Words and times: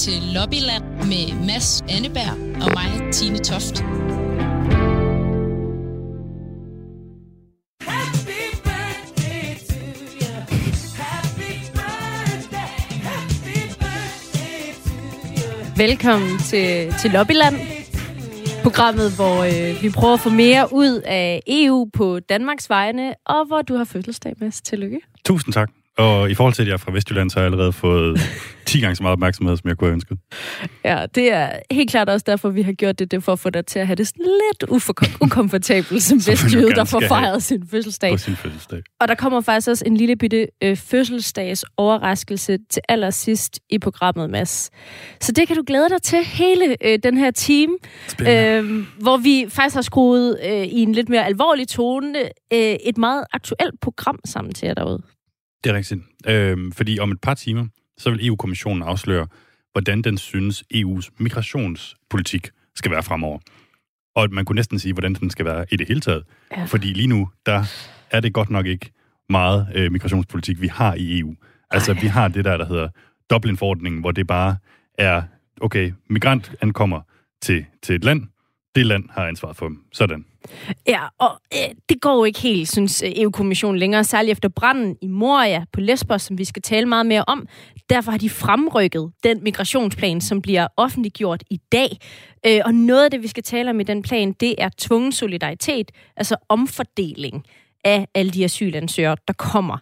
til 0.00 0.22
Lobbyland 0.22 0.84
med 0.84 1.46
Mads 1.46 1.82
Anneberg 1.88 2.32
og 2.62 2.70
mig, 2.74 3.12
Tine 3.12 3.38
Toft. 3.38 3.84
Velkommen 15.76 16.38
til, 16.38 16.94
til 17.00 17.10
Lobbyland, 17.10 17.54
programmet, 18.62 19.12
hvor 19.16 19.44
øh, 19.44 19.82
vi 19.82 19.90
prøver 19.90 20.14
at 20.14 20.20
få 20.20 20.30
mere 20.30 20.68
ud 20.72 21.00
af 21.04 21.42
EU 21.46 21.90
på 21.92 22.20
Danmarks 22.20 22.70
vegne, 22.70 23.14
og 23.26 23.46
hvor 23.46 23.62
du 23.62 23.76
har 23.76 23.84
fødselsdag, 23.84 24.34
Mads. 24.40 24.60
Tillykke. 24.60 25.00
Tusind 25.24 25.54
tak. 25.54 25.70
Og 26.00 26.30
i 26.30 26.34
forhold 26.34 26.54
til, 26.54 26.62
at 26.62 26.68
jeg 26.68 26.74
er 26.74 26.78
fra 26.78 26.92
Vestjylland, 26.92 27.30
så 27.30 27.38
har 27.38 27.42
jeg 27.42 27.52
allerede 27.52 27.72
fået 27.72 28.20
10 28.66 28.80
gange 28.80 28.96
så 28.96 29.02
meget 29.02 29.12
opmærksomhed, 29.12 29.56
som 29.56 29.68
jeg 29.68 29.76
kunne 29.76 29.88
have 29.88 29.94
ønsket. 29.94 30.18
Ja, 30.84 31.06
det 31.14 31.32
er 31.32 31.50
helt 31.70 31.90
klart 31.90 32.08
også 32.08 32.24
derfor, 32.26 32.48
vi 32.48 32.62
har 32.62 32.72
gjort 32.72 32.98
det, 32.98 33.10
det 33.10 33.16
er 33.16 33.20
for 33.20 33.32
at 33.32 33.38
få 33.38 33.50
dig 33.50 33.66
til 33.66 33.78
at 33.78 33.86
have 33.86 33.96
det 33.96 34.06
sådan 34.06 34.24
lidt 34.24 34.70
ufo- 34.70 35.16
ukomfortabelt 35.20 36.02
som 36.02 36.18
vestjyde, 36.26 36.70
der 36.70 36.84
får 36.84 37.00
fejret 37.08 37.42
sin 37.42 37.68
fødselsdag. 37.70 38.12
På 38.12 38.18
sin 38.18 38.36
fødselsdag. 38.36 38.82
Og 39.00 39.08
der 39.08 39.14
kommer 39.14 39.40
faktisk 39.40 39.68
også 39.68 39.84
en 39.86 39.96
lille 39.96 40.16
bitte 40.16 40.46
øh, 40.62 40.76
fødselsdags 40.76 41.64
overraskelse 41.76 42.58
til 42.70 42.82
allersidst 42.88 43.60
i 43.70 43.78
programmet, 43.78 44.30
Mads. 44.30 44.70
Så 45.20 45.32
det 45.32 45.48
kan 45.48 45.56
du 45.56 45.62
glæde 45.66 45.88
dig 45.88 46.02
til 46.02 46.18
hele 46.24 46.76
øh, 46.84 46.98
den 47.02 47.16
her 47.16 47.30
time, 47.30 47.72
øh, 48.20 48.84
hvor 49.00 49.16
vi 49.16 49.46
faktisk 49.48 49.74
har 49.74 49.82
skruet 49.82 50.38
øh, 50.44 50.66
i 50.66 50.82
en 50.82 50.92
lidt 50.92 51.08
mere 51.08 51.26
alvorlig 51.26 51.68
tone 51.68 52.18
øh, 52.52 52.58
et 52.60 52.98
meget 52.98 53.24
aktuelt 53.32 53.80
program 53.80 54.18
sammen 54.24 54.54
til 54.54 54.66
jer 54.66 54.74
derude. 54.74 55.02
Det 55.64 55.70
er 55.70 55.74
rigtigt. 55.74 56.00
Øhm, 56.26 56.72
fordi 56.72 56.98
om 56.98 57.10
et 57.10 57.20
par 57.20 57.34
timer, 57.34 57.66
så 57.98 58.10
vil 58.10 58.26
EU-kommissionen 58.26 58.82
afsløre, 58.82 59.26
hvordan 59.72 60.02
den 60.02 60.18
synes, 60.18 60.64
EU's 60.74 61.08
migrationspolitik 61.18 62.48
skal 62.74 62.90
være 62.90 63.02
fremover. 63.02 63.38
Og 64.14 64.28
man 64.32 64.44
kunne 64.44 64.56
næsten 64.56 64.78
sige, 64.78 64.92
hvordan 64.92 65.14
den 65.14 65.30
skal 65.30 65.44
være 65.44 65.66
i 65.70 65.76
det 65.76 65.88
hele 65.88 66.00
taget. 66.00 66.24
Ja. 66.56 66.64
Fordi 66.64 66.86
lige 66.86 67.06
nu, 67.06 67.28
der 67.46 67.64
er 68.10 68.20
det 68.20 68.32
godt 68.32 68.50
nok 68.50 68.66
ikke 68.66 68.92
meget 69.28 69.68
øh, 69.74 69.92
migrationspolitik, 69.92 70.60
vi 70.60 70.66
har 70.66 70.94
i 70.94 71.18
EU. 71.18 71.34
Altså, 71.70 71.92
Ej. 71.92 72.00
vi 72.00 72.06
har 72.06 72.28
det 72.28 72.44
der, 72.44 72.56
der 72.56 72.66
hedder 72.66 72.88
Dublin-forordningen, 73.30 74.00
hvor 74.00 74.10
det 74.10 74.26
bare 74.26 74.56
er, 74.98 75.22
okay, 75.60 75.92
migrant 76.08 76.52
ankommer 76.60 77.00
til, 77.42 77.66
til 77.82 77.94
et 77.94 78.04
land, 78.04 78.22
det 78.74 78.86
land 78.86 79.04
har 79.10 79.26
ansvaret 79.26 79.56
for 79.56 79.68
dem. 79.68 79.84
Sådan. 79.92 80.24
Ja, 80.88 81.00
og 81.18 81.40
øh, 81.54 81.74
det 81.88 82.00
går 82.00 82.14
jo 82.14 82.24
ikke 82.24 82.40
helt, 82.40 82.68
synes 82.68 83.02
øh, 83.02 83.10
EU-kommissionen 83.16 83.78
længere, 83.78 84.04
særligt 84.04 84.32
efter 84.32 84.48
branden 84.48 84.96
i 85.02 85.06
Moria 85.06 85.64
på 85.72 85.80
Lesbos, 85.80 86.22
som 86.22 86.38
vi 86.38 86.44
skal 86.44 86.62
tale 86.62 86.86
meget 86.86 87.06
mere 87.06 87.24
om. 87.26 87.46
Derfor 87.90 88.10
har 88.10 88.18
de 88.18 88.30
fremrykket 88.30 89.12
den 89.24 89.42
migrationsplan, 89.42 90.20
som 90.20 90.42
bliver 90.42 90.66
offentliggjort 90.76 91.44
i 91.50 91.60
dag. 91.72 91.98
Øh, 92.46 92.60
og 92.64 92.74
noget 92.74 93.04
af 93.04 93.10
det, 93.10 93.22
vi 93.22 93.28
skal 93.28 93.42
tale 93.42 93.70
om 93.70 93.80
i 93.80 93.82
den 93.82 94.02
plan, 94.02 94.32
det 94.32 94.54
er 94.58 94.68
tvungen 94.78 95.12
solidaritet, 95.12 95.90
altså 96.16 96.36
omfordeling 96.48 97.44
af 97.84 98.06
alle 98.14 98.30
de 98.30 98.44
asylansøgere, 98.44 99.16
der 99.28 99.34
kommer. 99.34 99.78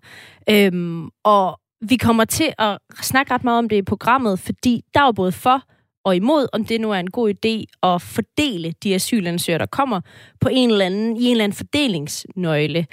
Øhm, 0.50 1.08
og 1.24 1.60
vi 1.80 1.96
kommer 1.96 2.24
til 2.24 2.52
at 2.58 2.78
snakke 3.02 3.34
ret 3.34 3.44
meget 3.44 3.58
om 3.58 3.68
det 3.68 3.76
i 3.76 3.82
programmet, 3.82 4.38
fordi 4.38 4.84
der 4.94 5.00
er 5.00 5.12
både 5.12 5.32
for 5.32 5.62
og 6.04 6.16
imod, 6.16 6.46
om 6.52 6.64
det 6.64 6.80
nu 6.80 6.90
er 6.90 6.98
en 6.98 7.10
god 7.10 7.30
idé 7.30 7.78
at 7.82 8.02
fordele 8.02 8.74
de 8.82 8.94
asylansøgere, 8.94 9.58
der 9.58 9.66
kommer, 9.66 10.00
på 10.40 10.48
en 10.52 10.70
eller 10.70 10.86
anden, 10.86 11.16
i 11.16 11.24
en 11.24 11.30
eller 11.30 11.44
anden 11.44 11.56
fordelingsnøgle. 11.56 12.86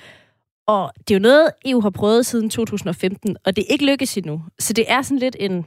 Og 0.68 0.92
det 0.98 1.12
er 1.14 1.20
jo 1.20 1.22
noget, 1.22 1.50
EU 1.66 1.82
har 1.82 1.90
prøvet 1.90 2.26
siden 2.26 2.50
2015, 2.50 3.38
og 3.46 3.56
det 3.56 3.62
er 3.62 3.72
ikke 3.72 3.86
lykkes 3.86 4.18
endnu. 4.18 4.42
Så 4.60 4.74
det 4.74 4.86
er 4.88 5.02
sådan 5.02 5.20
lidt 5.20 5.36
en, 5.40 5.66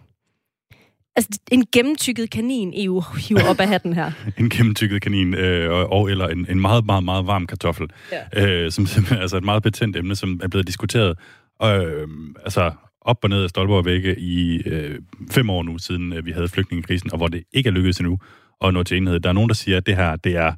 altså 1.16 1.41
en 1.50 1.66
gennemtykket 1.72 2.31
kanin, 2.31 2.72
EU 2.77 3.03
hiver 3.28 3.48
op 3.48 3.61
af 3.61 3.69
hatten 3.69 3.92
her. 3.92 4.11
en 4.39 4.50
gennemtykket 4.50 5.03
kanin, 5.03 5.34
øh, 5.34 5.72
og, 5.72 5.92
og, 5.92 6.10
eller 6.10 6.28
en, 6.28 6.47
en 6.50 6.60
meget, 6.60 6.87
meget, 6.87 7.04
meget 7.04 7.27
varm 7.27 7.47
kartoffel, 7.47 7.91
ja. 8.12 8.47
øh, 8.47 8.72
som 8.72 8.87
simpelthen 8.87 9.22
altså 9.22 9.37
et 9.37 9.44
meget 9.44 9.62
betændt 9.62 9.97
emne, 9.97 10.16
som 10.16 10.41
er 10.43 10.48
blevet 10.48 10.66
diskuteret 10.66 11.19
øh, 11.62 12.09
altså 12.44 12.72
op 13.00 13.19
og 13.22 13.31
ned 13.31 13.42
af 13.42 13.48
stolper 13.50 13.75
og 13.75 13.84
vægge 13.84 14.20
i 14.20 14.62
øh, 14.66 14.98
fem 15.31 15.50
år 15.50 15.62
nu, 15.62 15.78
siden 15.78 16.12
øh, 16.12 16.26
vi 16.26 16.32
havde 16.32 16.48
flygtningekrisen, 16.48 17.12
og 17.12 17.16
hvor 17.16 17.28
det 17.28 17.44
ikke 17.53 17.69
er 17.69 17.72
lykkedes 17.72 17.98
endnu 17.98 18.19
at 18.60 18.75
nå 18.75 18.82
til 18.82 18.97
enhed. 18.97 19.20
Der 19.20 19.28
er 19.28 19.32
nogen, 19.32 19.48
der 19.48 19.54
siger, 19.54 19.76
at 19.76 19.86
det 19.86 19.97
her 19.97 20.16
det 20.16 20.36
er 20.36 20.53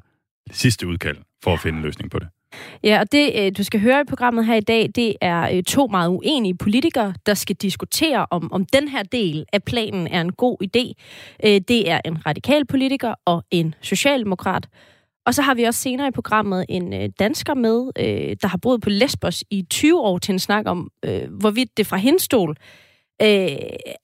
sidste 0.51 0.87
udkald 0.87 1.17
for 1.43 1.53
at 1.53 1.59
finde 1.59 1.77
en 1.77 1.83
løsning 1.83 2.11
på 2.11 2.19
det. 2.19 2.27
Ja, 2.83 2.99
og 2.99 3.11
det, 3.11 3.31
øh, 3.35 3.51
du 3.57 3.63
skal 3.63 3.79
høre 3.79 4.01
i 4.01 4.03
programmet 4.03 4.45
her 4.45 4.55
i 4.55 4.61
dag, 4.61 4.89
det 4.95 5.15
er 5.21 5.55
øh, 5.55 5.63
to 5.63 5.87
meget 5.87 6.09
uenige 6.09 6.57
politikere, 6.57 7.13
der 7.25 7.33
skal 7.33 7.55
diskutere, 7.55 8.25
om, 8.31 8.53
om 8.53 8.65
den 8.65 8.87
her 8.87 9.03
del 9.03 9.45
af 9.53 9.63
planen 9.63 10.07
er 10.07 10.21
en 10.21 10.31
god 10.31 10.57
idé. 10.63 10.93
Øh, 11.45 11.61
det 11.67 11.89
er 11.89 12.01
en 12.05 12.25
radikal 12.25 12.65
politiker 12.65 13.13
og 13.25 13.45
en 13.51 13.75
socialdemokrat. 13.81 14.67
Og 15.25 15.33
så 15.33 15.41
har 15.41 15.53
vi 15.53 15.63
også 15.63 15.81
senere 15.81 16.07
i 16.07 16.11
programmet 16.11 16.65
en 16.69 16.93
øh, 16.93 17.09
dansker 17.19 17.53
med, 17.53 17.91
øh, 17.99 18.35
der 18.41 18.47
har 18.47 18.57
boet 18.57 18.81
på 18.81 18.89
Lesbos 18.89 19.43
i 19.49 19.65
20 19.69 19.99
år 19.99 20.17
til 20.17 20.33
en 20.33 20.39
snak 20.39 20.65
om, 20.67 20.89
øh, 21.05 21.33
hvorvidt 21.39 21.77
det 21.77 21.87
fra 21.87 21.97
hendes 21.97 22.23
stol 22.23 22.55
øh, 23.21 23.57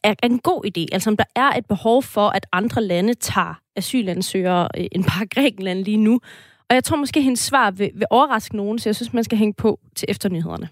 er 0.03 0.13
en 0.23 0.39
god 0.39 0.65
idé. 0.65 0.85
Altså 0.91 1.09
om 1.09 1.17
der 1.17 1.23
er 1.35 1.49
et 1.57 1.65
behov 1.65 2.03
for, 2.03 2.29
at 2.29 2.45
andre 2.51 2.83
lande 2.83 3.13
tager 3.13 3.59
asylansøgere 3.75 4.67
øh, 4.77 4.85
end 4.91 5.03
bare 5.03 5.27
Grækenland 5.35 5.85
lige 5.85 5.97
nu. 5.97 6.19
Og 6.69 6.75
jeg 6.75 6.83
tror 6.83 6.97
måske, 6.97 7.17
at 7.17 7.23
hendes 7.23 7.39
svar 7.39 7.71
vil, 7.71 7.91
vil 7.95 8.07
overraske 8.09 8.55
nogen, 8.55 8.79
så 8.79 8.89
jeg 8.89 8.95
synes, 8.95 9.13
man 9.13 9.23
skal 9.23 9.37
hænge 9.37 9.53
på 9.53 9.79
til 9.95 10.05
efternyhederne. 10.09 10.69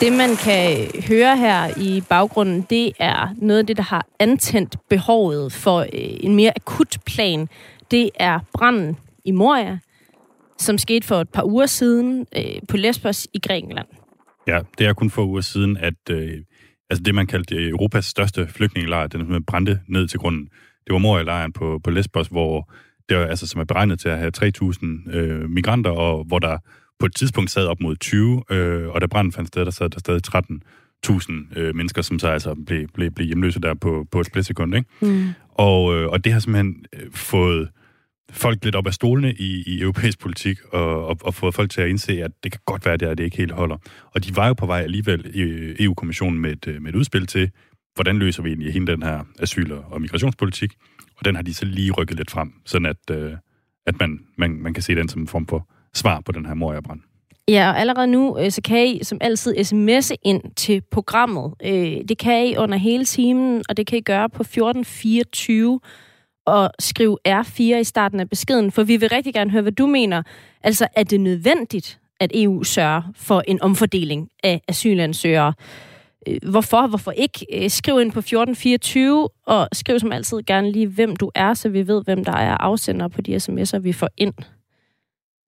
Det, 0.00 0.12
man 0.12 0.36
kan 0.36 0.90
høre 1.08 1.36
her 1.36 1.78
i 1.78 2.02
baggrunden, 2.08 2.66
det 2.70 2.92
er 2.98 3.34
noget 3.36 3.60
af 3.60 3.66
det, 3.66 3.76
der 3.76 3.82
har 3.82 4.06
antændt 4.18 4.76
behovet 4.88 5.52
for 5.52 5.80
øh, 5.80 5.86
en 5.92 6.34
mere 6.34 6.52
akut 6.56 6.98
plan. 7.06 7.48
Det 7.90 8.10
er 8.14 8.40
branden 8.52 8.96
i 9.24 9.30
Moria, 9.30 9.78
som 10.58 10.78
skete 10.78 11.06
for 11.06 11.20
et 11.20 11.28
par 11.28 11.44
uger 11.44 11.66
siden 11.66 12.26
øh, 12.36 12.42
på 12.68 12.76
Lesbos 12.76 13.28
i 13.32 13.38
Grækenland. 13.38 13.86
Ja, 14.46 14.60
det 14.78 14.86
er 14.86 14.92
kun 14.92 15.10
for 15.10 15.24
uger 15.24 15.40
siden, 15.40 15.76
at 15.76 16.10
øh, 16.10 16.32
altså 16.90 17.02
det, 17.02 17.14
man 17.14 17.26
kaldte 17.26 17.54
øh, 17.54 17.70
Europas 17.70 18.04
største 18.04 18.48
flygtningelejr, 18.48 19.06
den 19.06 19.44
brændte 19.44 19.80
ned 19.88 20.08
til 20.08 20.18
grunden. 20.18 20.48
Det 20.86 20.92
var 20.92 20.98
Moria-lejren 20.98 21.52
på, 21.52 21.80
på 21.84 21.90
Lesbos, 21.90 22.28
hvor 22.28 22.72
det 23.08 23.16
var, 23.16 23.26
altså, 23.26 23.46
som 23.46 23.60
er 23.60 23.64
beregnet 23.64 24.00
til 24.00 24.08
at 24.08 24.18
have 24.18 24.32
3.000 24.36 25.16
øh, 25.16 25.50
migranter, 25.50 25.90
og 25.90 26.24
hvor 26.24 26.38
der 26.38 26.58
på 27.00 27.06
et 27.06 27.14
tidspunkt 27.14 27.50
sad 27.50 27.66
op 27.66 27.80
mod 27.80 27.96
20, 27.96 28.42
øh, 28.50 28.88
og 28.88 29.00
da 29.00 29.06
branden 29.06 29.32
fandt 29.32 29.48
sted, 29.48 29.64
der 29.64 29.70
sad 29.70 29.90
der 29.90 29.98
stadig 29.98 30.20
13.000 30.28 31.58
øh, 31.58 31.74
mennesker, 31.74 32.02
som 32.02 32.18
så 32.18 32.28
altså 32.28 32.54
blev, 32.66 32.88
blev, 32.94 33.10
blev 33.10 33.26
hjemløse 33.26 33.60
der 33.60 33.74
på, 33.74 34.06
på 34.10 34.20
et 34.20 34.26
splitsekund. 34.26 34.74
Ikke? 34.74 34.88
Mm. 35.00 35.28
Og, 35.50 35.96
øh, 35.96 36.08
og 36.08 36.24
det 36.24 36.32
har 36.32 36.40
simpelthen 36.40 36.84
øh, 36.92 37.12
fået 37.12 37.68
folk 38.30 38.64
lidt 38.64 38.74
op 38.74 38.86
af 38.86 38.94
stolene 38.94 39.34
i, 39.34 39.62
i 39.66 39.80
europæisk 39.80 40.18
politik, 40.18 40.58
og, 40.72 41.06
og, 41.06 41.18
og 41.20 41.34
fået 41.34 41.54
folk 41.54 41.70
til 41.70 41.80
at 41.80 41.88
indse, 41.88 42.22
at 42.22 42.30
det 42.44 42.52
kan 42.52 42.60
godt 42.66 42.84
være, 42.84 42.94
at 42.94 43.18
det 43.18 43.24
ikke 43.24 43.36
helt 43.36 43.52
holder. 43.52 43.76
Og 44.14 44.24
de 44.24 44.36
var 44.36 44.46
jo 44.46 44.54
på 44.54 44.66
vej 44.66 44.80
alligevel 44.80 45.30
i 45.34 45.84
EU-kommissionen 45.84 46.40
med 46.40 46.66
et, 46.66 46.82
med 46.82 46.90
et 46.90 46.96
udspil 46.96 47.26
til, 47.26 47.50
hvordan 47.94 48.18
løser 48.18 48.42
vi 48.42 48.48
egentlig 48.48 48.72
hele 48.72 48.86
den 48.86 49.02
her 49.02 49.24
asyl- 49.38 49.72
og 49.72 50.00
migrationspolitik, 50.00 50.74
og 51.18 51.24
den 51.24 51.34
har 51.34 51.42
de 51.42 51.54
så 51.54 51.64
lige 51.64 51.92
rykket 51.92 52.16
lidt 52.16 52.30
frem, 52.30 52.52
sådan 52.64 52.86
at, 52.86 53.10
øh, 53.10 53.32
at 53.86 54.00
man, 54.00 54.20
man, 54.38 54.50
man 54.50 54.74
kan 54.74 54.82
se 54.82 54.94
den 54.94 55.08
som 55.08 55.20
en 55.22 55.28
form 55.28 55.46
for 55.46 55.68
svar 55.96 56.20
på 56.20 56.32
den 56.32 56.46
her 56.46 56.54
Moria-brand. 56.54 57.00
Ja, 57.48 57.70
og 57.70 57.80
allerede 57.80 58.06
nu, 58.06 58.38
øh, 58.38 58.50
så 58.50 58.62
kan 58.62 58.86
I 58.86 59.04
som 59.04 59.18
altid 59.20 59.56
sms'e 59.56 60.14
ind 60.22 60.42
til 60.56 60.82
programmet. 60.90 61.54
Øh, 61.64 61.96
det 62.08 62.18
kan 62.18 62.46
I 62.46 62.56
under 62.56 62.78
hele 62.78 63.04
timen, 63.04 63.62
og 63.68 63.76
det 63.76 63.86
kan 63.86 63.98
I 63.98 64.00
gøre 64.00 64.28
på 64.28 64.42
1424 64.42 65.80
og 66.46 66.70
skrive 66.78 67.18
R4 67.28 67.62
i 67.62 67.84
starten 67.84 68.20
af 68.20 68.30
beskeden, 68.30 68.72
for 68.72 68.82
vi 68.82 68.96
vil 68.96 69.08
rigtig 69.08 69.34
gerne 69.34 69.50
høre, 69.50 69.62
hvad 69.62 69.72
du 69.72 69.86
mener. 69.86 70.22
Altså, 70.62 70.88
er 70.96 71.02
det 71.02 71.20
nødvendigt, 71.20 72.00
at 72.20 72.30
EU 72.34 72.64
sørger 72.64 73.02
for 73.16 73.42
en 73.48 73.62
omfordeling 73.62 74.28
af 74.44 74.60
asylansøgere? 74.68 75.52
Øh, 76.28 76.50
hvorfor? 76.50 76.86
Hvorfor 76.86 77.10
ikke? 77.10 77.68
Skriv 77.70 78.00
ind 78.00 78.12
på 78.12 78.18
1424, 78.18 79.28
og 79.46 79.68
skriv 79.72 80.00
som 80.00 80.12
altid 80.12 80.42
gerne 80.46 80.72
lige, 80.72 80.86
hvem 80.86 81.16
du 81.16 81.30
er, 81.34 81.54
så 81.54 81.68
vi 81.68 81.86
ved, 81.86 82.04
hvem 82.04 82.24
der 82.24 82.36
er 82.36 82.56
afsender 82.56 83.08
på 83.08 83.20
de 83.20 83.36
sms'er, 83.36 83.78
vi 83.78 83.92
får 83.92 84.08
ind. 84.16 84.34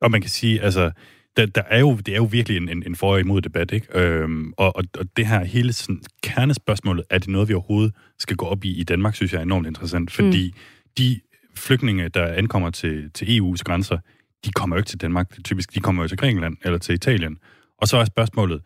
Og 0.00 0.10
man 0.10 0.20
kan 0.20 0.30
sige, 0.30 0.60
altså, 0.60 0.90
der, 1.36 1.46
der 1.46 1.62
er 1.62 1.80
jo, 1.80 1.96
det 1.96 2.08
er 2.08 2.16
jo 2.16 2.24
virkelig 2.24 2.56
en, 2.56 2.68
en, 2.68 2.82
en 2.86 2.96
for- 2.96 3.12
og 3.12 3.20
imod 3.20 3.40
debat, 3.40 3.72
ikke? 3.72 3.98
Øhm, 3.98 4.52
og, 4.56 4.76
og, 4.76 4.84
og 4.98 5.06
det 5.16 5.26
her 5.26 5.44
hele 5.44 5.72
sådan, 5.72 6.02
kernespørgsmålet, 6.22 7.04
er 7.10 7.18
det 7.18 7.28
noget, 7.28 7.48
vi 7.48 7.54
overhovedet 7.54 7.94
skal 8.18 8.36
gå 8.36 8.46
op 8.46 8.64
i 8.64 8.80
i 8.80 8.84
Danmark, 8.84 9.14
synes 9.14 9.32
jeg 9.32 9.38
er 9.38 9.42
enormt 9.42 9.66
interessant, 9.66 10.10
fordi 10.10 10.54
mm. 10.54 10.60
de 10.98 11.20
flygtninge, 11.54 12.08
der 12.08 12.26
ankommer 12.26 12.70
til, 12.70 13.10
til 13.14 13.26
EU's 13.26 13.62
grænser, 13.64 13.98
de 14.44 14.52
kommer 14.52 14.76
jo 14.76 14.78
ikke 14.78 14.88
til 14.88 15.00
Danmark, 15.00 15.44
typisk, 15.44 15.74
de 15.74 15.80
kommer 15.80 16.02
jo 16.02 16.08
til 16.08 16.18
Grækenland 16.18 16.56
eller 16.64 16.78
til 16.78 16.94
Italien. 16.94 17.38
Og 17.78 17.88
så 17.88 17.96
er 17.96 18.04
spørgsmålet, 18.04 18.62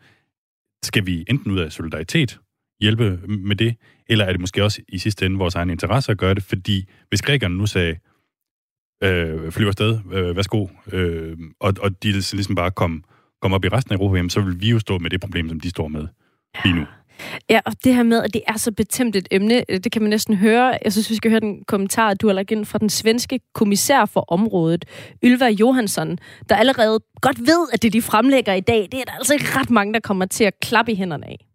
skal 0.83 1.05
vi 1.05 1.25
enten 1.27 1.51
ud 1.51 1.59
af 1.59 1.71
solidaritet 1.71 2.39
hjælpe 2.81 3.19
med 3.27 3.55
det? 3.55 3.75
Eller 4.09 4.25
er 4.25 4.31
det 4.31 4.39
måske 4.39 4.63
også 4.63 4.81
i 4.89 4.97
sidste 4.97 5.25
ende 5.25 5.37
vores 5.37 5.55
egen 5.55 5.69
interesse 5.69 6.11
at 6.11 6.17
gøre 6.17 6.33
det? 6.33 6.43
Fordi 6.43 6.89
hvis 7.09 7.21
grækerne 7.21 7.57
nu 7.57 7.65
sagde, 7.65 7.95
øh, 9.03 9.51
flyver 9.51 9.69
afsted, 9.69 9.99
øh, 10.11 10.35
værsgo, 10.35 10.67
øh, 10.91 11.37
og, 11.59 11.73
og 11.79 12.03
de 12.03 12.11
ligesom 12.11 12.55
bare 12.55 12.71
kom, 12.71 13.03
kom 13.41 13.53
op 13.53 13.65
i 13.65 13.69
resten 13.69 13.93
af 13.93 13.97
Europa, 13.97 14.29
så 14.29 14.41
vil 14.41 14.61
vi 14.61 14.69
jo 14.69 14.79
stå 14.79 14.97
med 14.97 15.09
det 15.09 15.21
problem, 15.21 15.49
som 15.49 15.59
de 15.59 15.69
står 15.69 15.87
med 15.87 16.07
lige 16.63 16.75
nu. 16.75 16.85
Ja, 17.49 17.59
og 17.65 17.73
det 17.83 17.95
her 17.95 18.03
med, 18.03 18.23
at 18.23 18.33
det 18.33 18.41
er 18.47 18.57
så 18.57 18.71
betæmt 18.71 19.15
et 19.15 19.27
emne, 19.31 19.63
det 19.69 19.91
kan 19.91 20.01
man 20.01 20.09
næsten 20.09 20.35
høre. 20.35 20.77
Jeg 20.83 20.91
synes, 20.91 21.09
vi 21.09 21.15
skal 21.15 21.31
høre 21.31 21.39
den 21.39 21.63
kommentar, 21.67 22.13
du 22.13 22.27
har 22.27 22.33
lagt 22.33 22.51
ind 22.51 22.65
fra 22.65 22.77
den 22.77 22.89
svenske 22.89 23.39
kommissær 23.53 24.05
for 24.05 24.25
området, 24.27 24.85
Ylva 25.23 25.47
Johansson, 25.47 26.17
der 26.49 26.55
allerede 26.55 26.99
godt 27.21 27.39
ved, 27.39 27.67
at 27.73 27.81
det, 27.81 27.93
de 27.93 28.01
fremlægger 28.01 28.53
i 28.53 28.61
dag, 28.61 28.87
det 28.91 28.99
er 28.99 29.03
der 29.03 29.11
altså 29.11 29.33
ikke 29.33 29.45
ret 29.59 29.69
mange, 29.69 29.93
der 29.93 29.99
kommer 29.99 30.25
til 30.25 30.43
at 30.43 30.59
klappe 30.59 30.91
i 30.91 30.95
hænderne 30.95 31.25
af. 31.25 31.45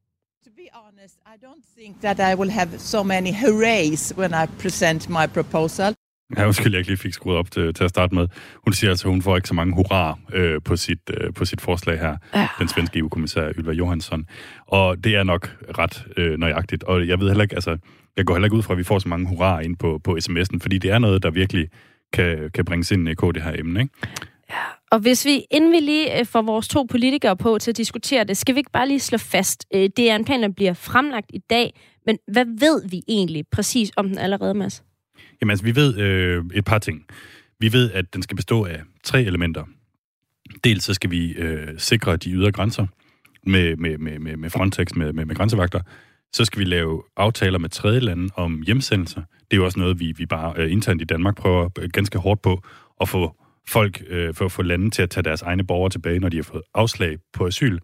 To 0.44 0.50
be 0.56 0.66
honest, 0.72 1.14
I 1.14 1.44
don't 1.46 1.80
think 1.80 2.00
that 2.00 2.32
I 2.32 2.40
will 2.40 2.50
have 2.50 2.68
so 2.78 3.02
many 3.02 3.32
hoorays 3.42 4.14
when 4.18 4.30
I 4.30 4.46
present 4.62 5.08
my 5.08 5.26
proposal. 5.34 5.94
Ja, 6.36 6.46
undskyld, 6.46 6.72
jeg 6.72 6.78
ikke 6.78 6.90
lige 6.90 6.98
fik 6.98 7.12
skruet 7.12 7.36
op 7.36 7.50
til, 7.50 7.74
til 7.74 7.84
at 7.84 7.90
starte 7.90 8.14
med. 8.14 8.28
Hun 8.64 8.72
siger 8.72 8.90
altså, 8.90 9.08
at 9.08 9.12
hun 9.12 9.22
får 9.22 9.36
ikke 9.36 9.48
så 9.48 9.54
mange 9.54 9.74
hurra 9.74 10.18
øh, 10.32 10.60
på, 10.64 10.76
sit, 10.76 11.10
øh, 11.10 11.34
på 11.34 11.44
sit 11.44 11.60
forslag 11.60 12.00
her, 12.00 12.16
ja. 12.34 12.48
den 12.58 12.68
svenske 12.68 12.98
EU-kommissær 12.98 13.52
Ylva 13.58 13.72
Johansson. 13.72 14.26
Og 14.66 15.04
det 15.04 15.14
er 15.14 15.22
nok 15.22 15.56
ret 15.78 16.06
øh, 16.16 16.38
nøjagtigt. 16.38 16.84
Og 16.84 17.08
jeg 17.08 17.20
ved 17.20 17.28
heller 17.28 17.42
ikke, 17.42 17.54
altså, 17.54 17.76
jeg 18.16 18.24
går 18.24 18.34
heller 18.34 18.46
ikke 18.46 18.56
ud 18.56 18.62
fra, 18.62 18.74
at 18.74 18.78
vi 18.78 18.84
får 18.84 18.98
så 18.98 19.08
mange 19.08 19.26
hurra 19.26 19.60
ind 19.60 19.76
på, 19.76 20.00
på 20.04 20.18
sms'en, 20.22 20.58
fordi 20.60 20.78
det 20.78 20.90
er 20.90 20.98
noget, 20.98 21.22
der 21.22 21.30
virkelig 21.30 21.68
kan, 22.12 22.50
kan 22.54 22.64
bringes 22.64 22.90
ind 22.90 23.08
i 23.08 23.14
det 23.14 23.42
her 23.42 23.52
emne, 23.58 23.80
ikke? 23.80 23.94
Ja, 24.50 24.62
og 24.90 24.98
hvis 24.98 25.24
vi, 25.24 25.44
inden 25.50 25.72
vi 25.72 25.80
lige 25.80 26.20
øh, 26.20 26.26
får 26.26 26.42
vores 26.42 26.68
to 26.68 26.86
politikere 26.90 27.36
på 27.36 27.58
til 27.58 27.70
at 27.70 27.76
diskutere 27.76 28.24
det, 28.24 28.36
skal 28.36 28.54
vi 28.54 28.58
ikke 28.58 28.70
bare 28.72 28.88
lige 28.88 29.00
slå 29.00 29.18
fast, 29.18 29.66
øh, 29.74 29.90
det 29.96 30.10
er 30.10 30.16
en 30.16 30.24
plan, 30.24 30.42
der 30.42 30.48
bliver 30.48 30.72
fremlagt 30.72 31.30
i 31.34 31.38
dag, 31.50 31.80
men 32.06 32.18
hvad 32.32 32.44
ved 32.60 32.88
vi 32.88 33.02
egentlig 33.08 33.44
præcis 33.52 33.90
om 33.96 34.08
den 34.08 34.18
allerede, 34.18 34.54
Mads? 34.54 34.82
Jamen 35.40 35.50
altså, 35.50 35.64
vi 35.64 35.76
ved 35.76 35.98
øh, 35.98 36.44
et 36.54 36.64
par 36.64 36.78
ting. 36.78 37.06
Vi 37.60 37.72
ved, 37.72 37.90
at 37.92 38.14
den 38.14 38.22
skal 38.22 38.36
bestå 38.36 38.64
af 38.64 38.82
tre 39.04 39.22
elementer. 39.22 39.64
Dels 40.64 40.84
så 40.84 40.94
skal 40.94 41.10
vi 41.10 41.32
øh, 41.32 41.68
sikre 41.78 42.16
de 42.16 42.30
ydre 42.30 42.52
grænser 42.52 42.86
med, 43.46 43.76
med, 43.76 43.98
med, 43.98 44.18
med, 44.18 44.36
med 44.36 44.50
Frontex, 44.50 44.94
med, 44.96 45.12
med, 45.12 45.24
med 45.24 45.36
grænsevagter. 45.36 45.80
Så 46.32 46.44
skal 46.44 46.58
vi 46.58 46.64
lave 46.64 47.02
aftaler 47.16 47.58
med 47.58 47.68
tredje 47.68 48.00
lande 48.00 48.28
om 48.36 48.62
hjemsendelser. 48.66 49.20
Det 49.20 49.52
er 49.52 49.56
jo 49.56 49.64
også 49.64 49.78
noget, 49.78 50.00
vi, 50.00 50.12
vi 50.16 50.26
bare 50.26 50.54
øh, 50.56 50.72
internt 50.72 51.02
i 51.02 51.04
Danmark 51.04 51.36
prøver 51.36 51.68
øh, 51.78 51.90
ganske 51.92 52.18
hårdt 52.18 52.42
på 52.42 52.62
at 53.00 53.08
få 53.08 53.36
folk, 53.68 54.02
øh, 54.08 54.34
for 54.34 54.44
at 54.44 54.52
få 54.52 54.62
lande 54.62 54.90
til 54.90 55.02
at 55.02 55.10
tage 55.10 55.24
deres 55.24 55.42
egne 55.42 55.66
borgere 55.66 55.90
tilbage, 55.90 56.18
når 56.18 56.28
de 56.28 56.36
har 56.36 56.42
fået 56.42 56.62
afslag 56.74 57.18
på 57.32 57.46
asyl. 57.46 57.78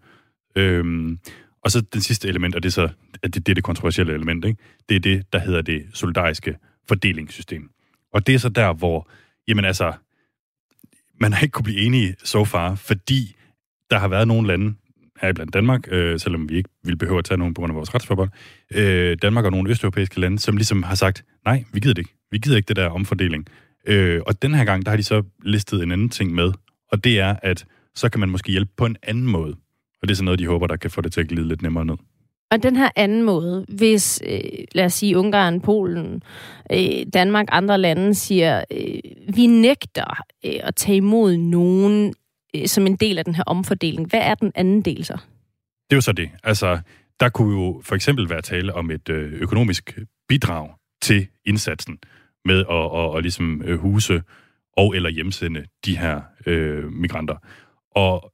Øhm, 0.55 1.19
og 1.63 1.71
så 1.71 1.81
den 1.81 2.01
sidste 2.01 2.27
element, 2.27 2.55
og 2.55 2.63
det 2.63 2.69
er 2.69 2.73
så 2.73 2.89
det, 3.23 3.35
det, 3.35 3.49
er 3.49 3.53
det 3.53 3.63
kontroversielle 3.63 4.13
element, 4.13 4.45
ikke? 4.45 4.59
det 4.89 4.95
er 4.95 4.99
det, 4.99 5.33
der 5.33 5.39
hedder 5.39 5.61
det 5.61 5.83
solidariske 5.93 6.57
fordelingssystem. 6.87 7.69
Og 8.13 8.27
det 8.27 8.35
er 8.35 8.39
så 8.39 8.49
der, 8.49 8.73
hvor, 8.73 9.09
jamen 9.47 9.65
altså, 9.65 9.93
man 11.19 11.33
har 11.33 11.41
ikke 11.41 11.51
kunne 11.51 11.63
blive 11.63 11.79
enige 11.79 12.15
så 12.19 12.25
so 12.25 12.45
far, 12.45 12.75
fordi 12.75 13.35
der 13.91 13.99
har 13.99 14.07
været 14.07 14.27
nogle 14.27 14.47
lande, 14.47 14.75
her 15.21 15.33
blandt 15.33 15.53
Danmark, 15.53 15.87
øh, 15.91 16.19
selvom 16.19 16.49
vi 16.49 16.57
ikke 16.57 16.69
vil 16.83 16.97
behøve 16.97 17.17
at 17.17 17.25
tage 17.25 17.37
nogen 17.37 17.53
på 17.53 17.61
grund 17.61 17.71
af 17.71 17.75
vores 17.75 17.95
retsforbehold, 17.95 18.29
øh, 18.73 19.17
Danmark 19.21 19.45
og 19.45 19.51
nogle 19.51 19.69
østeuropæiske 19.69 20.19
lande, 20.19 20.39
som 20.39 20.57
ligesom 20.57 20.83
har 20.83 20.95
sagt, 20.95 21.25
nej, 21.45 21.63
vi 21.73 21.79
gider 21.79 21.93
det 21.93 22.01
ikke. 22.01 22.15
Vi 22.31 22.37
gider 22.37 22.57
ikke 22.57 22.67
det 22.67 22.75
der 22.75 22.89
omfordeling. 22.89 23.45
Øh, 23.87 24.21
og 24.25 24.41
den 24.41 24.53
her 24.53 24.65
gang, 24.65 24.85
der 24.85 24.89
har 24.91 24.97
de 24.97 25.03
så 25.03 25.23
listet 25.43 25.83
en 25.83 25.91
anden 25.91 26.09
ting 26.09 26.33
med, 26.33 26.51
og 26.91 27.03
det 27.03 27.19
er, 27.19 27.35
at 27.41 27.65
så 27.95 28.09
kan 28.09 28.19
man 28.19 28.29
måske 28.29 28.51
hjælpe 28.51 28.71
på 28.77 28.85
en 28.85 28.97
anden 29.03 29.27
måde. 29.27 29.55
Og 30.01 30.07
det 30.07 30.11
er 30.11 30.15
sådan 30.15 30.25
noget, 30.25 30.39
de 30.39 30.47
håber, 30.47 30.67
der 30.67 30.75
kan 30.75 30.91
få 30.91 31.01
det 31.01 31.13
til 31.13 31.21
at 31.21 31.27
glide 31.27 31.47
lidt 31.47 31.61
nemmere 31.61 31.85
ned. 31.85 31.95
Og 32.51 32.63
den 32.63 32.75
her 32.75 32.89
anden 32.95 33.23
måde, 33.23 33.65
hvis, 33.69 34.21
øh, 34.27 34.39
lad 34.71 34.85
os 34.85 34.93
sige, 34.93 35.17
Ungarn, 35.17 35.61
Polen, 35.61 36.23
øh, 36.71 37.05
Danmark, 37.13 37.45
andre 37.51 37.77
lande 37.77 38.15
siger, 38.15 38.63
øh, 38.71 39.35
vi 39.35 39.47
nægter 39.47 40.23
øh, 40.45 40.59
at 40.63 40.75
tage 40.75 40.95
imod 40.95 41.37
nogen 41.37 42.13
øh, 42.55 42.67
som 42.67 42.87
en 42.87 42.95
del 42.95 43.17
af 43.17 43.25
den 43.25 43.35
her 43.35 43.43
omfordeling. 43.43 44.09
Hvad 44.09 44.19
er 44.19 44.35
den 44.35 44.51
anden 44.55 44.81
del 44.81 45.05
så? 45.05 45.13
Det 45.89 45.93
er 45.93 45.97
jo 45.97 46.01
så 46.01 46.11
det. 46.11 46.29
Altså, 46.43 46.79
der 47.19 47.29
kunne 47.29 47.65
jo 47.65 47.81
for 47.83 47.95
eksempel 47.95 48.29
være 48.29 48.41
tale 48.41 48.73
om 48.73 48.91
et 48.91 49.09
øh, 49.09 49.33
økonomisk 49.33 49.99
bidrag 50.27 50.69
til 51.01 51.27
indsatsen 51.45 51.99
med 52.45 52.65
at, 52.69 52.99
at, 52.99 53.17
at 53.17 53.21
ligesom 53.21 53.61
øh, 53.65 53.79
huse 53.79 54.23
og 54.77 54.95
eller 54.95 55.09
hjemsende 55.09 55.65
de 55.85 55.97
her 55.97 56.21
øh, 56.45 56.91
migranter. 56.91 57.35
Og 57.91 58.31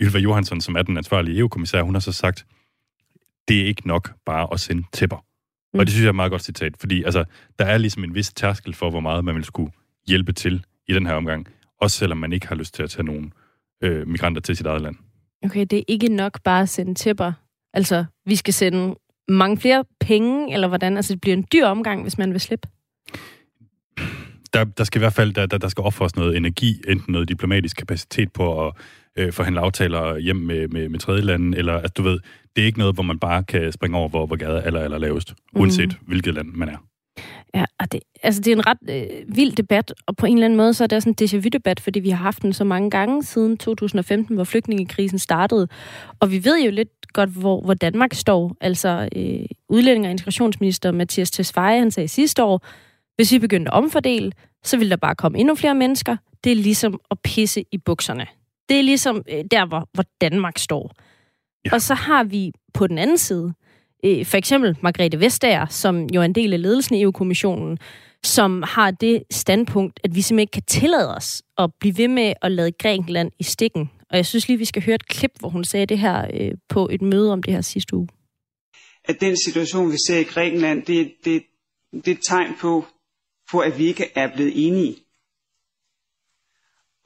Ylva 0.00 0.18
Johansson, 0.18 0.60
som 0.60 0.76
er 0.76 0.82
den 0.82 0.96
ansvarlige 0.96 1.38
EU-kommissær, 1.38 1.82
hun 1.82 1.94
har 1.94 2.00
så 2.00 2.12
sagt, 2.12 2.46
det 3.48 3.60
er 3.60 3.66
ikke 3.66 3.88
nok 3.88 4.12
bare 4.26 4.48
at 4.52 4.60
sende 4.60 4.82
tæpper. 4.92 5.16
Mm. 5.74 5.78
Og 5.78 5.86
det 5.86 5.92
synes 5.92 6.02
jeg 6.02 6.06
er 6.06 6.12
et 6.12 6.16
meget 6.16 6.30
godt 6.30 6.42
citat, 6.42 6.76
fordi 6.80 7.02
altså, 7.02 7.24
der 7.58 7.64
er 7.64 7.78
ligesom 7.78 8.04
en 8.04 8.14
vis 8.14 8.32
tærskel 8.32 8.74
for, 8.74 8.90
hvor 8.90 9.00
meget 9.00 9.24
man 9.24 9.34
vil 9.34 9.44
skulle 9.44 9.72
hjælpe 10.06 10.32
til 10.32 10.64
i 10.88 10.94
den 10.94 11.06
her 11.06 11.14
omgang, 11.14 11.46
også 11.80 11.96
selvom 11.96 12.18
man 12.18 12.32
ikke 12.32 12.48
har 12.48 12.54
lyst 12.54 12.74
til 12.74 12.82
at 12.82 12.90
tage 12.90 13.04
nogle 13.04 13.30
øh, 13.82 14.08
migranter 14.08 14.40
til 14.40 14.56
sit 14.56 14.66
eget 14.66 14.82
land. 14.82 14.96
Okay, 15.44 15.66
det 15.70 15.78
er 15.78 15.82
ikke 15.88 16.08
nok 16.08 16.42
bare 16.42 16.62
at 16.62 16.68
sende 16.68 16.94
tæpper. 16.94 17.32
Altså, 17.74 18.04
vi 18.26 18.36
skal 18.36 18.54
sende 18.54 18.94
mange 19.28 19.58
flere 19.58 19.84
penge, 20.00 20.54
eller 20.54 20.68
hvordan? 20.68 20.96
Altså, 20.96 21.12
det 21.12 21.20
bliver 21.20 21.36
en 21.36 21.46
dyr 21.52 21.66
omgang, 21.66 22.02
hvis 22.02 22.18
man 22.18 22.32
vil 22.32 22.40
slippe. 22.40 22.68
Der, 24.52 24.64
der 24.64 24.84
skal 24.84 24.98
i 24.98 25.02
hvert 25.02 25.12
fald 25.12 25.32
der, 25.32 25.46
der, 25.46 25.58
der 25.58 25.68
skal 25.68 25.82
offres 25.82 26.16
noget 26.16 26.36
energi, 26.36 26.82
enten 26.88 27.12
noget 27.12 27.28
diplomatisk 27.28 27.76
kapacitet 27.76 28.32
på 28.32 28.66
at 28.66 28.74
øh, 29.18 29.32
forhandle 29.32 29.60
aftaler 29.60 30.18
hjem 30.18 30.36
med, 30.36 30.68
med, 30.68 30.88
med 30.88 30.98
tredje 30.98 31.22
lande, 31.22 31.58
eller 31.58 31.74
at 31.74 31.96
du 31.96 32.02
ved, 32.02 32.18
det 32.56 32.62
er 32.62 32.66
ikke 32.66 32.78
noget, 32.78 32.94
hvor 32.94 33.02
man 33.02 33.18
bare 33.18 33.44
kan 33.44 33.72
springe 33.72 33.98
over, 33.98 34.08
hvor, 34.08 34.26
hvor 34.26 34.36
gader 34.36 34.56
er 34.56 34.62
aller, 34.62 34.80
aller 34.80 34.98
lavest, 34.98 35.34
uanset 35.52 35.96
mm. 36.00 36.06
hvilket 36.06 36.34
land 36.34 36.48
man 36.54 36.68
er. 36.68 36.76
Ja, 37.54 37.64
og 37.80 37.92
det, 37.92 38.00
altså 38.22 38.40
det 38.40 38.52
er 38.52 38.56
en 38.56 38.66
ret 38.66 38.78
øh, 38.90 39.36
vild 39.36 39.52
debat, 39.52 39.94
og 40.06 40.16
på 40.16 40.26
en 40.26 40.34
eller 40.34 40.44
anden 40.44 40.56
måde, 40.56 40.74
så 40.74 40.84
er 40.84 40.88
det 40.88 40.96
også 40.96 41.08
en 41.08 41.14
déjà 41.22 41.36
vu-debat, 41.36 41.80
fordi 41.80 42.00
vi 42.00 42.10
har 42.10 42.16
haft 42.16 42.42
den 42.42 42.52
så 42.52 42.64
mange 42.64 42.90
gange 42.90 43.24
siden 43.24 43.56
2015, 43.56 44.34
hvor 44.34 44.44
flygtningekrisen 44.44 45.18
startede. 45.18 45.68
Og 46.20 46.30
vi 46.30 46.44
ved 46.44 46.64
jo 46.64 46.70
lidt 46.70 47.12
godt, 47.12 47.30
hvor, 47.30 47.60
hvor 47.60 47.74
Danmark 47.74 48.14
står. 48.14 48.56
Altså, 48.60 49.08
øh, 49.16 49.46
udlænding- 49.68 50.06
og 50.06 50.10
integrationsminister 50.10 50.92
Mathias 50.92 51.30
Tesfaye, 51.30 51.78
han 51.78 51.90
sagde 51.90 52.08
sidste 52.08 52.44
år, 52.44 52.66
hvis 53.16 53.32
vi 53.32 53.38
begyndte 53.38 53.70
at 53.70 53.76
omfordele, 53.76 54.32
så 54.64 54.76
vil 54.76 54.90
der 54.90 54.96
bare 54.96 55.14
komme 55.14 55.38
endnu 55.38 55.54
flere 55.54 55.74
mennesker. 55.74 56.16
Det 56.44 56.52
er 56.52 56.56
ligesom 56.56 57.00
at 57.10 57.18
pisse 57.24 57.64
i 57.72 57.78
bukserne. 57.78 58.26
Det 58.68 58.78
er 58.78 58.82
ligesom 58.82 59.22
øh, 59.28 59.44
der, 59.50 59.66
hvor, 59.66 59.88
hvor 59.92 60.04
Danmark 60.20 60.58
står. 60.58 60.92
Ja. 61.64 61.70
Og 61.72 61.82
så 61.82 61.94
har 61.94 62.24
vi 62.24 62.52
på 62.74 62.86
den 62.86 62.98
anden 62.98 63.18
side, 63.18 63.54
øh, 64.04 64.26
for 64.26 64.36
eksempel 64.36 64.76
Margrethe 64.80 65.20
Vestager, 65.20 65.66
som 65.66 66.06
jo 66.06 66.20
er 66.20 66.24
en 66.24 66.34
del 66.34 66.52
af 66.52 66.62
ledelsen 66.62 66.96
i 66.96 67.02
EU-kommissionen, 67.02 67.78
som 68.24 68.62
har 68.66 68.90
det 68.90 69.22
standpunkt, 69.30 70.00
at 70.04 70.14
vi 70.14 70.20
simpelthen 70.20 70.42
ikke 70.42 70.50
kan 70.50 70.62
tillade 70.62 71.16
os 71.16 71.42
at 71.58 71.70
blive 71.80 71.98
ved 71.98 72.08
med 72.08 72.32
at 72.42 72.52
lade 72.52 72.72
Grækenland 72.72 73.32
i 73.38 73.42
stikken. 73.42 73.90
Og 74.10 74.16
jeg 74.16 74.26
synes 74.26 74.48
lige, 74.48 74.58
vi 74.58 74.64
skal 74.64 74.84
høre 74.84 74.94
et 74.94 75.08
klip, 75.08 75.30
hvor 75.40 75.48
hun 75.48 75.64
sagde 75.64 75.86
det 75.86 75.98
her 75.98 76.26
øh, 76.34 76.52
på 76.68 76.88
et 76.92 77.02
møde 77.02 77.32
om 77.32 77.42
det 77.42 77.54
her 77.54 77.60
sidste 77.60 77.96
uge. 77.96 78.08
At 79.04 79.20
den 79.20 79.36
situation, 79.44 79.92
vi 79.92 79.96
ser 80.06 80.18
i 80.18 80.22
Grækenland, 80.22 80.82
det, 80.82 81.12
det, 81.24 81.42
det 81.92 82.08
er 82.08 82.12
et 82.12 82.20
tegn 82.28 82.54
på, 82.60 82.84
på, 83.50 83.58
at 83.58 83.78
vi 83.78 83.86
ikke 83.86 84.04
er 84.14 84.34
blevet 84.34 84.52
enige. 84.54 84.96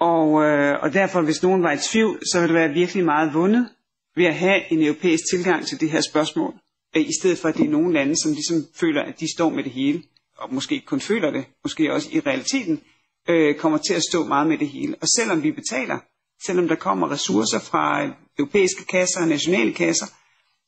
Og, 0.00 0.42
øh, 0.44 0.82
og 0.82 0.92
derfor, 0.94 1.20
hvis 1.20 1.42
nogen 1.42 1.62
var 1.62 1.72
i 1.72 1.78
tvivl, 1.78 2.20
så 2.32 2.40
vil 2.40 2.48
det 2.48 2.54
være 2.54 2.72
virkelig 2.72 3.04
meget 3.04 3.34
vundet 3.34 3.68
ved 4.16 4.24
at 4.24 4.34
have 4.34 4.72
en 4.72 4.82
europæisk 4.82 5.24
tilgang 5.30 5.66
til 5.66 5.80
det 5.80 5.90
her 5.90 6.00
spørgsmål, 6.00 6.54
øh, 6.96 7.02
i 7.02 7.12
stedet 7.20 7.38
for 7.38 7.48
at 7.48 7.56
det 7.56 7.66
er 7.66 7.70
nogle 7.70 7.92
lande, 7.92 8.14
som 8.22 8.32
ligesom 8.32 8.56
føler, 8.80 9.02
at 9.02 9.20
de 9.20 9.34
står 9.36 9.50
med 9.50 9.64
det 9.64 9.72
hele, 9.72 10.02
og 10.38 10.54
måske 10.54 10.74
ikke 10.74 10.86
kun 10.86 11.00
føler 11.00 11.30
det, 11.30 11.44
måske 11.64 11.92
også 11.92 12.08
i 12.12 12.20
realiteten, 12.20 12.80
øh, 13.28 13.54
kommer 13.54 13.78
til 13.78 13.94
at 13.94 14.02
stå 14.10 14.24
meget 14.24 14.46
med 14.46 14.58
det 14.58 14.68
hele. 14.68 14.94
Og 15.00 15.08
selvom 15.16 15.42
vi 15.42 15.52
betaler, 15.52 15.98
selvom 16.46 16.68
der 16.68 16.74
kommer 16.74 17.10
ressourcer 17.10 17.58
fra 17.58 18.06
europæiske 18.38 18.84
kasser 18.84 19.20
og 19.20 19.28
nationale 19.28 19.72
kasser, 19.72 20.06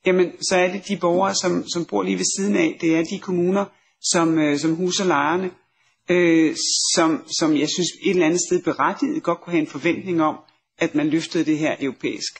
jamen 0.06 0.32
så 0.42 0.56
er 0.56 0.72
det 0.72 0.88
de 0.88 0.96
borgere, 0.96 1.34
som, 1.34 1.68
som 1.68 1.84
bor 1.84 2.02
lige 2.02 2.18
ved 2.18 2.24
siden 2.38 2.56
af, 2.56 2.78
det 2.80 2.96
er 2.96 3.04
de 3.04 3.18
kommuner, 3.18 3.64
som, 4.02 4.38
øh, 4.38 4.58
som 4.58 4.74
huser 4.74 5.04
lejerne, 5.04 5.50
øh, 6.10 6.54
som, 6.94 7.24
som 7.38 7.56
jeg 7.56 7.68
synes 7.68 7.88
et 8.02 8.10
eller 8.10 8.26
andet 8.26 8.40
sted 8.48 8.62
berettiget 8.62 9.22
godt 9.22 9.40
kunne 9.40 9.52
have 9.52 9.60
en 9.60 9.66
forventning 9.66 10.22
om, 10.22 10.36
at 10.78 10.94
man 10.94 11.08
løftede 11.08 11.44
det 11.44 11.58
her 11.58 11.76
europæisk. 11.80 12.32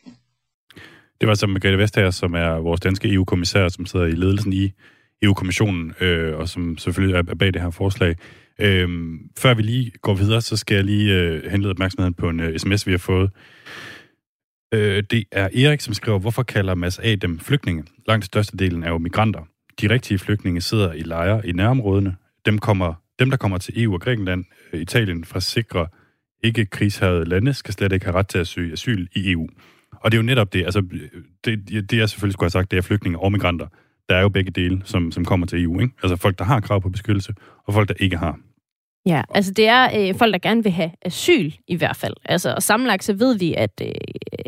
Det 1.20 1.28
var 1.28 1.34
som 1.34 1.50
Margrethe 1.50 1.78
Vestager, 1.78 2.10
som 2.10 2.34
er 2.34 2.50
vores 2.62 2.80
danske 2.80 3.12
EU-kommissær, 3.12 3.68
som 3.68 3.86
sidder 3.86 4.06
i 4.06 4.12
ledelsen 4.12 4.52
i 4.52 4.72
EU-kommissionen, 5.22 5.94
øh, 6.00 6.38
og 6.38 6.48
som 6.48 6.78
selvfølgelig 6.78 7.16
er 7.16 7.34
bag 7.34 7.54
det 7.54 7.62
her 7.62 7.70
forslag. 7.70 8.16
Øh, 8.60 8.88
før 9.38 9.54
vi 9.54 9.62
lige 9.62 9.92
går 10.02 10.14
videre, 10.14 10.40
så 10.40 10.56
skal 10.56 10.74
jeg 10.74 10.84
lige 10.84 11.14
øh, 11.14 11.50
henlede 11.50 11.70
opmærksomheden 11.70 12.14
på 12.14 12.28
en 12.28 12.40
øh, 12.40 12.58
sms, 12.58 12.86
vi 12.86 12.92
har 12.92 12.98
fået. 12.98 13.30
Øh, 14.74 15.02
det 15.10 15.24
er 15.32 15.44
Erik, 15.44 15.80
som 15.80 15.94
skriver, 15.94 16.18
hvorfor 16.18 16.42
kalder 16.42 16.74
Mads 16.74 16.98
A. 16.98 17.14
dem 17.14 17.38
flygtninge? 17.38 17.84
Langt 18.08 18.24
størstedelen 18.24 18.82
er 18.82 18.88
jo 18.88 18.98
migranter. 18.98 19.40
De 19.80 19.90
rigtige 19.90 20.18
flygtninge 20.18 20.60
sidder 20.60 20.92
i 20.92 21.00
lejre 21.00 21.46
i 21.46 21.52
nærområdene. 21.52 22.16
Dem 22.46 22.58
kommer 22.58 22.94
dem, 23.18 23.30
der 23.30 23.36
kommer 23.36 23.58
til 23.58 23.82
EU 23.82 23.94
og 23.94 24.00
Grækenland, 24.00 24.44
øh, 24.72 24.80
Italien 24.80 25.24
fra 25.24 25.40
sikre 25.40 25.86
ikke 26.44 26.66
krigshavede 26.66 27.24
lande, 27.24 27.54
skal 27.54 27.74
slet 27.74 27.92
ikke 27.92 28.06
have 28.06 28.18
ret 28.18 28.28
til 28.28 28.38
at 28.38 28.46
søge 28.46 28.72
asyl 28.72 29.06
i 29.16 29.32
EU. 29.32 29.48
Og 29.92 30.12
det 30.12 30.18
er 30.18 30.22
jo 30.22 30.26
netop 30.26 30.52
det, 30.52 30.64
altså, 30.64 30.82
øh, 30.92 31.22
det, 31.44 31.90
det 31.90 31.98
jeg 31.98 32.08
selvfølgelig 32.08 32.32
skulle 32.32 32.44
have 32.44 32.50
sagt, 32.50 32.70
det 32.70 32.76
er 32.76 32.82
flygtninge 32.82 33.18
og 33.18 33.32
migranter. 33.32 33.66
Der 34.08 34.16
er 34.16 34.20
jo 34.20 34.28
begge 34.28 34.50
dele, 34.50 34.80
som, 34.84 35.12
som 35.12 35.24
kommer 35.24 35.46
til 35.46 35.62
EU, 35.62 35.80
ikke? 35.80 35.94
Altså 36.02 36.16
folk, 36.16 36.38
der 36.38 36.44
har 36.44 36.60
krav 36.60 36.80
på 36.80 36.88
beskyttelse, 36.88 37.34
og 37.66 37.74
folk, 37.74 37.88
der 37.88 37.94
ikke 37.98 38.16
har. 38.16 38.38
Ja, 39.06 39.22
altså 39.34 39.52
det 39.52 39.66
er 39.66 40.08
øh, 40.08 40.14
folk, 40.14 40.32
der 40.32 40.38
gerne 40.38 40.62
vil 40.62 40.72
have 40.72 40.90
asyl 41.02 41.52
i 41.68 41.76
hvert 41.76 41.96
fald. 41.96 42.14
Altså, 42.24 42.54
og 42.54 42.62
sammenlagt 42.62 43.04
så 43.04 43.12
ved 43.12 43.38
vi, 43.38 43.54
at, 43.54 43.82
øh, 43.82 43.90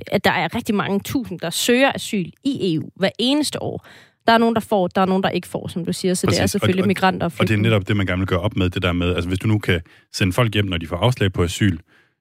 at 0.07 0.25
der 0.25 0.31
er 0.31 0.55
rigtig 0.55 0.75
mange 0.75 1.01
tusind, 1.01 1.41
der 1.41 1.51
søger 1.51 1.93
asyl 1.95 2.31
i 2.45 2.75
EU 2.75 2.91
hver 2.97 3.11
eneste 3.19 3.63
år. 3.63 3.87
Der 4.27 4.33
er 4.33 4.39
nogen, 4.39 4.55
der 4.55 4.61
får, 4.61 4.87
der 4.87 5.01
er 5.01 5.07
nogen, 5.07 5.23
der 5.23 5.29
ikke 5.29 5.49
får, 5.49 5.69
som 5.69 5.85
du 5.85 5.93
siger. 5.93 6.15
Så 6.15 6.27
Præcis. 6.27 6.39
det 6.39 6.43
er 6.43 6.47
selvfølgelig 6.47 6.85
og, 6.85 6.89
migranter 6.89 7.27
og 7.27 7.33
Og 7.39 7.49
det 7.49 7.55
er 7.55 7.59
netop 7.59 7.89
det, 7.89 7.97
man 7.97 8.07
gerne 8.07 8.21
vil 8.21 8.27
gøre 8.27 8.41
op 8.41 8.57
med, 8.57 8.71
det 8.71 8.83
der 8.83 8.93
med, 8.93 9.15
altså 9.15 9.29
hvis 9.29 9.39
du 9.39 9.49
nu 9.49 9.59
kan 9.59 9.81
sende 10.13 10.33
folk 10.33 10.55
hjem, 10.55 10.65
når 10.65 10.79
de 10.79 10.87
får 10.87 10.97
afslag 10.97 11.33
på 11.33 11.43
asyl, 11.43 11.79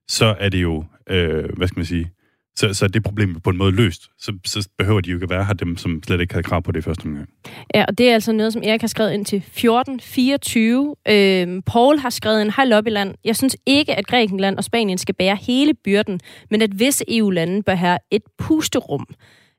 så 0.07 0.35
er 0.39 0.49
det 0.49 0.61
jo, 0.61 0.85
øh, 1.09 1.57
hvad 1.57 1.67
skal 1.67 1.79
man 1.79 1.85
sige, 1.85 2.11
så, 2.59 2.73
så 2.73 2.85
er 2.85 2.89
det 2.89 3.03
problem 3.03 3.39
på 3.39 3.49
en 3.49 3.57
måde 3.57 3.71
løst. 3.71 4.09
Så, 4.17 4.33
så 4.45 4.69
behøver 4.77 5.01
de 5.01 5.09
jo 5.09 5.17
ikke 5.17 5.29
være 5.29 5.45
her, 5.45 5.53
dem 5.53 5.77
som 5.77 6.03
slet 6.03 6.21
ikke 6.21 6.33
havde 6.33 6.43
krav 6.43 6.61
på 6.61 6.71
det 6.71 6.83
første 6.83 7.05
omgang. 7.05 7.29
Ja, 7.75 7.85
og 7.87 7.97
det 7.97 8.09
er 8.09 8.13
altså 8.13 8.31
noget, 8.31 8.53
som 8.53 8.61
Erik 8.65 8.81
har 8.81 8.87
skrevet 8.87 9.13
ind 9.13 9.25
til 9.25 9.37
1424. 9.37 10.95
Øh, 11.07 11.61
Paul 11.65 11.97
har 11.97 12.09
skrevet 12.09 12.41
en 12.41 12.51
hej 12.55 12.65
Lobbyland. 12.65 13.15
Jeg 13.25 13.35
synes 13.35 13.57
ikke, 13.65 13.95
at 13.95 14.07
Grækenland 14.07 14.57
og 14.57 14.63
Spanien 14.63 14.97
skal 14.97 15.15
bære 15.15 15.37
hele 15.41 15.73
byrden, 15.73 16.19
men 16.51 16.61
at 16.61 16.79
visse 16.79 17.03
EU-lande 17.07 17.63
bør 17.63 17.75
have 17.75 17.97
et 18.11 18.21
pusterum. 18.37 19.07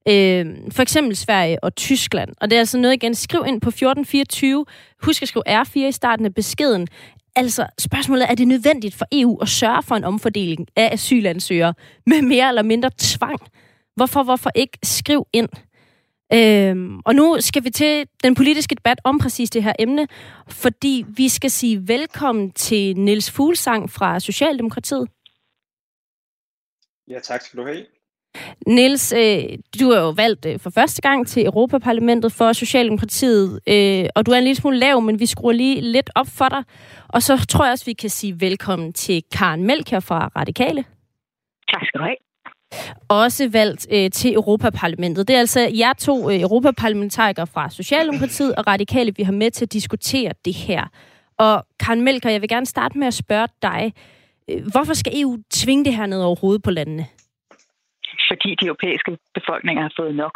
Øh, 0.08 0.56
for 0.72 0.82
eksempel 0.82 1.16
Sverige 1.16 1.64
og 1.64 1.74
Tyskland. 1.74 2.30
Og 2.40 2.50
det 2.50 2.56
er 2.56 2.60
altså 2.60 2.78
noget 2.78 2.94
igen. 2.94 3.14
Skriv 3.14 3.44
ind 3.46 3.60
på 3.60 3.68
1424. 3.68 4.66
Husk 5.02 5.22
at 5.22 5.28
skrive 5.28 5.60
R4 5.62 5.78
i 5.78 5.92
starten 5.92 6.26
af 6.26 6.34
beskeden. 6.34 6.88
Altså, 7.36 7.66
spørgsmålet 7.78 8.24
er, 8.24 8.26
er 8.30 8.34
det 8.34 8.48
nødvendigt 8.48 8.94
for 8.94 9.06
EU 9.12 9.38
at 9.38 9.48
sørge 9.48 9.82
for 9.82 9.94
en 9.94 10.04
omfordeling 10.04 10.68
af 10.76 10.88
asylansøgere 10.92 11.74
med 12.06 12.22
mere 12.22 12.48
eller 12.48 12.62
mindre 12.62 12.90
tvang? 12.98 13.40
Hvorfor, 13.96 14.22
hvorfor 14.22 14.50
ikke 14.54 14.78
skriv 14.82 15.26
ind? 15.32 15.48
Øhm, 16.32 17.00
og 17.04 17.14
nu 17.14 17.36
skal 17.40 17.64
vi 17.64 17.70
til 17.70 18.08
den 18.22 18.34
politiske 18.34 18.74
debat 18.74 19.00
om 19.04 19.18
præcis 19.18 19.50
det 19.50 19.62
her 19.62 19.72
emne, 19.78 20.08
fordi 20.48 21.04
vi 21.08 21.28
skal 21.28 21.50
sige 21.50 21.88
velkommen 21.88 22.50
til 22.50 22.96
Niels 22.96 23.30
Fuglsang 23.30 23.90
fra 23.90 24.20
Socialdemokratiet. 24.20 25.08
Ja, 27.08 27.20
tak 27.20 27.42
skal 27.42 27.58
du 27.58 27.66
have. 27.66 27.86
Niels, 28.66 29.12
øh, 29.12 29.44
du 29.80 29.90
er 29.90 30.00
jo 30.00 30.10
valgt 30.10 30.46
øh, 30.46 30.58
for 30.60 30.70
første 30.70 31.02
gang 31.02 31.26
til 31.26 31.46
Europaparlamentet 31.46 32.32
for 32.32 32.52
Socialdemokratiet, 32.52 33.60
øh, 33.66 34.08
og 34.14 34.26
du 34.26 34.30
er 34.30 34.36
en 34.36 34.44
lille 34.44 34.56
smule 34.56 34.78
lav, 34.78 35.00
men 35.00 35.20
vi 35.20 35.26
skruer 35.26 35.52
lige 35.52 35.80
lidt 35.80 36.10
op 36.14 36.26
for 36.26 36.48
dig. 36.48 36.64
Og 37.08 37.22
så 37.22 37.46
tror 37.48 37.64
jeg 37.64 37.72
også, 37.72 37.84
vi 37.84 37.92
kan 37.92 38.10
sige 38.10 38.40
velkommen 38.40 38.92
til 38.92 39.22
Karen 39.32 39.66
Melker 39.66 40.00
fra 40.00 40.30
Radikale. 40.36 40.84
Tak 41.70 41.82
skal 41.86 42.00
du 42.00 42.04
have. 42.04 42.16
Også 43.08 43.48
valgt 43.48 43.86
øh, 43.92 44.10
til 44.10 44.34
Europaparlamentet. 44.34 45.28
Det 45.28 45.36
er 45.36 45.40
altså 45.40 45.60
jer 45.60 45.92
to 45.92 46.30
øh, 46.30 46.40
europaparlamentarikere 46.40 47.46
fra 47.46 47.70
Socialdemokratiet 47.70 48.54
og 48.54 48.66
Radikale, 48.66 49.12
vi 49.16 49.22
har 49.22 49.32
med 49.32 49.50
til 49.50 49.64
at 49.64 49.72
diskutere 49.72 50.32
det 50.44 50.54
her. 50.54 50.84
Og 51.38 51.66
Karen 51.80 52.02
Melker, 52.04 52.30
jeg 52.30 52.40
vil 52.40 52.48
gerne 52.48 52.66
starte 52.66 52.98
med 52.98 53.06
at 53.06 53.14
spørge 53.14 53.48
dig. 53.62 53.92
Øh, 54.50 54.66
hvorfor 54.72 54.94
skal 54.94 55.20
EU 55.20 55.36
tvinge 55.50 55.84
det 55.84 55.94
her 55.94 56.06
ned 56.06 56.22
over 56.22 56.36
hovedet 56.36 56.62
på 56.62 56.70
landene? 56.70 57.06
Fordi 58.30 58.50
de 58.60 58.66
europæiske 58.70 59.18
befolkninger 59.38 59.82
har 59.82 59.94
fået 60.00 60.14
nok. 60.14 60.34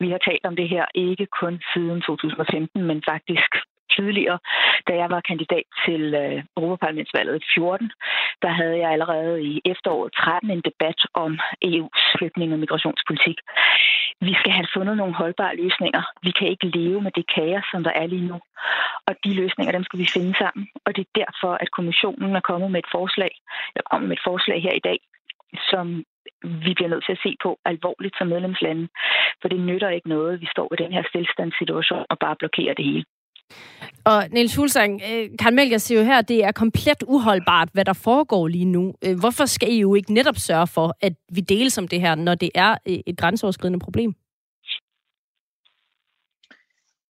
Vi 0.00 0.10
har 0.10 0.18
talt 0.18 0.44
om 0.50 0.56
det 0.56 0.68
her 0.68 0.84
ikke 0.94 1.26
kun 1.40 1.54
siden 1.72 2.00
2015, 2.02 2.82
men 2.88 3.02
faktisk 3.12 3.50
tidligere, 3.96 4.38
da 4.88 4.92
jeg 5.02 5.08
var 5.14 5.20
kandidat 5.30 5.66
til 5.86 6.02
øh, 6.22 6.42
Europaparlamentsvalget 6.56 7.36
i 7.42 7.46
14, 7.54 7.90
der 8.42 8.52
havde 8.60 8.78
jeg 8.82 8.90
allerede 8.90 9.42
i 9.50 9.60
efteråret 9.64 10.12
13 10.12 10.50
en 10.50 10.62
debat 10.70 11.00
om 11.14 11.30
EU's 11.70 12.02
flygtning- 12.16 12.52
og 12.52 12.58
migrationspolitik. 12.58 13.38
Vi 14.20 14.34
skal 14.40 14.52
have 14.52 14.68
fundet 14.76 14.96
nogle 14.96 15.14
holdbare 15.14 15.56
løsninger. 15.56 16.02
Vi 16.22 16.30
kan 16.30 16.48
ikke 16.48 16.66
leve 16.78 17.00
med 17.00 17.12
det 17.18 17.26
kaos, 17.34 17.64
som 17.72 17.84
der 17.84 17.94
er 18.02 18.06
lige 18.06 18.28
nu. 18.32 18.38
Og 19.08 19.14
de 19.24 19.34
løsninger, 19.34 19.72
dem 19.72 19.84
skal 19.84 19.98
vi 19.98 20.08
finde 20.16 20.34
sammen. 20.42 20.68
Og 20.86 20.96
det 20.96 21.02
er 21.06 21.18
derfor, 21.22 21.52
at 21.62 21.70
kommissionen 21.70 22.36
er 22.36 22.48
kommet 22.50 22.70
med 22.70 22.80
et 22.84 22.92
forslag, 22.96 23.32
eller 23.74 23.86
kommet 23.90 24.08
med 24.08 24.16
et 24.16 24.26
forslag 24.28 24.62
her 24.62 24.74
i 24.80 24.84
dag, 24.88 24.98
som 25.70 26.04
vi 26.64 26.72
bliver 26.74 26.90
nødt 26.92 27.04
til 27.04 27.16
at 27.16 27.24
se 27.26 27.36
på 27.44 27.50
alvorligt 27.64 28.14
som 28.18 28.26
medlemslande. 28.26 28.88
For 29.40 29.48
det 29.48 29.60
nytter 29.60 29.88
ikke 29.88 30.08
noget, 30.08 30.40
vi 30.40 30.48
står 30.54 30.68
i 30.74 30.82
den 30.82 30.92
her 30.92 31.02
stillstandssituation 31.10 32.04
og 32.10 32.16
bare 32.18 32.36
blokerer 32.40 32.74
det 32.74 32.84
hele. 32.84 33.04
Og 34.04 34.24
Niels 34.30 34.56
Hulsang, 34.56 34.92
øh, 35.10 35.28
Karl 35.38 35.54
Melger 35.54 35.78
siger 35.78 36.00
jo 36.00 36.06
her, 36.06 36.18
at 36.18 36.28
det 36.28 36.44
er 36.44 36.52
komplet 36.52 37.02
uholdbart, 37.06 37.68
hvad 37.72 37.84
der 37.84 37.92
foregår 37.92 38.48
lige 38.48 38.64
nu. 38.64 38.94
Øh, 39.04 39.18
hvorfor 39.20 39.44
skal 39.44 39.80
EU 39.80 39.94
ikke 39.94 40.12
netop 40.12 40.36
sørge 40.36 40.66
for, 40.66 40.96
at 41.00 41.12
vi 41.32 41.40
deles 41.40 41.78
om 41.78 41.88
det 41.88 42.00
her, 42.00 42.14
når 42.14 42.34
det 42.34 42.50
er 42.54 42.72
øh, 42.88 42.98
et 43.06 43.16
grænseoverskridende 43.18 43.78
problem? 43.78 44.14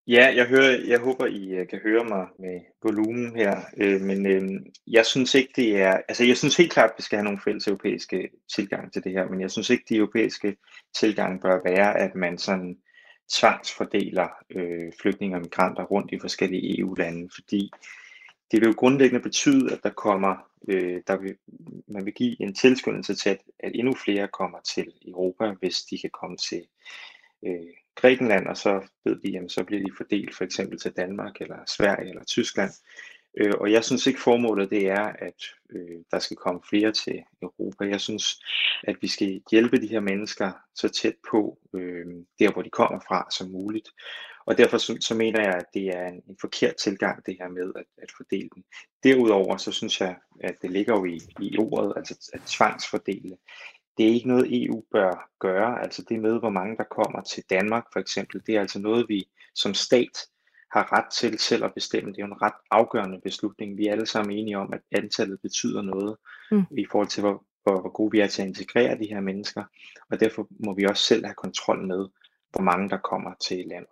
Ja, 0.06 0.32
jeg, 0.36 0.46
hører, 0.46 0.84
jeg 0.86 1.00
håber, 1.00 1.26
I 1.26 1.48
øh, 1.48 1.68
kan 1.68 1.78
høre 1.78 2.04
mig 2.04 2.26
med 2.38 2.60
volumen 2.82 3.36
her, 3.36 3.60
øh, 3.76 4.00
men 4.00 4.26
øh, 4.26 4.60
jeg 4.86 5.06
synes 5.06 5.34
ikke, 5.34 5.52
det 5.56 5.80
er... 5.80 5.92
Altså, 6.08 6.24
jeg 6.24 6.36
synes 6.36 6.56
helt 6.56 6.72
klart, 6.72 6.90
at 6.90 6.94
vi 6.98 7.02
skal 7.02 7.16
have 7.16 7.24
nogle 7.24 7.40
fælles 7.44 7.66
europæiske 7.66 8.30
tilgang 8.54 8.92
til 8.92 9.04
det 9.04 9.12
her, 9.12 9.28
men 9.28 9.40
jeg 9.40 9.50
synes 9.50 9.70
ikke, 9.70 9.84
de 9.88 9.96
europæiske 9.96 10.56
tilgang 10.94 11.40
bør 11.40 11.60
være, 11.64 11.98
at 11.98 12.14
man 12.14 12.38
sådan 12.38 12.78
tvangsfordeler 13.32 14.28
øh, 14.50 14.92
flygtninge 15.00 15.36
og 15.36 15.42
migranter 15.42 15.84
rundt 15.84 16.12
i 16.12 16.18
forskellige 16.18 16.80
EU-lande, 16.80 17.28
fordi 17.34 17.70
det 18.50 18.60
vil 18.60 18.66
jo 18.66 18.74
grundlæggende 18.76 19.22
betyde, 19.22 19.72
at 19.72 19.82
der 19.82 19.90
kommer, 19.90 20.36
øh, 20.68 21.02
der 21.06 21.16
vil, 21.16 21.36
man 21.88 22.04
vil 22.04 22.14
give 22.14 22.42
en 22.42 22.54
tilskyndelse 22.54 23.14
til, 23.14 23.30
at, 23.30 23.38
at 23.58 23.72
endnu 23.74 23.94
flere 23.94 24.28
kommer 24.28 24.58
til 24.74 24.92
Europa, 25.06 25.54
hvis 25.60 25.82
de 25.82 25.98
kan 25.98 26.10
komme 26.10 26.36
til 26.36 26.66
øh, 27.46 27.83
Grækenland, 27.94 28.46
og 28.46 28.56
så 28.56 28.88
ved 29.04 29.20
vi, 29.22 29.30
jamen, 29.30 29.48
så 29.48 29.64
bliver 29.64 29.82
de 29.82 29.96
fordelt 29.96 30.34
for 30.34 30.44
eksempel 30.44 30.78
til 30.78 30.92
Danmark, 30.92 31.40
eller 31.40 31.58
Sverige, 31.66 32.08
eller 32.08 32.24
Tyskland. 32.24 32.70
Øh, 33.36 33.52
og 33.60 33.72
jeg 33.72 33.84
synes 33.84 34.06
ikke 34.06 34.20
formålet 34.20 34.70
det 34.70 34.88
er, 34.88 35.02
at 35.02 35.44
øh, 35.70 35.98
der 36.10 36.18
skal 36.18 36.36
komme 36.36 36.60
flere 36.70 36.92
til 36.92 37.22
Europa. 37.42 37.84
Jeg 37.84 38.00
synes, 38.00 38.24
at 38.82 38.96
vi 39.00 39.08
skal 39.08 39.42
hjælpe 39.50 39.80
de 39.80 39.86
her 39.86 40.00
mennesker 40.00 40.52
så 40.74 40.88
tæt 40.88 41.14
på 41.30 41.58
øh, 41.74 42.06
der, 42.38 42.52
hvor 42.52 42.62
de 42.62 42.70
kommer 42.70 43.00
fra 43.08 43.26
som 43.30 43.50
muligt. 43.50 43.88
Og 44.46 44.58
derfor 44.58 44.78
så, 44.78 44.96
så 45.00 45.14
mener 45.14 45.40
jeg, 45.40 45.54
at 45.54 45.66
det 45.74 45.88
er 45.88 46.06
en, 46.08 46.22
en 46.28 46.36
forkert 46.40 46.76
tilgang, 46.76 47.26
det 47.26 47.36
her 47.40 47.48
med 47.48 47.72
at, 47.76 47.84
at 48.02 48.12
fordele 48.16 48.48
dem. 48.54 48.64
Derudover 49.04 49.56
så 49.56 49.72
synes 49.72 50.00
jeg, 50.00 50.16
at 50.40 50.54
det 50.62 50.70
ligger 50.70 50.94
jo 50.98 51.04
i, 51.04 51.20
i 51.40 51.58
ordet, 51.58 51.92
altså 51.96 52.30
at 52.32 52.40
tvangsfordele 52.46 53.36
det 53.98 54.08
er 54.08 54.10
ikke 54.10 54.28
noget 54.28 54.64
EU 54.64 54.84
bør 54.92 55.30
gøre. 55.40 55.82
Altså 55.82 56.04
det 56.08 56.20
med, 56.20 56.38
hvor 56.38 56.50
mange 56.50 56.76
der 56.76 56.84
kommer 56.84 57.22
til 57.22 57.42
Danmark 57.50 57.84
for 57.92 58.00
eksempel, 58.00 58.42
det 58.46 58.56
er 58.56 58.60
altså 58.60 58.78
noget, 58.78 59.08
vi 59.08 59.24
som 59.54 59.74
stat 59.74 60.26
har 60.72 60.98
ret 60.98 61.10
til 61.12 61.38
selv 61.38 61.64
at 61.64 61.74
bestemme. 61.74 62.12
Det 62.12 62.18
er 62.18 62.26
jo 62.26 62.32
en 62.32 62.42
ret 62.42 62.58
afgørende 62.70 63.20
beslutning. 63.20 63.78
Vi 63.78 63.86
er 63.86 63.92
alle 63.92 64.06
sammen 64.06 64.38
enige 64.38 64.58
om, 64.58 64.72
at 64.72 64.80
antallet 64.92 65.40
betyder 65.42 65.82
noget 65.82 66.16
mm. 66.50 66.64
i 66.78 66.86
forhold 66.90 67.08
til, 67.08 67.20
hvor, 67.20 67.44
hvor, 67.62 67.80
hvor 67.80 67.90
gode 67.90 68.10
vi 68.10 68.20
er 68.20 68.26
til 68.26 68.42
at 68.42 68.48
integrere 68.48 68.98
de 68.98 69.06
her 69.06 69.20
mennesker. 69.20 69.64
Og 70.10 70.20
derfor 70.20 70.46
må 70.66 70.74
vi 70.74 70.84
også 70.84 71.04
selv 71.04 71.24
have 71.24 71.34
kontrol 71.34 71.86
med, 71.86 72.08
hvor 72.52 72.62
mange 72.62 72.88
der 72.88 72.96
kommer 72.96 73.34
til 73.40 73.64
landet. 73.66 73.88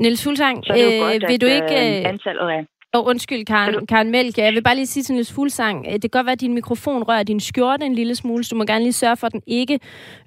Niels 0.00 0.24
Hulsang, 0.24 0.58
øh, 0.70 1.28
vil 1.28 1.40
du 1.40 1.46
ikke... 1.46 1.74
Øh, 2.00 2.08
antallet 2.08 2.48
af 2.48 2.66
og 2.94 3.06
undskyld, 3.06 3.44
Karen, 3.44 3.86
Karen 3.86 4.10
Mælk. 4.10 4.38
Jeg 4.38 4.52
vil 4.52 4.62
bare 4.62 4.74
lige 4.74 4.86
sige 4.86 5.02
til 5.02 5.14
Niels 5.14 5.34
Fuglsang, 5.34 5.84
det 5.84 6.02
kan 6.02 6.10
godt 6.10 6.26
være, 6.26 6.32
at 6.32 6.40
din 6.40 6.54
mikrofon 6.54 7.02
rører 7.02 7.22
din 7.22 7.40
skjorte 7.40 7.86
en 7.86 7.94
lille 7.94 8.14
smule, 8.14 8.44
så 8.44 8.48
du 8.54 8.58
må 8.58 8.64
gerne 8.64 8.84
lige 8.84 8.92
sørge 8.92 9.16
for, 9.16 9.26
at 9.26 9.32
den 9.32 9.42
ikke 9.46 9.80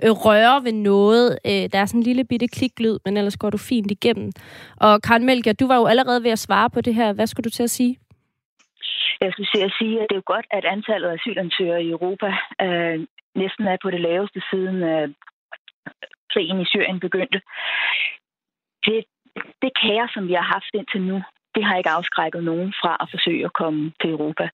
øh, 0.04 0.12
rører 0.12 0.60
ved 0.60 0.72
noget. 0.72 1.40
Øh, 1.46 1.64
der 1.72 1.80
er 1.80 1.86
sådan 1.86 2.00
en 2.00 2.04
lille 2.04 2.24
bitte 2.24 2.48
kliklyd, 2.48 2.98
men 3.06 3.18
ellers 3.18 3.38
går 3.38 3.50
du 3.50 3.58
fint 3.58 3.92
igennem. 3.92 4.32
Og 4.78 5.02
Karen 5.02 5.26
Mælk, 5.26 5.60
du 5.60 5.68
var 5.68 5.78
jo 5.78 5.86
allerede 5.86 6.24
ved 6.24 6.32
at 6.32 6.40
svare 6.40 6.70
på 6.70 6.82
det 6.82 6.96
her. 6.96 7.14
Hvad 7.14 7.28
skulle 7.28 7.44
du 7.44 7.50
til 7.50 7.64
at 7.64 7.70
sige? 7.70 8.00
Jeg 9.22 9.32
skulle 9.32 9.50
til 9.56 9.64
at 9.68 9.74
sige, 9.80 9.96
at 10.02 10.08
det 10.10 10.16
er 10.16 10.24
jo 10.24 10.34
godt, 10.34 10.46
at 10.52 10.66
antallet 10.66 11.08
af 11.10 11.14
asylansøgere 11.14 11.84
i 11.84 11.90
Europa 11.90 12.28
øh, 12.62 13.00
næsten 13.36 13.68
er 13.68 13.78
på 13.84 13.90
det 13.92 14.02
laveste 14.02 14.42
siden 14.52 14.76
øh, 14.84 15.10
krigen 16.34 16.62
i 16.62 16.66
Syrien 16.66 17.00
begyndte. 17.00 17.42
Det, 18.86 19.06
det 19.62 19.72
kaos, 19.82 20.10
som 20.14 20.28
vi 20.28 20.34
har 20.34 20.48
haft 20.56 20.72
indtil 20.74 21.02
nu, 21.02 21.22
det 21.58 21.66
har 21.66 21.76
ikke 21.78 21.96
afskrækket 22.00 22.44
nogen 22.44 22.74
fra 22.82 22.94
at 23.04 23.08
forsøge 23.14 23.46
at 23.46 23.58
komme 23.62 23.82
til 24.02 24.10
Europa. 24.16 24.46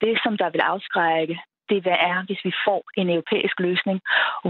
Det, 0.00 0.14
som 0.24 0.34
der 0.42 0.50
vil 0.50 0.62
afskrække, 0.72 1.36
det 1.68 1.78
er, 2.10 2.16
hvis 2.26 2.44
vi 2.44 2.52
får 2.66 2.82
en 3.00 3.10
europæisk 3.10 3.56
løsning, 3.60 3.98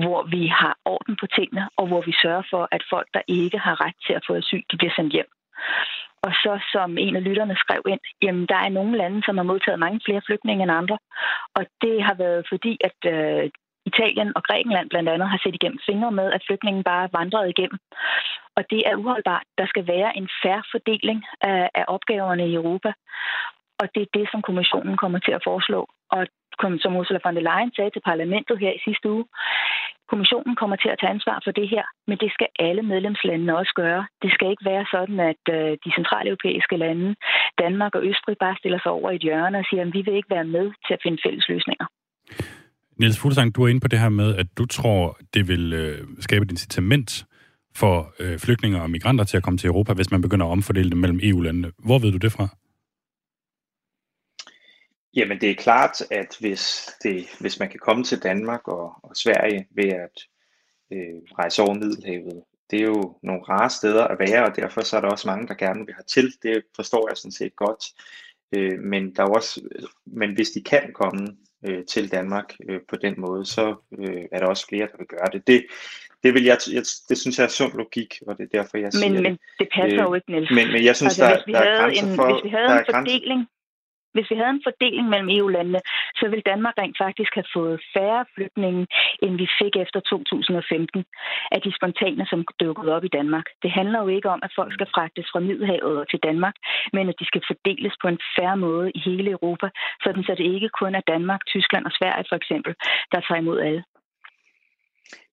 hvor 0.03 0.21
vi 0.35 0.43
har 0.47 0.75
orden 0.85 1.17
på 1.21 1.27
tingene, 1.37 1.65
og 1.77 1.87
hvor 1.87 2.03
vi 2.09 2.15
sørger 2.23 2.45
for, 2.53 2.69
at 2.77 2.83
folk, 2.93 3.09
der 3.15 3.23
ikke 3.29 3.59
har 3.59 3.77
ret 3.85 3.99
til 4.07 4.15
at 4.19 4.25
få 4.27 4.33
asyl, 4.35 4.63
de 4.71 4.77
bliver 4.77 4.95
sendt 4.97 5.13
hjem. 5.13 5.31
Og 6.27 6.33
så, 6.45 6.53
som 6.73 6.99
en 6.99 7.17
af 7.17 7.25
lytterne 7.25 7.57
skrev 7.57 7.83
ind, 7.93 8.01
jamen 8.23 8.47
der 8.47 8.59
er 8.67 8.69
nogle 8.69 8.99
lande, 8.99 9.23
som 9.27 9.37
har 9.37 9.45
modtaget 9.51 9.79
mange 9.79 10.01
flere 10.05 10.23
flygtninge 10.27 10.63
end 10.63 10.73
andre. 10.81 10.99
Og 11.57 11.63
det 11.83 12.03
har 12.03 12.15
været 12.15 12.47
fordi, 12.53 12.73
at 12.89 12.99
øh, 13.15 13.51
Italien 13.91 14.33
og 14.37 14.43
Grækenland 14.43 14.91
blandt 14.91 15.09
andet 15.09 15.29
har 15.31 15.41
set 15.43 15.55
igennem 15.55 15.81
fingre 15.87 16.13
med, 16.13 16.33
at 16.33 16.45
flygtningen 16.47 16.85
bare 16.85 17.09
vandrede 17.13 17.51
igennem. 17.51 17.79
Og 18.57 18.63
det 18.71 18.81
er 18.89 18.97
uholdbart. 18.97 19.47
Der 19.59 19.67
skal 19.67 19.87
være 19.87 20.17
en 20.17 20.29
færre 20.43 20.63
fordeling 20.73 21.25
af, 21.41 21.71
af 21.75 21.85
opgaverne 21.89 22.49
i 22.49 22.55
Europa. 22.55 22.93
Og 23.81 23.87
det 23.95 24.03
er 24.03 24.15
det, 24.19 24.27
som 24.31 24.43
kommissionen 24.43 24.97
kommer 24.97 25.19
til 25.19 25.33
at 25.33 25.45
foreslå. 25.45 25.81
Og 26.11 26.27
som 26.83 26.97
Ursula 26.97 27.19
von 27.25 27.37
der 27.37 27.47
Leyen 27.49 27.73
sagde 27.77 27.91
til 27.91 28.07
parlamentet 28.11 28.59
her 28.59 28.73
i 28.73 28.85
sidste 28.85 29.11
uge, 29.11 29.25
Kommissionen 30.13 30.57
kommer 30.57 30.77
til 30.77 30.89
at 30.89 30.99
tage 31.01 31.15
ansvar 31.17 31.41
for 31.45 31.51
det 31.51 31.69
her, 31.69 31.85
men 32.09 32.19
det 32.19 32.31
skal 32.33 32.49
alle 32.59 32.83
medlemslandene 32.83 33.59
også 33.59 33.73
gøre. 33.75 34.07
Det 34.23 34.31
skal 34.33 34.51
ikke 34.51 34.65
være 34.65 34.87
sådan, 34.95 35.21
at 35.21 35.43
øh, 35.57 35.71
de 35.85 35.91
centrale 35.99 36.29
europæiske 36.31 36.77
lande, 36.77 37.15
Danmark 37.63 37.95
og 37.95 38.05
Østrig, 38.11 38.37
bare 38.39 38.57
stiller 38.59 38.81
sig 38.83 38.93
over 38.93 39.11
i 39.11 39.17
et 39.17 39.23
hjørne 39.23 39.59
og 39.59 39.65
siger, 39.71 39.83
at 39.83 39.95
vi 39.95 40.03
vil 40.03 40.15
ikke 40.15 40.35
være 40.37 40.45
med 40.57 40.67
til 40.87 40.95
at 40.95 41.03
finde 41.03 41.23
fælles 41.25 41.49
løsninger. 41.49 41.87
Niels 42.99 43.19
Fuglsang, 43.19 43.55
du 43.55 43.63
er 43.63 43.69
inde 43.69 43.81
på 43.81 43.89
det 43.89 43.99
her 43.99 44.09
med, 44.09 44.37
at 44.37 44.47
du 44.59 44.67
tror, 44.67 45.19
det 45.35 45.49
vil 45.49 45.73
øh, 45.73 46.07
skabe 46.21 46.45
et 46.45 46.51
incitament 46.51 47.27
for 47.75 48.15
øh, 48.19 48.39
flygtninge 48.39 48.83
og 48.83 48.91
migranter 48.91 49.25
til 49.25 49.37
at 49.37 49.43
komme 49.43 49.59
til 49.59 49.69
Europa, 49.69 49.93
hvis 49.93 50.11
man 50.11 50.23
begynder 50.23 50.47
at 50.47 50.51
omfordele 50.51 50.91
dem 50.91 50.99
mellem 50.99 51.21
EU-landene. 51.23 51.73
Hvor 51.79 51.99
ved 51.99 52.13
du 52.13 52.19
det 52.19 52.33
fra? 52.33 52.49
Jamen 55.17 55.41
det 55.41 55.51
er 55.51 55.55
klart, 55.55 56.03
at 56.11 56.37
hvis, 56.41 56.91
det, 57.03 57.27
hvis 57.41 57.59
man 57.59 57.71
kan 57.71 57.81
komme 57.83 58.05
til 58.05 58.23
Danmark 58.23 58.69
og, 58.69 58.93
og 59.03 59.17
Sverige 59.17 59.67
ved 59.71 59.89
at 59.89 60.17
øh, 60.93 61.21
rejse 61.39 61.63
over 61.63 61.75
Middelhavet, 61.75 62.43
det 62.71 62.81
er 62.81 62.85
jo 62.85 63.19
nogle 63.23 63.43
rare 63.43 63.71
steder 63.71 64.05
at 64.05 64.19
være, 64.19 64.45
og 64.45 64.57
derfor 64.57 64.81
så 64.81 64.97
er 64.97 65.01
der 65.01 65.09
også 65.09 65.29
mange, 65.29 65.49
der 65.49 65.55
gerne 65.55 65.87
vil 65.87 65.95
have 65.95 66.05
til. 66.09 66.33
Det 66.43 66.63
forstår 66.77 67.09
jeg 67.09 67.17
sådan 67.17 67.33
set 67.33 67.57
godt. 67.57 67.85
Øh, 68.55 68.79
men, 68.79 69.15
der 69.15 69.23
er 69.23 69.29
også, 69.29 69.61
men 70.07 70.35
hvis 70.35 70.51
de 70.51 70.63
kan 70.63 70.93
komme 70.95 71.37
øh, 71.65 71.85
til 71.85 72.13
Danmark 72.13 72.55
øh, 72.69 72.81
på 72.89 72.97
den 72.97 73.15
måde, 73.19 73.47
så 73.47 73.75
øh, 73.99 74.23
er 74.33 74.39
der 74.39 74.47
også 74.47 74.67
flere, 74.69 74.87
der 74.93 74.97
vil 74.99 75.07
gøre 75.07 75.29
det. 75.33 75.47
Det, 75.47 75.67
det, 76.23 76.35
vil 76.35 76.45
jeg, 76.45 76.59
jeg, 76.73 76.85
det 77.09 77.19
synes 77.19 77.39
jeg 77.39 77.45
er 77.45 77.49
sund 77.49 77.73
logik, 77.73 78.15
og 78.27 78.39
det 78.39 78.45
er 78.45 78.59
derfor, 78.59 78.79
jeg 78.79 78.93
siger 78.93 79.13
men, 79.13 79.23
Men 79.23 79.39
det 79.59 79.69
passer 79.75 80.01
øh, 80.01 80.09
jo 80.09 80.15
ikke, 80.15 80.31
Niels. 80.31 80.51
Men, 80.51 80.73
men 80.73 80.85
jeg 80.85 80.97
synes, 80.97 81.19
altså, 81.19 81.43
der, 81.47 81.53
der 81.53 81.65
er 81.65 81.81
grænser 81.81 82.07
en, 82.07 82.17
for... 82.17 82.33
Hvis 82.33 82.45
vi 82.45 82.49
havde 82.49 82.79
en 82.79 82.85
fordeling, 82.91 83.47
hvis 84.15 84.31
vi 84.31 84.37
havde 84.37 84.55
en 84.57 84.67
fordeling 84.69 85.07
mellem 85.09 85.29
EU-landene, 85.37 85.81
så 86.19 86.25
ville 86.31 86.49
Danmark 86.53 86.75
rent 86.79 86.99
faktisk 87.05 87.33
have 87.35 87.51
fået 87.57 87.77
færre 87.95 88.25
flygtninge, 88.35 88.87
end 89.25 89.35
vi 89.43 89.49
fik 89.61 89.75
efter 89.85 90.01
2015 90.01 91.05
af 91.55 91.61
de 91.65 91.73
spontane, 91.79 92.27
som 92.31 92.45
dukkede 92.61 92.95
op 92.97 93.05
i 93.05 93.15
Danmark. 93.19 93.47
Det 93.63 93.71
handler 93.71 93.99
jo 94.03 94.09
ikke 94.17 94.29
om, 94.35 94.41
at 94.43 94.53
folk 94.59 94.73
skal 94.73 94.89
fragtes 94.95 95.27
fra 95.33 95.41
Middelhavet 95.41 96.09
til 96.11 96.21
Danmark, 96.29 96.57
men 96.93 97.09
at 97.09 97.19
de 97.21 97.27
skal 97.31 97.43
fordeles 97.51 97.95
på 98.03 98.09
en 98.09 98.19
færre 98.37 98.57
måde 98.57 98.91
i 98.99 99.01
hele 99.09 99.31
Europa, 99.31 99.69
sådan 100.05 100.25
så 100.25 100.33
det 100.39 100.47
ikke 100.55 100.71
kun 100.81 100.95
er 100.95 101.05
Danmark, 101.15 101.41
Tyskland 101.47 101.85
og 101.87 101.93
Sverige 101.99 102.27
for 102.29 102.37
eksempel, 102.37 102.73
der 103.13 103.21
tager 103.21 103.41
imod 103.41 103.61
alle. 103.61 103.83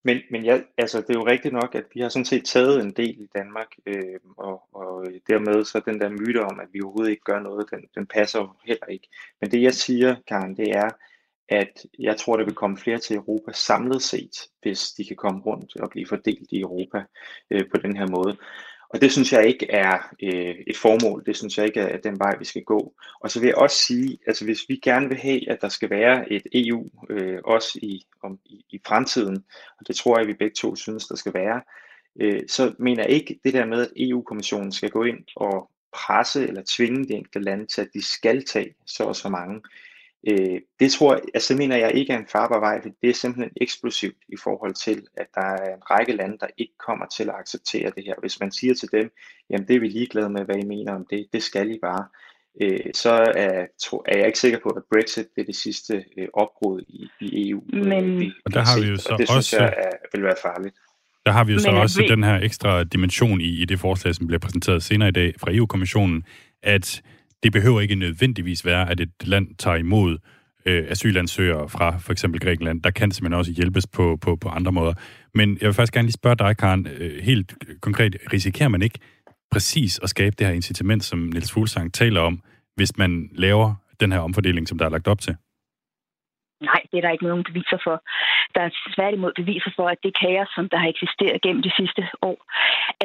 Men, 0.03 0.17
men 0.31 0.45
ja, 0.45 0.61
altså, 0.77 1.01
det 1.01 1.09
er 1.09 1.19
jo 1.19 1.25
rigtigt 1.25 1.53
nok, 1.53 1.75
at 1.75 1.83
vi 1.93 2.01
har 2.01 2.09
sådan 2.09 2.25
set 2.25 2.45
taget 2.45 2.81
en 2.81 2.91
del 2.91 3.21
i 3.21 3.27
Danmark, 3.35 3.67
øh, 3.85 4.19
og, 4.37 4.63
og 4.75 5.07
dermed 5.27 5.63
så 5.65 5.81
den 5.85 6.01
der 6.01 6.09
myte 6.09 6.45
om, 6.45 6.59
at 6.59 6.67
vi 6.73 6.81
overhovedet 6.81 7.11
ikke 7.11 7.23
gør 7.23 7.39
noget, 7.39 7.71
den, 7.71 7.79
den 7.95 8.07
passer 8.07 8.39
jo 8.39 8.49
heller 8.65 8.85
ikke. 8.85 9.07
Men 9.41 9.51
det 9.51 9.61
jeg 9.61 9.73
siger, 9.73 10.15
Karen, 10.27 10.57
det 10.57 10.71
er, 10.71 10.89
at 11.49 11.85
jeg 11.99 12.17
tror, 12.17 12.37
der 12.37 12.45
vil 12.45 12.53
komme 12.53 12.77
flere 12.77 12.97
til 12.97 13.15
Europa 13.15 13.51
samlet 13.51 14.01
set, 14.01 14.47
hvis 14.61 14.91
de 14.91 15.05
kan 15.05 15.15
komme 15.15 15.41
rundt 15.41 15.75
og 15.75 15.89
blive 15.89 16.07
fordelt 16.07 16.51
i 16.51 16.59
Europa 16.59 17.03
øh, 17.51 17.69
på 17.69 17.77
den 17.77 17.97
her 17.97 18.07
måde. 18.07 18.37
Og 18.93 19.01
det 19.01 19.11
synes 19.11 19.33
jeg 19.33 19.47
ikke 19.47 19.71
er 19.71 19.97
øh, 20.23 20.55
et 20.67 20.77
formål, 20.77 21.23
det 21.25 21.37
synes 21.37 21.57
jeg 21.57 21.65
ikke 21.65 21.79
er 21.79 21.97
den 21.97 22.19
vej, 22.19 22.37
vi 22.37 22.45
skal 22.45 22.63
gå. 22.63 22.93
Og 23.19 23.31
så 23.31 23.39
vil 23.39 23.47
jeg 23.47 23.55
også 23.55 23.75
sige, 23.75 24.17
altså 24.27 24.45
hvis 24.45 24.59
vi 24.69 24.75
gerne 24.75 25.09
vil 25.09 25.17
have, 25.17 25.49
at 25.49 25.61
der 25.61 25.69
skal 25.69 25.89
være 25.89 26.31
et 26.31 26.47
EU, 26.53 26.89
øh, 27.09 27.39
også 27.43 27.79
i, 27.81 28.05
om, 28.23 28.39
i, 28.45 28.65
i 28.69 28.81
fremtiden, 28.87 29.43
og 29.79 29.87
det 29.87 29.95
tror 29.95 30.19
jeg, 30.19 30.27
vi 30.27 30.33
begge 30.33 30.55
to 30.55 30.75
synes, 30.75 31.07
der 31.07 31.15
skal 31.15 31.33
være, 31.33 31.61
øh, 32.21 32.41
så 32.47 32.73
mener 32.79 33.03
jeg 33.03 33.11
ikke 33.11 33.39
det 33.43 33.53
der 33.53 33.65
med, 33.65 33.81
at 33.81 33.91
EU-kommissionen 33.95 34.71
skal 34.71 34.89
gå 34.89 35.03
ind 35.03 35.19
og 35.35 35.69
presse 35.93 36.47
eller 36.47 36.61
tvinge 36.65 37.07
de 37.07 37.13
enkelte 37.13 37.39
lande 37.39 37.65
til, 37.65 37.81
at 37.81 37.93
de 37.93 38.05
skal 38.05 38.45
tage 38.45 38.75
så 38.85 39.03
og 39.03 39.15
så 39.15 39.29
mange. 39.29 39.61
Øh, 40.27 40.59
det 40.79 40.91
tror 40.91 41.13
jeg, 41.13 41.21
altså 41.33 41.55
mener 41.55 41.77
jeg 41.77 41.91
ikke 41.95 42.13
er 42.13 42.17
en 42.17 42.27
farbar 42.31 42.59
vej, 42.59 42.81
for 42.81 42.89
det 43.01 43.09
er 43.09 43.13
simpelthen 43.13 43.53
eksplosivt 43.61 44.17
i 44.29 44.37
forhold 44.43 44.73
til, 44.73 45.07
at 45.17 45.27
der 45.35 45.41
er 45.41 45.75
en 45.75 45.81
række 45.91 46.13
lande, 46.13 46.37
der 46.39 46.47
ikke 46.57 46.73
kommer 46.87 47.05
til 47.05 47.23
at 47.23 47.35
acceptere 47.39 47.91
det 47.95 48.03
her. 48.05 48.15
Hvis 48.21 48.39
man 48.39 48.51
siger 48.51 48.73
til 48.73 48.89
dem, 48.91 49.11
jamen 49.49 49.67
det 49.67 49.75
er 49.75 49.79
vi 49.79 49.87
ligeglade 49.87 50.29
med, 50.29 50.45
hvad 50.45 50.55
I 50.55 50.65
mener 50.65 50.95
om 50.95 51.05
det, 51.09 51.27
det 51.33 51.43
skal 51.43 51.71
I 51.71 51.79
bare, 51.81 52.05
øh, 52.61 52.93
så 52.93 53.11
er, 53.35 53.65
tro, 53.81 54.03
er 54.05 54.17
jeg 54.17 54.25
ikke 54.25 54.39
sikker 54.39 54.59
på, 54.63 54.69
at 54.69 54.83
Brexit 54.93 55.27
det 55.35 55.41
er 55.41 55.45
det 55.45 55.55
sidste 55.55 56.03
øh, 56.17 56.27
opbrud 56.33 56.81
i, 56.87 57.09
i 57.19 57.49
EU. 57.49 57.63
Øh, 57.73 57.85
Men, 57.85 58.19
vi, 58.19 58.31
og 58.45 58.53
der 58.53 58.59
har 58.59 58.81
vi 58.81 58.87
jo 58.87 58.97
så 58.97 59.09
og 59.13 59.19
det 59.19 59.29
også, 59.29 59.47
synes 59.47 59.61
jeg 59.61 59.73
er, 59.77 60.17
vil 60.17 60.23
være 60.23 60.35
farligt. 60.41 60.75
Der 61.25 61.31
har 61.31 61.43
vi 61.43 61.53
jo 61.53 61.59
så 61.59 61.69
også 61.69 62.01
vi... 62.01 62.07
den 62.07 62.23
her 62.23 62.39
ekstra 62.39 62.83
dimension 62.83 63.41
i, 63.41 63.61
i 63.61 63.65
det 63.65 63.79
forslag, 63.79 64.15
som 64.15 64.27
bliver 64.27 64.39
præsenteret 64.39 64.83
senere 64.83 65.09
i 65.09 65.11
dag 65.11 65.33
fra 65.39 65.53
EU-kommissionen, 65.53 66.23
at 66.63 67.01
det 67.43 67.51
behøver 67.51 67.81
ikke 67.81 67.95
nødvendigvis 67.95 68.65
være, 68.65 68.89
at 68.89 68.99
et 68.99 69.11
land 69.23 69.47
tager 69.57 69.77
imod 69.77 70.17
øh, 70.65 70.85
asylansøgere 70.89 71.69
fra 71.69 71.97
for 71.97 72.11
eksempel 72.11 72.41
Grækenland. 72.41 72.81
Der 72.81 72.91
kan 72.91 73.11
simpelthen 73.11 73.39
også 73.39 73.51
hjælpes 73.51 73.87
på, 73.87 74.17
på, 74.21 74.35
på 74.35 74.49
andre 74.49 74.71
måder. 74.71 74.93
Men 75.33 75.57
jeg 75.61 75.67
vil 75.67 75.73
faktisk 75.73 75.93
gerne 75.93 76.05
lige 76.05 76.13
spørge 76.13 76.35
dig, 76.35 76.57
Karen, 76.57 76.87
øh, 76.87 77.23
helt 77.23 77.53
konkret, 77.81 78.17
risikerer 78.33 78.69
man 78.69 78.81
ikke 78.81 78.99
præcis 79.51 79.99
at 80.03 80.09
skabe 80.09 80.35
det 80.39 80.47
her 80.47 80.53
incitament, 80.53 81.03
som 81.03 81.19
Niels 81.19 81.51
Fuglsang 81.51 81.93
taler 81.93 82.21
om, 82.21 82.41
hvis 82.75 82.97
man 82.97 83.29
laver 83.33 83.73
den 83.99 84.11
her 84.11 84.19
omfordeling, 84.19 84.67
som 84.67 84.77
der 84.77 84.85
er 84.85 84.89
lagt 84.89 85.07
op 85.07 85.21
til? 85.21 85.35
Nej, 86.69 86.81
det 86.89 86.97
er 86.97 87.03
der 87.03 87.15
ikke 87.15 87.29
nogen 87.31 87.47
beviser 87.49 87.79
for. 87.85 87.95
Der 88.55 88.61
er 88.67 88.71
tværtimod 88.95 89.33
beviser 89.41 89.71
for, 89.77 89.85
at 89.93 89.99
det 90.05 90.13
kaos, 90.21 90.49
som 90.55 90.65
der 90.71 90.77
har 90.83 90.89
eksisteret 90.95 91.41
gennem 91.45 91.61
de 91.67 91.73
sidste 91.79 92.01
år, 92.29 92.37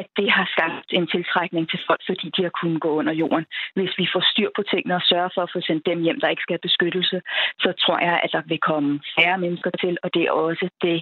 at 0.01 0.07
det 0.19 0.29
har 0.37 0.45
skabt 0.55 0.89
en 0.97 1.07
tiltrækning 1.13 1.65
til 1.71 1.79
folk, 1.87 2.01
fordi 2.09 2.27
de 2.35 2.41
har 2.47 2.53
kunnet 2.59 2.79
gå 2.85 2.91
under 2.99 3.13
jorden. 3.23 3.45
Hvis 3.77 3.93
vi 3.99 4.05
får 4.13 4.23
styr 4.31 4.49
på 4.57 4.61
tingene 4.71 4.95
og 4.99 5.03
sørger 5.11 5.31
for 5.35 5.41
at 5.45 5.51
få 5.55 5.59
sendt 5.67 5.83
dem 5.89 5.99
hjem, 6.05 6.19
der 6.21 6.29
ikke 6.33 6.43
skal 6.45 6.55
have 6.57 6.67
beskyttelse, 6.69 7.17
så 7.63 7.69
tror 7.83 7.97
jeg, 8.07 8.15
at 8.23 8.29
der 8.35 8.43
vil 8.51 8.59
komme 8.69 8.91
færre 9.17 9.37
mennesker 9.43 9.71
til, 9.83 9.93
og 10.03 10.09
det 10.15 10.23
er 10.27 10.31
også 10.31 10.65
det, 10.87 10.99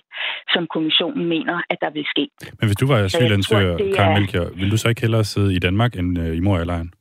som 0.53 0.63
kommissionen 0.75 1.25
mener, 1.35 1.55
at 1.71 1.77
der 1.83 1.91
vil 1.97 2.05
ske. 2.13 2.25
Men 2.59 2.65
hvis 2.67 2.79
du 2.81 2.87
var 2.91 2.97
asylansøger, 3.07 3.75
Karen 3.97 4.13
Melchior, 4.19 4.47
vil 4.59 4.71
du 4.71 4.77
så 4.77 4.87
ikke 4.89 5.01
hellere 5.01 5.23
sidde 5.23 5.55
i 5.55 5.59
Danmark 5.59 5.91
end 5.99 6.19
øh, 6.23 6.37
i 6.39 6.39
Moria-lejren? 6.39 6.91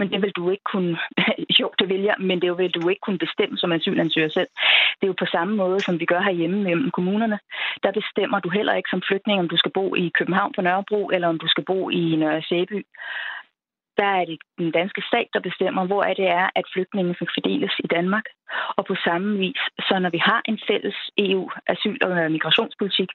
Men 0.00 0.08
det 0.12 0.20
vil 0.22 0.32
du 0.40 0.44
ikke 0.50 0.66
kunne, 0.72 0.94
jo, 1.60 1.66
det 1.78 1.86
vil 1.92 2.02
jeg, 2.08 2.16
men 2.28 2.42
det 2.42 2.58
vil 2.58 2.74
du 2.78 2.88
ikke 2.88 3.04
kunne 3.06 3.22
bestemme 3.26 3.56
som 3.58 3.72
asylansøger 3.72 4.28
selv. 4.28 4.50
Det 4.96 5.04
er 5.04 5.12
jo 5.12 5.22
på 5.22 5.32
samme 5.36 5.56
måde, 5.62 5.80
som 5.80 6.00
vi 6.00 6.04
gør 6.12 6.20
herhjemme 6.28 6.58
mellem 6.68 6.90
kommunerne. 6.90 7.38
Der 7.82 7.92
bestemmer 8.00 8.38
du 8.40 8.48
heller 8.48 8.74
ikke 8.74 8.92
som 8.92 9.02
flygtning, 9.08 9.40
om 9.40 9.48
du 9.48 9.56
skal 9.56 9.72
bo 9.78 9.94
i 9.94 10.10
København 10.18 10.52
på 10.56 10.60
Nørrebro, 10.62 11.02
eller 11.14 11.28
om 11.28 11.38
du 11.38 11.48
skal 11.48 11.64
bo 11.64 11.90
i 11.90 12.16
Nørre 12.16 12.42
Sæby. 12.48 12.86
Der 14.00 14.10
er 14.20 14.24
det 14.24 14.38
den 14.58 14.70
danske 14.70 15.02
stat, 15.10 15.28
der 15.34 15.40
bestemmer, 15.48 15.86
hvor 15.86 16.02
er 16.02 16.14
det 16.14 16.28
er, 16.40 16.46
at 16.58 16.70
flygtningen 16.72 17.14
skal 17.14 17.28
fordeles 17.36 17.72
i 17.84 17.86
Danmark. 17.96 18.26
Og 18.76 18.84
på 18.84 18.94
samme 19.04 19.38
vis, 19.38 19.62
så 19.88 19.98
når 19.98 20.10
vi 20.10 20.20
har 20.30 20.40
en 20.50 20.58
fælles 20.68 20.98
EU-asyl- 21.18 22.04
og 22.06 22.32
migrationspolitik, 22.36 23.10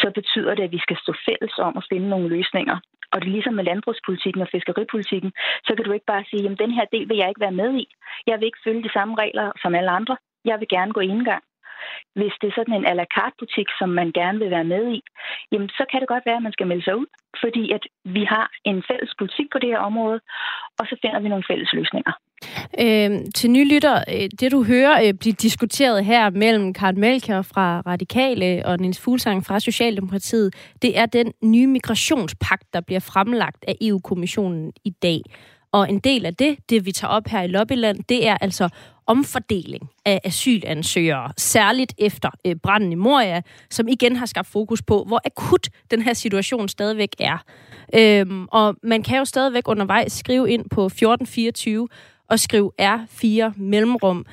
så 0.00 0.08
betyder 0.14 0.54
det, 0.54 0.64
at 0.64 0.72
vi 0.76 0.80
skal 0.86 0.98
stå 1.02 1.12
fælles 1.28 1.54
om 1.58 1.76
at 1.76 1.86
finde 1.90 2.08
nogle 2.08 2.28
løsninger. 2.28 2.76
Og 3.12 3.16
det 3.20 3.28
er 3.28 3.36
ligesom 3.36 3.54
med 3.54 3.64
landbrugspolitikken 3.64 4.42
og 4.42 4.48
fiskeripolitikken, 4.54 5.32
så 5.66 5.74
kan 5.74 5.84
du 5.84 5.92
ikke 5.92 6.10
bare 6.12 6.24
sige, 6.30 6.42
jamen 6.42 6.58
den 6.64 6.70
her 6.70 6.84
del 6.92 7.08
vil 7.08 7.16
jeg 7.16 7.28
ikke 7.28 7.44
være 7.46 7.58
med 7.62 7.70
i. 7.82 7.86
Jeg 8.26 8.38
vil 8.38 8.46
ikke 8.46 8.64
følge 8.64 8.82
de 8.82 8.92
samme 8.92 9.14
regler 9.22 9.52
som 9.62 9.74
alle 9.74 9.90
andre. 9.90 10.16
Jeg 10.44 10.60
vil 10.60 10.68
gerne 10.68 10.92
gå 10.92 11.00
indgang. 11.00 11.42
Hvis 12.18 12.34
det 12.40 12.46
er 12.48 12.56
sådan 12.56 12.74
en 12.74 12.88
à 12.90 12.94
la 13.00 13.06
carte 13.16 13.36
butik, 13.40 13.68
som 13.78 13.88
man 14.00 14.08
gerne 14.20 14.38
vil 14.38 14.50
være 14.56 14.70
med 14.74 14.84
i, 14.96 15.00
jamen 15.52 15.68
så 15.68 15.84
kan 15.90 16.00
det 16.00 16.08
godt 16.08 16.26
være, 16.26 16.40
at 16.40 16.46
man 16.46 16.56
skal 16.56 16.66
melde 16.66 16.84
sig 16.84 16.96
ud, 16.96 17.08
fordi 17.42 17.64
at 17.76 17.84
vi 18.04 18.22
har 18.34 18.46
en 18.64 18.78
fælles 18.88 19.12
politik 19.18 19.46
på 19.52 19.58
det 19.58 19.68
her 19.72 19.82
område, 19.90 20.20
og 20.78 20.84
så 20.86 20.94
finder 21.02 21.20
vi 21.20 21.28
nogle 21.28 21.48
fælles 21.50 21.72
løsninger. 21.72 22.14
Øhm, 22.80 23.14
øh, 23.14 23.20
til 23.34 23.50
nylytter, 23.50 24.04
det 24.40 24.52
du 24.52 24.64
hører 24.64 25.06
øh, 25.06 25.14
blive 25.14 25.32
diskuteret 25.32 26.04
her 26.04 26.30
mellem 26.30 26.74
Karen 26.74 27.00
Melker 27.00 27.42
fra 27.42 27.82
Radikale 27.86 28.66
og 28.66 28.78
Nils 28.80 29.00
Fuglsang 29.00 29.46
fra 29.46 29.60
Socialdemokratiet, 29.60 30.54
det 30.82 30.98
er 30.98 31.06
den 31.06 31.32
nye 31.42 31.66
migrationspagt, 31.66 32.66
der 32.72 32.80
bliver 32.80 33.00
fremlagt 33.00 33.64
af 33.68 33.74
EU-kommissionen 33.80 34.72
i 34.84 34.90
dag. 34.90 35.20
Og 35.76 35.90
en 35.90 35.98
del 35.98 36.26
af 36.26 36.34
det, 36.34 36.56
det 36.70 36.86
vi 36.86 36.92
tager 36.92 37.12
op 37.12 37.26
her 37.26 37.42
i 37.42 37.46
Lobbyland, 37.46 37.98
det 38.08 38.26
er 38.28 38.36
altså 38.40 38.68
omfordeling 39.06 39.90
af 40.04 40.20
asylansøgere, 40.24 41.32
særligt 41.36 41.94
efter 41.98 42.30
øh, 42.46 42.56
branden 42.56 42.92
i 42.92 42.94
Moria, 42.94 43.42
som 43.70 43.88
igen 43.88 44.16
har 44.16 44.26
skabt 44.26 44.48
fokus 44.48 44.82
på, 44.82 45.04
hvor 45.06 45.20
akut 45.24 45.68
den 45.90 46.02
her 46.02 46.12
situation 46.12 46.68
stadigvæk 46.68 47.10
er. 47.18 47.38
Øhm, 47.94 48.46
og 48.52 48.76
man 48.82 49.02
kan 49.02 49.18
jo 49.18 49.24
stadigvæk 49.24 49.68
undervejs 49.68 50.12
skrive 50.12 50.50
ind 50.50 50.70
på 50.70 50.86
1424 50.86 51.88
og 52.28 52.40
skrive 52.40 52.72
R4 52.82 53.52
mellemrum. 53.56 54.26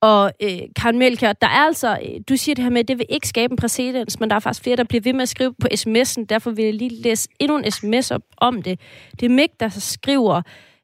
Og 0.00 0.32
øh, 0.42 0.58
Karen 0.76 0.98
Melchior, 0.98 1.32
der 1.32 1.46
er 1.46 1.66
altså, 1.66 1.98
øh, 2.02 2.20
du 2.28 2.36
siger 2.36 2.54
det 2.54 2.64
her 2.64 2.70
med, 2.70 2.80
at 2.80 2.88
det 2.88 2.98
vil 2.98 3.06
ikke 3.08 3.28
skabe 3.28 3.52
en 3.52 3.56
præcedens, 3.56 4.20
men 4.20 4.30
der 4.30 4.36
er 4.36 4.40
faktisk 4.40 4.62
flere, 4.62 4.76
der 4.76 4.84
bliver 4.84 5.02
ved 5.02 5.12
med 5.12 5.22
at 5.22 5.28
skrive 5.28 5.54
på 5.54 5.68
sms'en, 5.74 6.24
derfor 6.28 6.50
vil 6.50 6.64
jeg 6.64 6.74
lige 6.74 7.02
læse 7.02 7.28
endnu 7.38 7.58
en 7.58 7.70
sms 7.70 8.10
op 8.10 8.22
om 8.36 8.62
det. 8.62 8.80
Det 9.20 9.26
er 9.26 9.30
Mik, 9.30 9.50
der 9.60 9.68
så 9.68 9.80
skriver, 9.80 10.42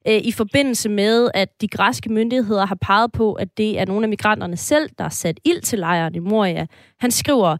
øh, 0.08 0.20
i 0.24 0.32
forbindelse 0.32 0.88
med, 0.88 1.30
at 1.34 1.60
de 1.60 1.68
græske 1.68 2.12
myndigheder 2.12 2.66
har 2.66 2.78
peget 2.80 3.12
på, 3.12 3.32
at 3.32 3.48
det 3.56 3.78
er 3.80 3.84
nogle 3.84 4.04
af 4.04 4.08
migranterne 4.08 4.56
selv, 4.56 4.90
der 4.98 5.04
har 5.04 5.10
sat 5.10 5.40
ild 5.44 5.60
til 5.60 5.78
lejren 5.78 6.14
i 6.14 6.18
Moria. 6.18 6.66
Han 7.00 7.10
skriver, 7.10 7.56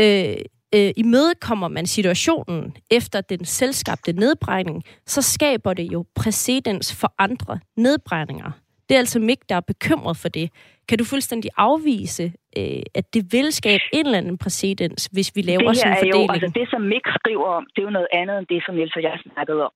øh, 0.00 0.36
øh, 0.74 0.90
imødekommer 0.96 1.68
man 1.68 1.86
situationen 1.86 2.76
efter 2.90 3.20
den 3.20 3.44
selvskabte 3.44 4.12
nedbrænding, 4.12 4.82
så 5.06 5.22
skaber 5.22 5.74
det 5.74 5.92
jo 5.92 6.04
præcedens 6.14 7.00
for 7.00 7.14
andre 7.18 7.58
nedbrændinger. 7.76 8.50
Det 8.88 8.94
er 8.94 8.98
altså 8.98 9.18
Mik, 9.18 9.38
der 9.48 9.56
er 9.56 9.60
bekymret 9.60 10.16
for 10.16 10.28
det. 10.28 10.50
Kan 10.88 10.98
du 10.98 11.04
fuldstændig 11.04 11.50
afvise, 11.56 12.32
øh, 12.58 12.82
at 12.94 13.14
det 13.14 13.32
vil 13.32 13.52
skabe 13.52 13.82
en 13.92 14.06
eller 14.06 14.18
anden 14.18 14.38
præcedens, 14.38 15.08
hvis 15.12 15.32
vi 15.36 15.42
laver 15.42 15.72
sådan 15.72 15.92
en 15.92 15.96
er 15.96 15.98
fordeling? 15.98 16.28
jo, 16.28 16.32
altså 16.32 16.50
det 16.58 16.70
som 16.70 16.80
Mik 16.80 17.06
skriver 17.18 17.48
om, 17.58 17.66
det 17.74 17.78
er 17.82 17.86
jo 17.88 17.90
noget 17.98 18.08
andet 18.12 18.38
end 18.38 18.46
det, 18.46 18.62
som 18.66 18.74
Niels 18.74 18.96
og 18.96 19.02
jeg 19.02 19.18
snakkede 19.24 19.60
om. 19.64 19.72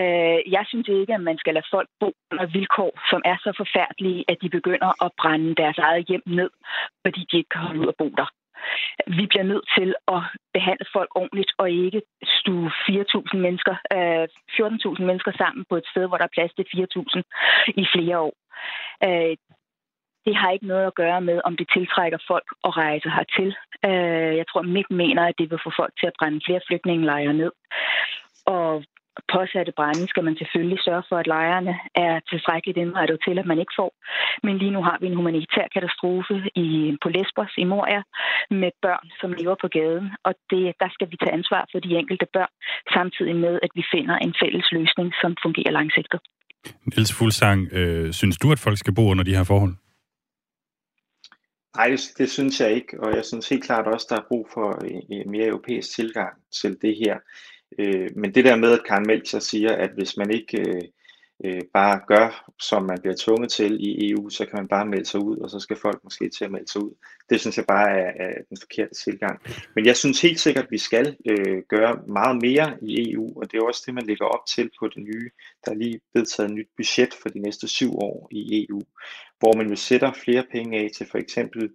Øh, 0.00 0.38
jeg 0.56 0.64
synes 0.68 0.88
ikke, 0.88 1.14
at 1.14 1.20
man 1.20 1.38
skal 1.38 1.54
lade 1.54 1.70
folk 1.74 1.88
bo 2.00 2.12
under 2.32 2.46
vilkår, 2.46 2.92
som 3.10 3.20
er 3.24 3.36
så 3.44 3.50
forfærdelige, 3.56 4.24
at 4.28 4.38
de 4.42 4.48
begynder 4.48 5.04
at 5.04 5.10
brænde 5.20 5.54
deres 5.54 5.78
eget 5.78 6.06
hjem 6.08 6.22
ned, 6.26 6.50
fordi 7.04 7.20
de 7.30 7.36
ikke 7.36 7.48
kan 7.48 7.60
holde 7.60 7.80
ud 7.80 7.88
at 7.88 7.98
bo 7.98 8.08
der. 8.20 8.28
Vi 9.18 9.26
bliver 9.26 9.46
nødt 9.52 9.68
til 9.78 9.94
at 10.14 10.20
behandle 10.56 10.86
folk 10.92 11.10
ordentligt 11.14 11.52
og 11.58 11.70
ikke 11.70 12.02
stue 12.38 12.70
4.000 12.88 13.36
mennesker, 13.36 13.74
øh, 13.96 14.26
14.000 14.56 15.04
mennesker 15.08 15.32
sammen 15.38 15.64
på 15.70 15.76
et 15.76 15.86
sted, 15.92 16.04
hvor 16.08 16.16
der 16.18 16.24
er 16.24 16.36
plads 16.36 16.52
til 16.54 16.66
4.000 16.74 17.22
i 17.82 17.84
flere 17.94 18.18
år. 18.18 18.34
Øh, 19.06 19.36
det 20.26 20.36
har 20.36 20.50
ikke 20.50 20.66
noget 20.66 20.86
at 20.86 20.94
gøre 20.94 21.20
med, 21.20 21.40
om 21.44 21.56
det 21.56 21.68
tiltrækker 21.74 22.18
folk 22.28 22.48
at 22.64 22.76
rejse 22.76 23.08
hertil. 23.16 23.50
Øh, 23.88 24.32
jeg 24.40 24.46
tror, 24.48 24.62
Mik 24.62 24.90
mener, 24.90 25.22
at 25.26 25.38
det 25.38 25.50
vil 25.50 25.64
få 25.64 25.70
folk 25.76 25.92
til 26.00 26.06
at 26.06 26.16
brænde 26.18 26.40
flere 26.46 26.60
flygtningelejre 26.68 27.32
ned. 27.32 27.52
Og 28.46 28.84
påsatte 29.34 29.72
brænde 29.78 30.04
skal 30.12 30.24
man 30.24 30.36
selvfølgelig 30.40 30.80
sørge 30.86 31.04
for, 31.08 31.16
at 31.22 31.30
lejrene 31.34 31.74
er 32.06 32.12
tilstrækkeligt 32.30 32.78
indrettet 32.84 33.18
til, 33.26 33.38
at 33.38 33.46
man 33.50 33.58
ikke 33.62 33.76
får. 33.80 33.92
Men 34.46 34.58
lige 34.62 34.74
nu 34.76 34.80
har 34.88 34.96
vi 35.00 35.06
en 35.06 35.18
humanitær 35.20 35.66
katastrofe 35.76 36.36
i, 36.64 36.68
på 37.02 37.08
Lesbos 37.14 37.52
i 37.62 37.64
Moria 37.72 38.02
med 38.62 38.70
børn, 38.84 39.06
som 39.20 39.30
lever 39.40 39.56
på 39.62 39.68
gaden. 39.76 40.06
Og 40.26 40.32
det, 40.52 40.64
der 40.82 40.88
skal 40.94 41.08
vi 41.10 41.16
tage 41.16 41.36
ansvar 41.38 41.62
for 41.72 41.78
de 41.86 41.96
enkelte 42.00 42.26
børn, 42.36 42.52
samtidig 42.96 43.36
med, 43.44 43.54
at 43.66 43.72
vi 43.78 43.84
finder 43.94 44.16
en 44.26 44.34
fælles 44.42 44.66
løsning, 44.78 45.08
som 45.22 45.30
fungerer 45.44 45.72
langsigtet. 45.78 46.20
Niels 46.90 47.12
Fuglsang, 47.18 47.58
øh, 47.78 48.12
synes 48.12 48.36
du, 48.42 48.52
at 48.52 48.64
folk 48.66 48.78
skal 48.78 48.94
bo 48.94 49.04
under 49.12 49.24
de 49.24 49.36
her 49.38 49.44
forhold? 49.44 49.74
Nej, 51.76 51.88
det, 51.88 52.00
det 52.18 52.30
synes 52.30 52.60
jeg 52.60 52.70
ikke, 52.72 53.00
og 53.00 53.16
jeg 53.16 53.24
synes 53.24 53.48
helt 53.48 53.64
klart 53.64 53.86
også, 53.86 54.06
der 54.10 54.16
er 54.16 54.28
brug 54.28 54.48
for 54.54 54.68
en 55.10 55.30
mere 55.30 55.46
europæisk 55.46 55.88
tilgang 55.94 56.32
til 56.60 56.76
det 56.82 56.94
her. 57.04 57.16
Øh, 57.78 58.10
men 58.16 58.34
det 58.34 58.44
der 58.44 58.56
med, 58.56 58.72
at 58.72 58.84
Karen 58.84 59.06
Melcher 59.06 59.38
siger, 59.38 59.72
at 59.76 59.90
hvis 59.90 60.16
man 60.16 60.30
ikke 60.30 60.60
øh, 60.60 60.82
øh, 61.44 61.62
bare 61.74 62.00
gør, 62.06 62.50
som 62.60 62.82
man 62.82 63.00
bliver 63.00 63.16
tvunget 63.18 63.50
til 63.50 63.76
i 63.80 64.10
EU, 64.10 64.28
så 64.28 64.46
kan 64.46 64.56
man 64.56 64.68
bare 64.68 64.86
melde 64.86 65.06
sig 65.06 65.20
ud, 65.20 65.36
og 65.38 65.50
så 65.50 65.60
skal 65.60 65.76
folk 65.76 66.00
måske 66.04 66.28
til 66.28 66.44
at 66.44 66.50
melde 66.50 66.72
sig 66.72 66.82
ud. 66.82 66.90
Det 67.30 67.40
synes 67.40 67.56
jeg 67.56 67.64
bare 67.68 67.90
er, 67.90 68.26
er 68.26 68.42
den 68.48 68.56
forkerte 68.60 68.94
tilgang. 68.94 69.40
Men 69.74 69.86
jeg 69.86 69.96
synes 69.96 70.22
helt 70.22 70.40
sikkert, 70.40 70.64
at 70.64 70.70
vi 70.70 70.78
skal 70.78 71.16
øh, 71.30 71.62
gøre 71.68 71.98
meget 72.06 72.42
mere 72.42 72.76
i 72.82 73.12
EU, 73.12 73.40
og 73.40 73.52
det 73.52 73.58
er 73.58 73.62
også 73.62 73.82
det, 73.86 73.94
man 73.94 74.06
lægger 74.06 74.24
op 74.24 74.46
til 74.46 74.70
på 74.78 74.88
det 74.88 75.02
nye. 75.02 75.30
Der 75.64 75.70
er 75.70 75.76
lige 75.76 76.00
vedtaget 76.14 76.50
et 76.50 76.54
nyt 76.54 76.68
budget 76.76 77.14
for 77.22 77.28
de 77.28 77.38
næste 77.38 77.68
syv 77.68 77.98
år 77.98 78.28
i 78.30 78.66
EU, 78.68 78.80
hvor 79.38 79.56
man 79.56 79.68
jo 79.68 79.76
sætter 79.76 80.12
flere 80.12 80.44
penge 80.52 80.78
af 80.78 80.90
til 80.96 81.06
for 81.10 81.18
eksempel 81.18 81.70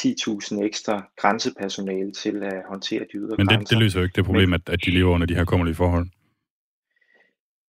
10.000 0.00 0.62
ekstra 0.62 1.10
grænsepersonale 1.16 2.12
til 2.12 2.42
at 2.42 2.62
håndtere 2.68 3.00
de 3.00 3.18
ydre 3.18 3.36
Men 3.36 3.46
det, 3.46 3.56
grænser. 3.56 3.74
det 3.76 3.82
løser 3.82 4.00
jo 4.00 4.04
ikke 4.04 4.16
det 4.16 4.24
problem, 4.24 4.52
at, 4.52 4.68
at 4.68 4.84
de 4.84 4.90
lever 4.90 5.14
under 5.14 5.26
de 5.26 5.34
her 5.34 5.44
kummerlige 5.44 5.74
forhold. 5.74 6.06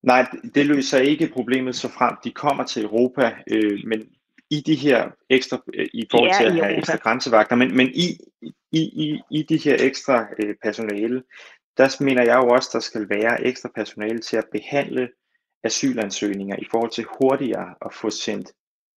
Nej, 0.04 0.28
det 0.56 0.66
løser 0.66 1.00
ikke 1.00 1.28
problemet, 1.34 1.76
så 1.76 1.90
frem 1.90 2.16
de 2.24 2.32
kommer 2.32 2.64
til 2.64 2.84
Europa, 2.84 3.36
øh, 3.48 3.80
men 3.86 4.08
i 4.50 4.62
de 4.62 4.76
her 4.76 5.12
ekstra, 5.30 5.62
øh, 5.74 5.88
i 5.94 6.08
forhold 6.12 6.40
til 6.40 6.46
at 6.46 6.54
have 6.54 6.66
Europa. 6.66 6.80
ekstra 6.80 6.98
grænsevagter, 6.98 7.56
men, 7.56 7.78
men 7.78 7.88
i, 7.88 8.18
i, 8.72 8.82
i, 8.82 9.20
i 9.32 9.44
de 9.44 9.58
her 9.58 9.76
ekstra 9.80 10.28
øh, 10.40 10.56
personale, 10.64 11.24
der 11.78 12.04
mener 12.04 12.24
jeg 12.24 12.36
jo 12.36 12.48
også, 12.48 12.70
der 12.74 12.80
skal 12.80 13.10
være 13.10 13.44
ekstra 13.46 13.70
personale 13.76 14.20
til 14.20 14.38
at 14.38 14.46
behandle 14.52 15.10
asylansøgninger 15.64 16.56
i 16.56 16.66
forhold 16.72 16.92
til 16.92 17.06
hurtigere 17.22 17.76
at 17.86 17.94
få 17.94 18.10
sendt 18.10 18.52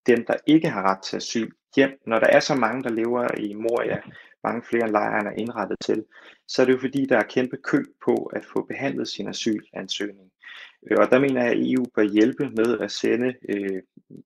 dem, 0.07 0.25
der 0.27 0.35
ikke 0.47 0.69
har 0.69 0.83
ret 0.83 1.03
til 1.03 1.17
asyl, 1.17 1.51
hjem. 1.77 1.91
Når 2.07 2.19
der 2.19 2.27
er 2.27 2.41
så 2.41 2.55
mange, 2.55 2.83
der 2.83 2.91
lever 2.91 3.39
i 3.39 3.55
Moria, 3.55 4.01
mange 4.45 4.63
flere 4.63 4.85
end 4.85 4.93
lejren 4.93 5.27
er 5.27 5.31
indrettet 5.31 5.79
til, 5.85 6.05
så 6.49 6.63
er 6.63 6.67
det 6.67 6.73
jo 6.73 6.79
fordi, 6.79 7.07
der 7.07 7.19
er 7.19 7.23
kæmpe 7.23 7.57
kø 7.57 7.85
på 8.05 8.15
at 8.15 8.45
få 8.45 8.63
behandlet 8.63 9.09
sin 9.09 9.29
asylansøgning. 9.29 10.31
Øh, 10.91 10.97
Og 11.01 11.11
der 11.11 11.19
mener 11.19 11.43
jeg, 11.43 11.53
at 11.53 11.73
EU 11.73 11.85
bør 11.95 12.03
hjælpe 12.03 12.51
med 12.51 12.79
at 12.79 12.91
sende 12.91 13.35
øh, 13.49 13.83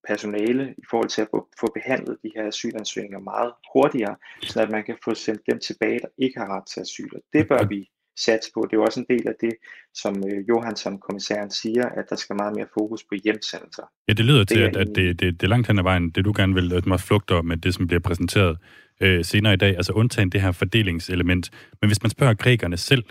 personale 0.08 0.74
i 0.78 0.84
forhold 0.90 1.08
til 1.08 1.22
at 1.22 1.28
få, 1.30 1.48
få 1.60 1.66
behandlet 1.74 2.18
de 2.22 2.30
her 2.36 2.46
asylansøgninger 2.48 3.18
meget 3.18 3.52
hurtigere, 3.72 4.16
så 4.42 4.62
at 4.62 4.70
man 4.70 4.84
kan 4.84 4.96
få 5.04 5.14
sendt 5.14 5.42
dem 5.50 5.58
tilbage, 5.58 5.98
der 5.98 6.08
ikke 6.18 6.38
har 6.40 6.56
ret 6.56 6.66
til 6.66 6.80
asyl. 6.80 7.10
Og 7.14 7.22
det 7.32 7.48
bør 7.48 7.64
vi 7.68 7.90
satse 8.16 8.50
på. 8.54 8.60
Det 8.70 8.72
er 8.72 8.80
jo 8.80 8.84
også 8.84 9.00
en 9.00 9.06
del 9.08 9.28
af 9.28 9.34
det, 9.40 9.54
som 9.94 10.14
øh, 10.16 11.00
kommissæren, 11.00 11.50
siger, 11.50 11.84
at 11.88 12.04
der 12.10 12.16
skal 12.16 12.36
meget 12.36 12.56
mere 12.56 12.66
fokus 12.78 13.04
på 13.04 13.14
hjemsendelser. 13.24 13.82
Ja, 14.08 14.12
det 14.12 14.24
lyder 14.24 14.44
til, 14.44 14.56
Det 14.56 14.64
er 14.64 14.68
at, 14.68 14.76
at 14.76 14.86
det, 14.96 15.20
det, 15.20 15.40
det 15.40 15.46
er 15.46 15.50
langt 15.50 15.66
hen 15.66 15.78
ad 15.78 15.82
vejen, 15.82 16.10
det 16.10 16.24
du 16.24 16.32
gerne 16.36 16.54
vil, 16.54 16.72
at 16.72 16.86
man 16.86 16.98
flugter 16.98 17.42
med 17.42 17.56
det, 17.56 17.74
som 17.74 17.86
bliver 17.86 18.00
præsenteret 18.00 18.58
øh, 19.00 19.24
senere 19.24 19.54
i 19.54 19.56
dag, 19.56 19.76
altså 19.76 19.92
undtagen 19.92 20.30
det 20.30 20.40
her 20.40 20.52
fordelingselement. 20.52 21.50
Men 21.80 21.88
hvis 21.88 22.02
man 22.02 22.10
spørger 22.10 22.34
grækerne 22.34 22.76
selv, 22.76 23.04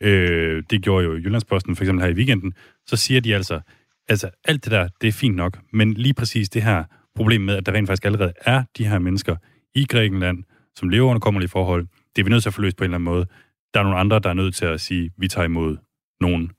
øh, 0.00 0.62
det 0.70 0.82
gjorde 0.82 1.04
jo 1.04 1.14
Jyllandsposten 1.14 1.76
for 1.76 1.84
eksempel 1.84 2.04
her 2.04 2.10
i 2.10 2.14
weekenden, 2.14 2.54
så 2.86 2.96
siger 2.96 3.20
de 3.20 3.34
altså, 3.34 3.60
altså 4.08 4.30
alt 4.44 4.64
det 4.64 4.72
der, 4.72 4.88
det 5.00 5.08
er 5.08 5.12
fint 5.12 5.36
nok, 5.36 5.58
men 5.72 5.92
lige 5.92 6.14
præcis 6.14 6.48
det 6.48 6.62
her 6.62 6.84
problem 7.14 7.40
med, 7.40 7.56
at 7.56 7.66
der 7.66 7.72
rent 7.72 7.88
faktisk 7.88 8.04
allerede 8.04 8.32
er 8.40 8.62
de 8.78 8.86
her 8.86 8.98
mennesker 8.98 9.36
i 9.74 9.84
Grækenland, 9.84 10.44
som 10.76 10.88
lever 10.88 11.08
under 11.08 11.20
kommerlige 11.20 11.50
forhold, 11.50 11.86
det 12.16 12.22
er 12.22 12.24
vi 12.24 12.30
nødt 12.30 12.42
til 12.42 12.50
at 12.50 12.54
få 12.54 12.62
løst 12.62 12.76
på 12.76 12.84
en 12.84 12.86
eller 12.86 12.96
anden 12.96 13.04
måde. 13.04 13.26
Der 13.74 13.80
er 13.80 13.84
nogle 13.84 13.98
andre, 13.98 14.18
der 14.18 14.28
er 14.28 14.34
nødt 14.34 14.54
til 14.54 14.64
at 14.64 14.80
sige, 14.80 15.10
vi 15.16 15.28
tager 15.28 15.44
imod 15.44 15.76
nogen. 16.20 16.52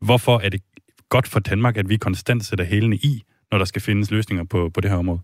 Hvorfor 0.00 0.38
er 0.38 0.48
det 0.48 0.62
godt 1.08 1.28
for 1.28 1.40
Danmark, 1.40 1.76
at 1.76 1.88
vi 1.88 1.96
konstant 1.96 2.44
sætter 2.44 2.64
hælene 2.64 2.96
i, 2.96 3.22
når 3.50 3.58
der 3.58 3.64
skal 3.64 3.82
findes 3.82 4.10
løsninger 4.10 4.44
på, 4.44 4.70
på 4.74 4.80
det 4.80 4.90
her 4.90 4.98
område? 4.98 5.20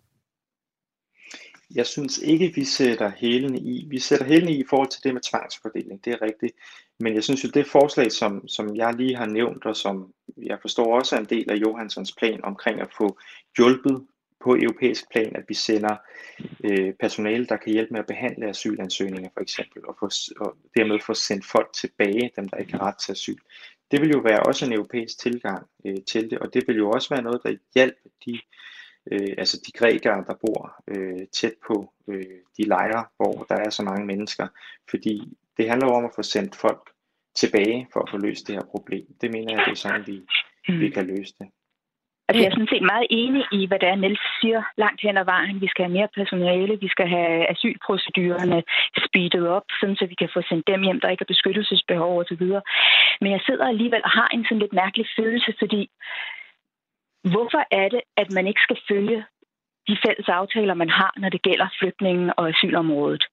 Jeg 1.75 1.87
synes 1.87 2.18
ikke, 2.18 2.53
vi 2.55 2.64
sætter 2.64 3.12
hælene 3.16 3.59
i. 3.59 3.87
Vi 3.90 3.99
sætter 3.99 4.27
hælene 4.27 4.53
i 4.53 4.61
i 4.61 4.64
forhold 4.71 4.88
til 4.88 5.05
det 5.05 5.14
med 5.14 5.21
tvangsfordeling, 5.31 6.05
det 6.05 6.12
er 6.12 6.23
rigtigt. 6.23 6.53
Men 7.01 7.14
jeg 7.14 7.25
synes 7.25 7.44
jo, 7.44 7.49
det 7.55 7.66
forslag, 7.66 8.12
som, 8.12 8.49
som 8.49 8.77
jeg 8.77 8.94
lige 8.94 9.16
har 9.16 9.27
nævnt, 9.27 9.64
og 9.64 9.77
som 9.77 10.12
jeg 10.37 10.59
forstår 10.61 10.99
også 10.99 11.16
er 11.16 11.21
en 11.21 11.27
del 11.27 11.51
af 11.51 11.57
Johanssons 11.57 12.12
plan 12.18 12.44
omkring 12.44 12.81
at 12.81 12.88
få 12.99 13.18
hjulpet 13.57 14.07
på 14.40 14.57
europæisk 14.57 15.11
plan, 15.11 15.37
at 15.37 15.44
vi 15.48 15.55
sender 15.55 15.96
øh, 16.64 16.94
personale, 17.01 17.46
der 17.46 17.57
kan 17.57 17.72
hjælpe 17.72 17.92
med 17.92 18.01
at 18.01 18.07
behandle 18.07 18.48
asylansøgninger 18.48 19.31
for 19.35 19.40
eksempel, 19.40 19.87
og, 19.88 19.96
få, 20.01 20.09
og 20.40 20.57
dermed 20.77 21.01
få 21.01 21.14
sendt 21.14 21.46
folk 21.46 21.72
tilbage, 21.72 22.31
dem 22.37 22.48
der 22.48 22.57
ikke 22.57 22.72
har 22.72 22.87
ret 22.87 22.98
til 22.98 23.12
asyl. 23.12 23.38
Det 23.90 24.01
vil 24.01 24.11
jo 24.11 24.18
være 24.18 24.42
også 24.42 24.66
en 24.66 24.72
europæisk 24.72 25.20
tilgang 25.20 25.66
øh, 25.87 25.96
til 26.07 26.31
det, 26.31 26.38
og 26.38 26.55
det 26.55 26.64
vil 26.68 26.77
jo 26.77 26.90
også 26.90 27.14
være 27.14 27.22
noget, 27.22 27.40
der 27.44 27.57
hjælper 27.74 28.09
de 28.27 28.40
øh, 29.12 29.35
altså 29.38 29.62
de 29.66 29.72
grækere, 29.72 30.24
der 30.27 30.35
bor 30.35 30.74
øh, 30.88 31.27
tæt 31.33 31.55
på 31.66 31.92
øh, 32.09 32.38
de 32.57 32.62
lejre, 32.62 33.05
hvor 33.16 33.46
der 33.48 33.55
er 33.55 33.70
så 33.70 33.83
mange 33.83 34.07
mennesker. 34.07 34.46
Fordi 34.90 35.37
det 35.57 35.68
handler 35.68 35.88
jo 35.88 35.94
om 35.94 36.05
at 36.05 36.14
få 36.14 36.22
sendt 36.22 36.57
folk 36.57 36.90
tilbage 37.35 37.88
for 37.92 38.01
at 38.01 38.11
få 38.11 38.18
løst 38.18 38.46
det 38.46 38.55
her 38.55 38.66
problem. 38.70 39.07
Det 39.20 39.31
mener 39.31 39.53
jeg, 39.55 39.62
det 39.66 39.70
er 39.70 39.74
sådan, 39.74 40.07
vi, 40.07 40.20
vi 40.68 40.90
kan 40.90 41.07
løse 41.07 41.35
det. 41.38 41.48
Altså, 42.29 42.41
jeg 42.43 42.49
er 42.51 42.57
sådan 42.57 42.73
set 42.75 42.91
meget 42.93 43.07
enig 43.11 43.45
i, 43.59 43.67
hvad 43.67 43.79
det 43.79 43.88
er, 43.88 43.97
Niels 43.97 44.25
siger 44.41 44.62
langt 44.77 45.01
hen 45.03 45.17
ad 45.17 45.25
vejen. 45.25 45.61
Vi 45.61 45.69
skal 45.69 45.85
have 45.85 45.97
mere 45.99 46.14
personale, 46.19 46.81
vi 46.85 46.88
skal 46.88 47.09
have 47.09 47.51
asylprocedurerne 47.53 48.62
speedet 49.07 49.49
op, 49.57 49.67
sådan 49.81 49.97
så 49.97 50.07
vi 50.07 50.14
kan 50.14 50.31
få 50.35 50.41
sendt 50.49 50.67
dem 50.67 50.83
hjem, 50.83 51.01
der 51.01 51.09
ikke 51.09 51.25
har 51.25 51.35
beskyttelsesbehov 51.35 52.21
osv. 52.21 52.45
Men 53.21 53.31
jeg 53.33 53.41
sidder 53.47 53.67
alligevel 53.69 54.03
og 54.05 54.11
har 54.11 54.29
en 54.35 54.45
sådan 54.45 54.59
lidt 54.59 54.79
mærkelig 54.83 55.07
følelse, 55.19 55.55
fordi 55.59 55.83
hvorfor 57.33 57.62
er 57.71 57.88
det, 57.88 58.01
at 58.17 58.29
man 58.37 58.47
ikke 58.47 58.64
skal 58.67 58.79
følge 58.88 59.25
de 59.88 59.97
fælles 60.07 60.29
aftaler, 60.29 60.75
man 60.75 60.91
har, 60.91 61.12
når 61.17 61.29
det 61.29 61.43
gælder 61.43 61.69
flygtningen 61.79 62.33
og 62.37 62.49
asylområdet? 62.49 63.25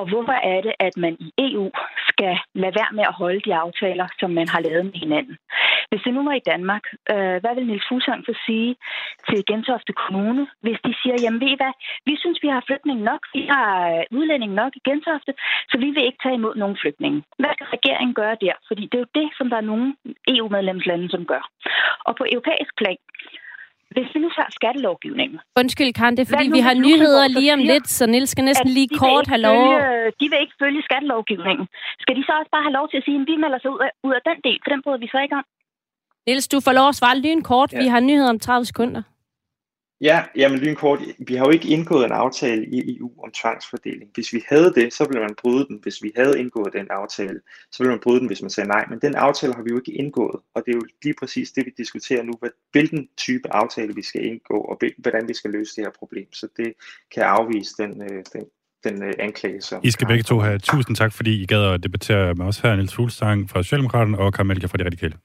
Og 0.00 0.08
hvorfor 0.08 0.36
er 0.52 0.60
det, 0.60 0.74
at 0.78 0.96
man 0.96 1.16
i 1.20 1.28
EU 1.38 1.70
skal 2.08 2.38
lade 2.54 2.74
være 2.80 2.92
med 2.92 3.04
at 3.08 3.18
holde 3.22 3.40
de 3.40 3.54
aftaler, 3.54 4.06
som 4.20 4.30
man 4.30 4.48
har 4.48 4.60
lavet 4.60 4.84
med 4.84 4.98
hinanden? 5.04 5.36
Hvis 5.90 6.02
det 6.04 6.14
nu 6.14 6.22
var 6.28 6.36
i 6.38 6.46
Danmark, 6.52 6.84
øh, 7.12 7.36
hvad 7.42 7.54
vil 7.54 7.66
Niels 7.66 7.88
Fuglsang 7.88 8.20
så 8.28 8.34
sige 8.46 8.70
til 9.28 9.38
Gentofte 9.50 9.92
Kommune, 10.02 10.42
hvis 10.64 10.78
de 10.86 10.92
siger, 11.00 11.16
jamen 11.22 11.40
ved 11.40 11.50
I 11.54 11.60
hvad, 11.62 11.74
vi 12.08 12.14
synes, 12.22 12.38
vi 12.44 12.48
har 12.54 12.62
flygtninge 12.66 13.02
nok, 13.10 13.22
vi 13.36 13.42
har 13.52 13.70
øh, 13.92 14.18
udlændinge 14.18 14.56
nok 14.62 14.72
i 14.78 14.82
Gentofte, 14.88 15.32
så 15.70 15.76
vi 15.84 15.88
vil 15.94 16.04
ikke 16.08 16.22
tage 16.22 16.38
imod 16.40 16.54
nogen 16.62 16.76
flygtninge. 16.82 17.18
Hvad 17.42 17.52
skal 17.54 17.66
regeringen 17.76 18.14
gøre 18.22 18.36
der? 18.44 18.54
Fordi 18.68 18.82
det 18.90 18.96
er 18.98 19.04
jo 19.06 19.12
det, 19.20 19.28
som 19.38 19.46
der 19.50 19.56
er 19.56 19.70
nogle 19.72 19.86
EU-medlemslande, 20.34 21.06
som 21.14 21.22
gør. 21.32 21.42
Og 22.08 22.12
på 22.16 22.24
europæisk 22.32 22.72
plan, 22.80 23.00
hvis 23.94 24.08
vi 24.14 24.18
nu 24.24 24.28
tager 24.36 24.50
skattelovgivningen, 24.58 25.38
Undskyld, 25.60 25.92
Karen, 25.98 26.14
det 26.16 26.22
er 26.24 26.32
fordi, 26.34 26.48
nu, 26.48 26.56
vi 26.58 26.62
har 26.68 26.74
nyheder 26.86 27.26
lige 27.38 27.52
om 27.56 27.60
siger, 27.60 27.72
lidt, 27.72 27.86
så 27.98 28.04
Nils 28.06 28.30
skal 28.30 28.44
næsten 28.50 28.70
lige 28.78 28.90
kort 29.02 29.26
have 29.32 29.42
lov. 29.48 29.62
Følge, 29.66 30.12
de 30.20 30.26
vil 30.30 30.38
ikke 30.44 30.56
følge 30.62 30.82
skattelovgivningen. 30.88 31.66
Skal 32.02 32.14
de 32.18 32.22
så 32.26 32.32
også 32.40 32.50
bare 32.54 32.64
have 32.66 32.76
lov 32.78 32.86
til 32.88 32.98
at 33.00 33.04
sige, 33.06 33.18
at 33.20 33.26
vi 33.30 33.36
melder 33.44 33.58
sig 33.62 33.70
ud 33.74 33.80
af, 33.86 33.92
ud 34.06 34.14
af 34.18 34.22
den 34.28 34.38
del, 34.46 34.58
for 34.62 34.70
den 34.72 34.82
bryder 34.82 35.00
vi 35.04 35.08
så 35.14 35.18
ikke 35.24 35.36
om? 35.40 35.46
Niels, 36.26 36.48
du 36.48 36.60
får 36.60 36.72
lov 36.72 36.88
at 36.88 36.94
svare 36.94 37.18
lynkort. 37.18 37.72
Ja. 37.72 37.82
Vi 37.82 37.88
har 37.88 38.00
nyheder 38.00 38.30
om 38.30 38.38
30 38.38 38.66
sekunder. 38.66 39.02
Ja, 40.00 40.24
jamen 40.36 40.58
lynkort. 40.58 41.00
Vi 41.18 41.34
har 41.34 41.44
jo 41.44 41.50
ikke 41.50 41.68
indgået 41.68 42.04
en 42.04 42.12
aftale 42.12 42.66
i 42.66 42.96
EU 42.96 43.10
om 43.24 43.30
tvangsfordeling. 43.30 44.10
Hvis 44.14 44.32
vi 44.32 44.42
havde 44.48 44.72
det, 44.74 44.92
så 44.92 45.04
ville 45.04 45.20
man 45.20 45.34
bryde 45.42 45.66
den. 45.68 45.78
Hvis 45.82 46.02
vi 46.02 46.12
havde 46.16 46.40
indgået 46.40 46.72
den 46.72 46.86
aftale, 46.90 47.40
så 47.72 47.82
ville 47.82 47.90
man 47.90 48.00
bryde 48.02 48.20
den, 48.20 48.26
hvis 48.26 48.42
man 48.42 48.50
sagde 48.50 48.68
nej. 48.68 48.84
Men 48.90 48.98
den 48.98 49.14
aftale 49.14 49.54
har 49.54 49.62
vi 49.62 49.70
jo 49.70 49.76
ikke 49.76 49.92
indgået, 49.92 50.40
og 50.54 50.62
det 50.66 50.72
er 50.72 50.76
jo 50.76 50.86
lige 51.02 51.14
præcis 51.20 51.50
det, 51.50 51.66
vi 51.66 51.72
diskuterer 51.78 52.22
nu. 52.22 52.32
Hvilken 52.72 53.08
type 53.16 53.54
aftale 53.54 53.94
vi 53.94 54.02
skal 54.02 54.24
indgå, 54.24 54.58
og 54.60 54.80
hvordan 54.98 55.28
vi 55.28 55.34
skal 55.34 55.50
løse 55.50 55.76
det 55.76 55.84
her 55.84 55.92
problem. 55.98 56.32
Så 56.32 56.48
det 56.56 56.72
kan 57.14 57.22
afvise 57.22 57.74
den, 57.78 58.02
øh, 58.02 58.24
den, 58.32 58.44
den 58.84 59.02
øh, 59.02 59.12
anklage, 59.18 59.60
som... 59.60 59.80
I 59.84 59.90
skal 59.90 60.06
begge 60.06 60.22
to 60.22 60.38
have 60.38 60.58
tusind 60.58 60.96
tak, 60.96 61.12
fordi 61.12 61.42
I 61.42 61.46
gad 61.46 61.64
at 61.74 61.82
debattere 61.82 62.34
med 62.34 62.46
os 62.46 62.58
her, 62.58 62.76
Niels 62.76 62.94
Fuglsang 62.94 63.50
fra 63.50 63.62
Socialdemokraterne 63.62 64.18
og 64.18 64.32
Karl 64.32 64.46
Melker 64.46 64.68
fra 64.68 64.78
De 64.78 64.84
Radikale. 64.84 65.16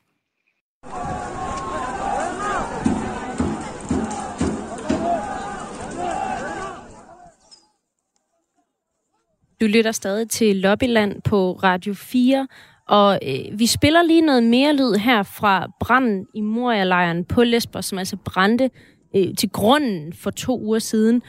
Du 9.61 9.65
lytter 9.65 9.91
stadig 9.91 10.29
til 10.29 10.55
Lobbyland 10.55 11.21
på 11.21 11.59
Radio 11.63 11.93
4, 11.93 12.47
og 12.87 13.19
øh, 13.27 13.59
vi 13.59 13.65
spiller 13.65 14.03
lige 14.03 14.21
noget 14.21 14.43
mere 14.43 14.73
lyd 14.73 14.93
her 14.93 15.23
fra 15.23 15.71
branden 15.79 16.25
i 16.35 16.41
Moria-lejren 16.41 17.25
på 17.25 17.43
Lesbos, 17.43 17.85
som 17.85 17.97
altså 17.97 18.17
brændte 18.25 18.69
øh, 19.15 19.35
til 19.37 19.49
grunden 19.49 20.13
for 20.13 20.29
to 20.29 20.59
uger 20.59 20.79
siden. 20.79 21.21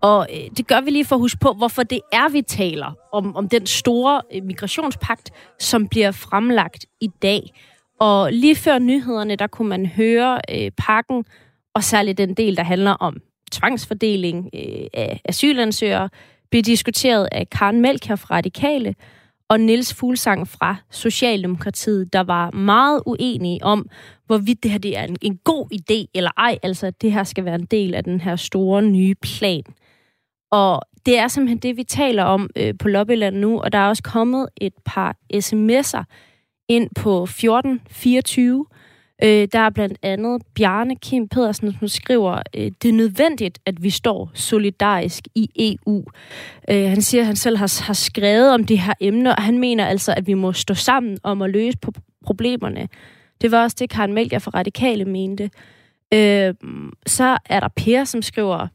Og 0.00 0.26
øh, 0.32 0.50
det 0.56 0.66
gør 0.66 0.80
vi 0.80 0.90
lige 0.90 1.04
for 1.04 1.16
at 1.16 1.20
huske 1.20 1.38
på, 1.40 1.52
hvorfor 1.52 1.82
det 1.82 2.00
er, 2.12 2.28
vi 2.28 2.42
taler 2.42 2.92
om, 3.12 3.36
om 3.36 3.48
den 3.48 3.66
store 3.66 4.22
øh, 4.34 4.44
migrationspagt, 4.44 5.30
som 5.58 5.88
bliver 5.88 6.10
fremlagt 6.10 6.86
i 7.00 7.08
dag. 7.22 7.42
Og 8.00 8.32
lige 8.32 8.56
før 8.56 8.78
nyhederne, 8.78 9.36
der 9.36 9.46
kunne 9.46 9.68
man 9.68 9.86
høre 9.86 10.40
øh, 10.50 10.70
pakken, 10.76 11.24
og 11.74 11.84
særligt 11.84 12.18
den 12.18 12.34
del, 12.34 12.56
der 12.56 12.62
handler 12.62 12.92
om 12.92 13.16
tvangsfordeling 13.52 14.50
øh, 14.54 14.86
af 14.94 15.20
asylansøgere, 15.24 16.08
blev 16.50 16.62
diskuteret 16.62 17.28
af 17.32 17.50
Karen 17.50 17.80
Melker 17.80 18.16
fra 18.16 18.34
Radikale 18.34 18.94
og 19.48 19.60
Niels 19.60 19.94
Fuglsang 19.94 20.48
fra 20.48 20.76
Socialdemokratiet, 20.90 22.12
der 22.12 22.20
var 22.20 22.50
meget 22.50 23.02
uenige 23.06 23.64
om, 23.64 23.88
hvorvidt 24.26 24.62
det 24.62 24.70
her 24.70 24.78
det 24.78 24.98
er 24.98 25.04
en, 25.04 25.16
en 25.22 25.36
god 25.44 25.72
idé 25.72 26.10
eller 26.14 26.30
ej, 26.36 26.58
altså 26.62 26.86
at 26.86 27.02
det 27.02 27.12
her 27.12 27.24
skal 27.24 27.44
være 27.44 27.54
en 27.54 27.64
del 27.64 27.94
af 27.94 28.04
den 28.04 28.20
her 28.20 28.36
store 28.36 28.82
nye 28.82 29.14
plan. 29.14 29.62
Og 30.50 30.82
det 31.06 31.18
er 31.18 31.28
simpelthen 31.28 31.58
det, 31.58 31.76
vi 31.76 31.84
taler 31.84 32.24
om 32.24 32.50
øh, 32.56 32.74
på 32.78 32.88
Lobbyland 32.88 33.36
nu, 33.36 33.60
og 33.60 33.72
der 33.72 33.78
er 33.78 33.88
også 33.88 34.02
kommet 34.02 34.48
et 34.56 34.72
par 34.84 35.16
sms'er 35.34 36.04
ind 36.68 36.90
på 36.96 37.22
1424, 37.22 38.66
Øh, 39.24 39.48
der 39.52 39.58
er 39.58 39.70
blandt 39.70 39.98
andet 40.02 40.42
Bjarne 40.54 40.96
Kim 40.96 41.28
Pedersen, 41.28 41.76
som 41.78 41.88
skriver, 41.88 42.42
øh, 42.54 42.70
det 42.82 42.88
er 42.88 42.92
nødvendigt, 42.92 43.58
at 43.66 43.82
vi 43.82 43.90
står 43.90 44.30
solidarisk 44.34 45.24
i 45.34 45.50
EU. 45.86 46.04
Øh, 46.70 46.88
han 46.88 47.02
siger, 47.02 47.22
at 47.22 47.26
han 47.26 47.36
selv 47.36 47.56
har, 47.56 47.82
har 47.86 47.94
skrevet 47.94 48.52
om 48.54 48.64
det 48.64 48.78
her 48.78 48.94
emne, 49.00 49.36
og 49.36 49.42
han 49.42 49.58
mener 49.58 49.86
altså, 49.86 50.14
at 50.16 50.26
vi 50.26 50.34
må 50.34 50.52
stå 50.52 50.74
sammen 50.74 51.18
om 51.22 51.42
at 51.42 51.50
løse 51.50 51.78
problemerne. 52.24 52.88
Det 53.40 53.50
var 53.50 53.62
også 53.62 53.76
det, 53.80 53.90
Karen 53.90 54.12
Melger 54.12 54.38
fra 54.38 54.50
Radikale 54.54 55.04
mente. 55.04 55.50
Øh, 56.14 56.54
så 57.06 57.38
er 57.44 57.60
der 57.60 57.68
Per, 57.76 58.04
som 58.04 58.22
skriver, 58.22 58.68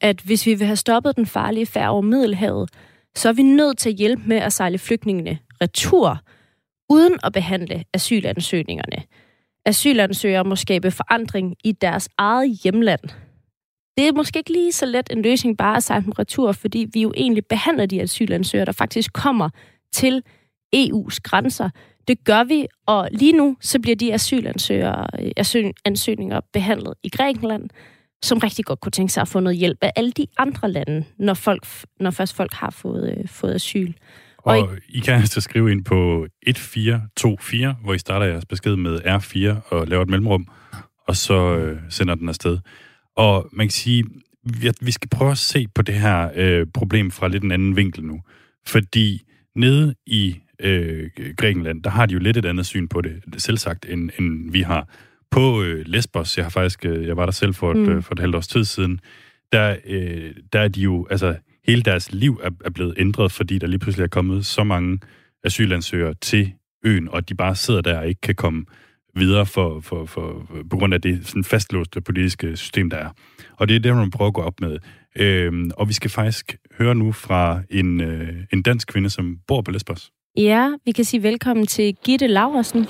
at 0.00 0.20
hvis 0.20 0.46
vi 0.46 0.54
vil 0.54 0.66
have 0.66 0.76
stoppet 0.76 1.16
den 1.16 1.26
farlige 1.26 1.66
færd 1.66 1.88
over 1.88 2.02
Middelhavet, 2.02 2.70
så 3.14 3.28
er 3.28 3.32
vi 3.32 3.42
nødt 3.42 3.78
til 3.78 3.90
at 3.90 3.96
hjælpe 3.96 4.22
med 4.26 4.36
at 4.36 4.52
sejle 4.52 4.78
flygtningene 4.78 5.38
retur, 5.60 6.18
uden 6.88 7.18
at 7.24 7.32
behandle 7.32 7.84
asylansøgningerne 7.94 9.02
asylansøgere 9.66 10.44
må 10.44 10.56
skabe 10.56 10.90
forandring 10.90 11.56
i 11.64 11.72
deres 11.72 12.08
eget 12.18 12.58
hjemland. 12.62 13.00
Det 13.96 14.08
er 14.08 14.12
måske 14.12 14.38
ikke 14.38 14.52
lige 14.52 14.72
så 14.72 14.86
let 14.86 15.08
en 15.10 15.22
løsning 15.22 15.58
bare 15.58 15.76
at 15.76 15.82
sejle 15.82 16.04
dem 16.04 16.12
retur, 16.12 16.52
fordi 16.52 16.86
vi 16.92 17.02
jo 17.02 17.12
egentlig 17.16 17.46
behandler 17.46 17.86
de 17.86 18.02
asylansøgere, 18.02 18.64
der 18.64 18.72
faktisk 18.72 19.12
kommer 19.12 19.48
til 19.92 20.22
EU's 20.76 21.18
grænser. 21.22 21.70
Det 22.08 22.24
gør 22.24 22.44
vi, 22.44 22.66
og 22.86 23.08
lige 23.12 23.32
nu 23.32 23.56
så 23.60 23.80
bliver 23.80 23.96
de 23.96 24.14
asylansøgere, 24.14 25.06
asylansøgninger 25.36 26.40
behandlet 26.52 26.94
i 27.02 27.08
Grækenland, 27.08 27.70
som 28.22 28.38
rigtig 28.38 28.64
godt 28.64 28.80
kunne 28.80 28.92
tænke 28.92 29.12
sig 29.12 29.20
at 29.20 29.28
få 29.28 29.40
noget 29.40 29.58
hjælp 29.58 29.78
af 29.82 29.92
alle 29.96 30.12
de 30.12 30.26
andre 30.38 30.70
lande, 30.70 31.04
når, 31.18 31.34
folk, 31.34 31.66
når 32.00 32.10
først 32.10 32.34
folk 32.34 32.52
har 32.52 32.70
fået, 32.70 33.16
øh, 33.18 33.28
fået 33.28 33.54
asyl. 33.54 33.92
Og, 34.42 34.58
og 34.58 34.68
I, 34.88 34.98
I 34.98 35.00
kan 35.00 35.14
altså 35.14 35.40
skrive 35.40 35.72
ind 35.72 35.84
på 35.84 36.26
1424, 36.46 37.76
hvor 37.82 37.94
I 37.94 37.98
starter 37.98 38.26
jeres 38.26 38.46
besked 38.46 38.76
med 38.76 39.00
R4 39.00 39.74
og 39.74 39.86
laver 39.86 40.02
et 40.02 40.08
mellemrum, 40.08 40.46
og 41.08 41.16
så 41.16 41.56
øh, 41.56 41.78
sender 41.88 42.14
den 42.14 42.28
afsted. 42.28 42.58
Og 43.16 43.48
man 43.52 43.66
kan 43.66 43.70
sige, 43.70 44.04
at 44.64 44.74
vi 44.80 44.90
skal 44.90 45.08
prøve 45.08 45.30
at 45.30 45.38
se 45.38 45.66
på 45.74 45.82
det 45.82 45.94
her 45.94 46.30
øh, 46.34 46.66
problem 46.74 47.10
fra 47.10 47.28
lidt 47.28 47.44
en 47.44 47.52
anden 47.52 47.76
vinkel 47.76 48.04
nu. 48.04 48.20
Fordi 48.66 49.22
nede 49.56 49.94
i 50.06 50.36
øh, 50.60 51.10
Grækenland, 51.36 51.82
der 51.82 51.90
har 51.90 52.06
de 52.06 52.14
jo 52.14 52.20
lidt 52.20 52.36
et 52.36 52.44
andet 52.44 52.66
syn 52.66 52.88
på 52.88 53.00
det, 53.00 53.22
selv 53.38 53.58
sagt, 53.58 53.86
end, 53.88 54.10
end 54.18 54.52
vi 54.52 54.60
har. 54.60 54.88
På 55.30 55.62
øh, 55.62 55.84
Lesbos, 55.86 56.36
jeg 56.36 56.44
har 56.44 56.50
faktisk, 56.50 56.84
øh, 56.84 57.06
jeg 57.06 57.16
var 57.16 57.24
der 57.24 57.32
selv 57.32 57.54
for 57.54 57.70
et, 57.70 57.76
mm. 57.76 57.88
øh, 57.88 58.02
for 58.02 58.14
et 58.14 58.18
halvt 58.18 58.36
års 58.36 58.48
tid 58.48 58.64
siden, 58.64 59.00
der, 59.52 59.76
øh, 59.86 60.34
der 60.52 60.60
er 60.60 60.68
de 60.68 60.80
jo, 60.80 61.06
altså 61.10 61.36
hele 61.66 61.82
deres 61.82 62.12
liv 62.12 62.40
er, 62.42 62.50
er 62.64 62.70
blevet 62.70 62.94
ændret, 62.98 63.32
fordi 63.32 63.58
der 63.58 63.66
lige 63.66 63.78
pludselig 63.78 64.04
er 64.04 64.08
kommet 64.08 64.46
så 64.46 64.64
mange 64.64 64.98
asylansøgere 65.44 66.14
til 66.14 66.52
øen, 66.84 67.08
og 67.08 67.28
de 67.28 67.34
bare 67.34 67.54
sidder 67.54 67.80
der 67.80 67.98
og 67.98 68.08
ikke 68.08 68.20
kan 68.20 68.34
komme 68.34 68.64
videre 69.14 69.46
for, 69.46 69.80
for, 69.80 70.04
for, 70.04 70.46
på 70.70 70.76
grund 70.76 70.94
af 70.94 71.00
det 71.00 71.26
sådan 71.26 71.44
fastlåste 71.44 72.00
politiske 72.00 72.56
system, 72.56 72.90
der 72.90 72.96
er. 72.96 73.10
Og 73.56 73.68
det 73.68 73.76
er 73.76 73.80
det, 73.80 73.96
man 73.96 74.10
prøver 74.10 74.28
at 74.28 74.34
gå 74.34 74.42
op 74.42 74.60
med. 74.60 74.78
Øhm, 75.16 75.70
og 75.76 75.88
vi 75.88 75.92
skal 75.92 76.10
faktisk 76.10 76.56
høre 76.78 76.94
nu 76.94 77.12
fra 77.12 77.60
en, 77.70 78.00
øh, 78.00 78.34
en 78.52 78.62
dansk 78.62 78.88
kvinde, 78.88 79.10
som 79.10 79.38
bor 79.46 79.62
på 79.62 79.70
Lesbos. 79.70 80.10
Ja, 80.36 80.72
vi 80.84 80.92
kan 80.92 81.04
sige 81.04 81.22
velkommen 81.22 81.66
til 81.66 81.96
Gitte 82.04 82.26
Laversen. 82.26 82.86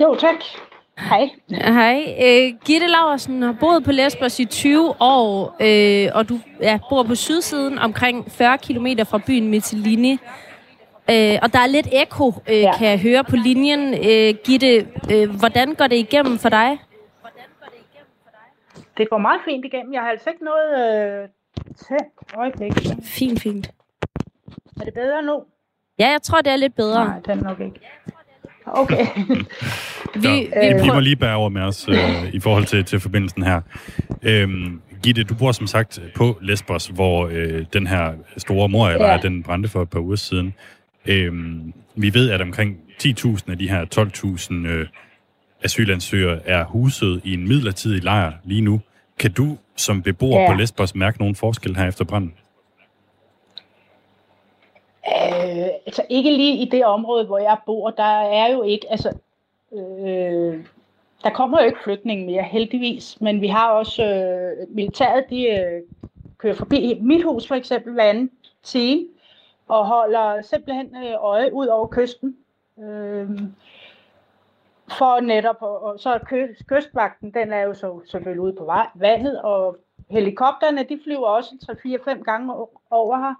Jo, 0.00 0.16
tak. 0.20 0.69
Hej. 1.08 1.30
Hej. 1.50 2.16
Øh, 2.24 2.54
Gitte 2.64 2.86
Laversen 2.86 3.42
har 3.42 3.56
boet 3.60 3.84
på 3.84 3.92
Lesbos 3.92 4.40
i 4.40 4.44
20 4.44 4.94
år, 5.00 5.56
øh, 5.60 6.10
og 6.14 6.28
du 6.28 6.40
ja, 6.60 6.78
bor 6.90 7.02
på 7.02 7.14
sydsiden 7.14 7.78
omkring 7.78 8.30
40 8.32 8.58
km 8.58 8.86
fra 9.04 9.20
byen 9.26 9.48
Mytilini. 9.48 10.12
Øh, 11.10 11.38
og 11.42 11.52
der 11.52 11.58
er 11.58 11.66
lidt 11.66 11.88
ekko, 11.92 12.32
øh, 12.48 12.60
ja. 12.60 12.76
kan 12.78 12.88
jeg 12.88 13.00
høre 13.00 13.24
på 13.24 13.36
linjen. 13.36 13.94
Øh, 13.94 14.34
Gitte, 14.44 14.88
øh, 15.12 15.38
hvordan 15.38 15.74
går 15.74 15.86
det 15.86 15.96
igennem 15.96 16.38
for 16.38 16.48
dig? 16.48 16.78
Det 18.96 19.10
går 19.10 19.18
meget 19.18 19.40
fint 19.44 19.64
igennem. 19.64 19.92
Jeg 19.92 20.02
har 20.02 20.10
altså 20.10 20.30
ikke 20.30 20.44
noget 20.44 20.68
øh, 20.80 21.28
tændt 21.76 22.34
øjeblik. 22.36 22.72
Fint, 23.02 23.40
fint. 23.40 23.70
Er 24.80 24.84
det 24.84 24.94
bedre 24.94 25.22
nu? 25.22 25.42
Ja, 25.98 26.10
jeg 26.10 26.22
tror, 26.22 26.40
det 26.40 26.52
er 26.52 26.56
lidt 26.56 26.74
bedre. 26.74 27.04
Nej, 27.04 27.18
det 27.18 27.28
er 27.28 27.34
nok 27.34 27.60
ikke. 27.60 27.80
Okay. 28.74 29.06
vi, 30.22 30.28
ja, 30.28 30.74
vi, 30.74 30.82
vi 30.82 30.88
må 30.88 31.00
lige 31.00 31.16
bære 31.16 31.34
over 31.34 31.48
med 31.48 31.62
os 31.62 31.88
øh, 31.88 32.34
i 32.34 32.40
forhold 32.40 32.64
til, 32.64 32.84
til 32.84 33.00
forbindelsen 33.00 33.42
her. 33.42 33.60
Øhm, 34.22 34.80
Gitte, 35.02 35.24
du 35.24 35.34
bor 35.34 35.52
som 35.52 35.66
sagt 35.66 36.02
på 36.14 36.38
Lesbos, 36.42 36.86
hvor 36.86 37.28
øh, 37.32 37.64
den 37.72 37.86
her 37.86 38.12
store 38.36 38.68
mor 38.68 38.88
ja. 38.88 39.16
den 39.16 39.42
brændte 39.42 39.68
for 39.68 39.82
et 39.82 39.90
par 39.90 40.00
uger 40.00 40.16
siden. 40.16 40.54
Øhm, 41.06 41.72
vi 41.96 42.14
ved, 42.14 42.30
at 42.30 42.40
omkring 42.40 42.76
10.000 43.02 43.50
af 43.50 43.58
de 43.58 43.68
her 43.68 43.84
12.000 44.64 44.68
øh, 44.68 44.86
asylansøgere 45.64 46.38
er 46.46 46.64
huset 46.64 47.20
i 47.24 47.34
en 47.34 47.48
midlertidig 47.48 48.04
lejr 48.04 48.32
lige 48.44 48.60
nu. 48.60 48.80
Kan 49.18 49.32
du 49.32 49.58
som 49.76 50.02
beboer 50.02 50.40
ja. 50.40 50.52
på 50.52 50.58
Lesbos 50.58 50.94
mærke 50.94 51.18
nogen 51.18 51.34
forskel 51.34 51.76
her 51.76 51.88
efter 51.88 52.04
branden? 52.04 52.32
Øh, 55.50 55.68
altså 55.86 56.02
ikke 56.08 56.30
lige 56.30 56.56
i 56.56 56.64
det 56.64 56.84
område, 56.84 57.26
hvor 57.26 57.38
jeg 57.38 57.58
bor, 57.66 57.90
der 57.90 58.20
er 58.20 58.52
jo 58.52 58.62
ikke, 58.62 58.90
altså, 58.90 59.18
øh, 59.72 60.64
der 61.24 61.30
kommer 61.30 61.60
jo 61.60 61.66
ikke 61.66 61.82
flygtninge 61.84 62.26
mere, 62.26 62.42
heldigvis, 62.42 63.20
men 63.20 63.40
vi 63.40 63.46
har 63.46 63.70
også, 63.70 64.04
øh, 64.04 64.74
militæret, 64.74 65.24
de 65.30 65.46
øh, 65.46 65.82
kører 66.38 66.54
forbi 66.54 66.98
mit 67.00 67.24
hus 67.24 67.48
for 67.48 67.54
eksempel 67.54 67.92
hver 67.92 68.04
anden 68.04 68.30
time, 68.62 69.06
og 69.68 69.86
holder 69.86 70.42
simpelthen 70.42 70.96
øh, 70.96 71.14
øje 71.20 71.54
ud 71.54 71.66
over 71.66 71.86
kysten. 71.86 72.36
Øh, 72.78 73.30
for 74.98 75.20
netop, 75.20 75.56
og, 75.60 76.00
så 76.00 76.10
er 76.10 76.18
kystvagten, 76.68 77.34
den 77.34 77.52
er 77.52 77.60
jo 77.60 77.74
så 77.74 78.00
selvfølgelig 78.06 78.40
ude 78.40 78.52
på 78.52 78.64
vej, 78.64 78.86
vandet, 78.94 79.42
og 79.42 79.76
helikopterne, 80.10 80.86
de 80.88 81.00
flyver 81.04 81.26
også 81.26 81.76
3-4-5 82.10 82.22
gange 82.22 82.54
over 82.90 83.16
her. 83.16 83.34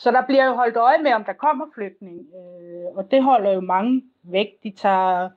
Så 0.00 0.10
der 0.10 0.22
bliver 0.26 0.44
jo 0.44 0.52
holdt 0.54 0.76
øje 0.76 1.02
med, 1.02 1.12
om 1.12 1.24
der 1.24 1.32
kommer 1.32 1.66
flygtning, 1.74 2.26
øh, 2.34 2.96
og 2.96 3.10
det 3.10 3.22
holder 3.22 3.52
jo 3.52 3.60
mange 3.60 4.02
væk. 4.22 4.62
De 4.62 4.70
tager 4.70 5.28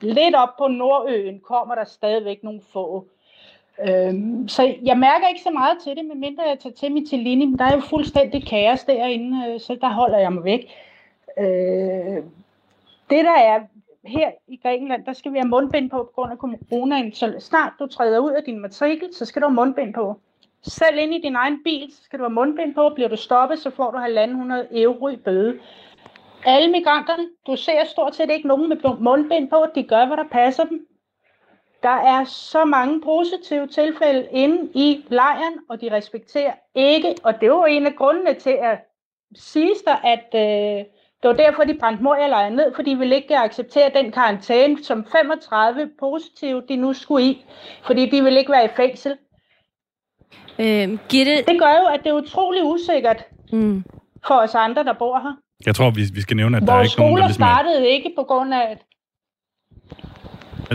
lidt 0.00 0.34
op 0.34 0.56
på 0.58 0.68
Nordøen, 0.68 1.40
kommer 1.40 1.74
der 1.74 1.84
stadigvæk 1.84 2.42
nogle 2.42 2.60
få. 2.72 3.06
Øhm, 3.88 4.48
så 4.48 4.74
jeg 4.82 4.98
mærker 4.98 5.28
ikke 5.28 5.40
så 5.40 5.50
meget 5.50 5.78
til 5.84 5.96
det, 5.96 6.04
medmindre 6.04 6.42
jeg 6.42 6.58
tager 6.58 6.74
til 6.74 6.92
mig 6.92 7.08
til 7.08 7.38
men 7.38 7.58
der 7.58 7.64
er 7.64 7.74
jo 7.74 7.80
fuldstændig 7.80 8.46
kaos 8.46 8.84
derinde, 8.84 9.48
øh, 9.48 9.60
så 9.60 9.78
der 9.80 9.88
holder 9.88 10.18
jeg 10.18 10.32
mig 10.32 10.44
væk. 10.44 10.60
Øh, 11.38 12.24
det 13.10 13.24
der 13.24 13.38
er 13.38 13.60
her 14.04 14.30
i 14.48 14.56
Grækenland, 14.62 15.04
der 15.04 15.12
skal 15.12 15.32
vi 15.32 15.38
have 15.38 15.48
mundbind 15.48 15.90
på 15.90 15.96
på 15.96 16.12
grund 16.14 16.32
af 16.32 16.38
coronaen. 16.38 17.12
Så 17.12 17.36
snart 17.40 17.72
du 17.78 17.86
træder 17.86 18.18
ud 18.18 18.30
af 18.30 18.42
din 18.44 18.60
matrikel, 18.60 19.08
så 19.14 19.24
skal 19.24 19.42
du 19.42 19.46
have 19.46 19.54
mundbind 19.54 19.94
på. 19.94 20.20
Selv 20.62 20.98
ind 20.98 21.14
i 21.14 21.20
din 21.20 21.36
egen 21.36 21.62
bil, 21.64 21.92
så 21.92 22.02
skal 22.02 22.18
du 22.18 22.24
have 22.24 22.34
mundbind 22.34 22.74
på. 22.74 22.88
Bliver 22.88 23.08
du 23.08 23.16
stoppet, 23.16 23.58
så 23.58 23.70
får 23.70 23.90
du 23.90 23.98
1.500 23.98 24.78
euro 24.80 25.08
i 25.08 25.16
bøde. 25.16 25.58
Alle 26.44 26.70
migranterne, 26.70 27.28
du 27.46 27.56
ser 27.56 27.84
stort 27.84 28.14
set 28.14 28.30
ikke 28.30 28.48
nogen 28.48 28.68
med 28.68 28.76
mundbind 29.00 29.50
på. 29.50 29.66
De 29.74 29.82
gør, 29.82 30.06
hvad 30.06 30.16
der 30.16 30.28
passer 30.30 30.64
dem. 30.64 30.86
Der 31.82 31.88
er 31.88 32.24
så 32.24 32.64
mange 32.64 33.00
positive 33.00 33.66
tilfælde 33.66 34.28
inde 34.32 34.70
i 34.74 35.04
lejren, 35.08 35.54
og 35.68 35.80
de 35.80 35.92
respekterer 35.92 36.52
ikke. 36.74 37.14
Og 37.22 37.40
det 37.40 37.50
var 37.50 37.66
en 37.66 37.86
af 37.86 37.96
grundene 37.96 38.34
til 38.34 38.58
at 38.62 38.78
sige 39.34 39.74
sig, 39.84 40.00
at 40.04 40.26
øh, 40.34 40.84
det 41.22 41.28
var 41.28 41.32
derfor, 41.32 41.64
de 41.64 41.74
brændte 41.74 42.02
Moria-lejren 42.02 42.52
ned, 42.52 42.74
fordi 42.74 42.90
de 42.90 42.98
ville 42.98 43.16
ikke 43.16 43.36
acceptere 43.36 43.90
den 43.94 44.12
karantæne, 44.12 44.84
som 44.84 45.04
35 45.04 45.90
positive 45.98 46.62
de 46.68 46.76
nu 46.76 46.92
skulle 46.92 47.24
i, 47.26 47.44
fordi 47.86 48.06
de 48.10 48.22
ville 48.22 48.38
ikke 48.38 48.52
være 48.52 48.64
i 48.64 48.68
fængsel. 48.76 49.16
Øh, 50.58 50.98
Gitte... 51.08 51.36
Det 51.36 51.56
gør 51.58 51.74
jo, 51.80 51.86
at 51.94 52.00
det 52.04 52.10
er 52.10 52.14
utrolig 52.14 52.62
usikkert 52.64 53.24
mm. 53.52 53.84
for 54.26 54.34
os 54.34 54.54
andre, 54.54 54.84
der 54.84 54.92
bor 54.92 55.18
her. 55.18 55.36
Jeg 55.66 55.74
tror, 55.74 55.90
vi, 55.90 56.02
vi 56.14 56.20
skal 56.20 56.36
nævne, 56.36 56.56
at 56.56 56.62
Vores 56.62 56.68
der 56.68 56.76
er 56.76 56.82
ikke 56.82 57.00
nogen, 57.00 57.16
der 57.16 57.26
ligesom 57.26 57.40
startede 57.40 57.88
ikke 57.88 58.12
på 58.16 58.22
grund 58.22 58.54
af, 58.54 58.66
at 58.70 58.78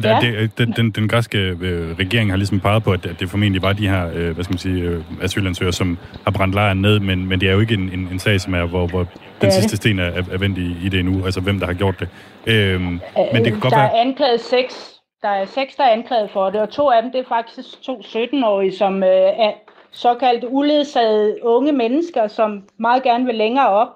ja. 0.03 0.19
det, 0.21 0.57
den, 0.57 0.71
den, 0.71 0.91
den 0.91 1.07
græske 1.07 1.37
øh, 1.37 1.95
regering 1.99 2.29
har 2.29 2.37
ligesom 2.37 2.59
peget 2.59 2.83
på, 2.83 2.91
at, 2.91 3.05
at 3.05 3.19
det 3.19 3.29
formentlig 3.29 3.61
var 3.61 3.73
de 3.73 3.89
her 3.89 4.09
øh, 4.13 4.33
hvad 4.33 4.43
skal 4.43 4.53
man 4.53 4.57
sige, 4.57 4.81
øh, 4.81 5.03
asylansøgere, 5.21 5.73
som 5.73 5.97
har 6.23 6.31
brændt 6.31 6.55
lejren 6.55 6.81
ned, 6.81 6.99
men, 6.99 7.25
men 7.25 7.41
det 7.41 7.49
er 7.49 7.53
jo 7.53 7.59
ikke 7.59 7.73
en, 7.73 7.89
en, 7.93 8.07
en 8.11 8.19
sag, 8.19 8.41
som 8.41 8.53
er, 8.53 8.65
hvor, 8.65 8.87
hvor 8.87 9.07
den 9.41 9.51
sidste 9.51 9.71
det. 9.71 9.77
sten 9.77 9.99
er, 9.99 10.23
er 10.31 10.37
vendt 10.37 10.57
i, 10.57 10.85
i 10.85 10.89
det 10.89 10.99
endnu, 10.99 11.25
altså 11.25 11.41
hvem 11.41 11.59
der 11.59 11.65
har 11.65 11.73
gjort 11.73 11.99
det. 11.99 12.09
Øh, 12.45 12.81
men 12.81 12.99
det 13.33 13.43
kan 13.43 13.59
godt 13.59 13.73
der 13.73 13.79
være... 13.79 13.97
er 13.97 14.01
anklaget 14.01 14.41
seks, 14.41 14.94
der 15.25 15.31
er 15.31 15.45
seks, 15.45 15.75
der 15.75 15.83
er 15.83 15.89
anklaget 15.89 16.31
for 16.31 16.49
det, 16.49 16.61
og 16.61 16.69
to 16.69 16.89
af 16.89 17.01
dem, 17.01 17.11
det 17.11 17.19
er 17.19 17.25
faktisk 17.25 17.81
to 17.81 17.97
17-årige, 17.97 18.77
som 18.77 19.03
øh, 19.03 19.09
er 19.45 19.53
såkaldt 19.91 20.45
uledsagede 20.49 21.43
unge 21.43 21.71
mennesker, 21.71 22.27
som 22.27 22.69
meget 22.77 23.03
gerne 23.03 23.25
vil 23.25 23.35
længere 23.35 23.69
op. 23.69 23.88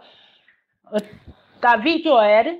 Og 0.85 1.01
der 1.61 1.69
er 1.69 1.83
videoer 1.83 2.21
af 2.21 2.43
det. 2.43 2.53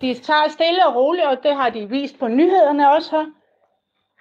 De 0.00 0.14
tager 0.14 0.48
stille 0.48 0.86
og 0.86 0.94
roligt, 0.94 1.26
og 1.26 1.42
det 1.42 1.56
har 1.56 1.70
de 1.70 1.88
vist 1.88 2.18
på 2.18 2.28
nyhederne 2.28 2.92
også 2.92 3.10
her. 3.10 3.26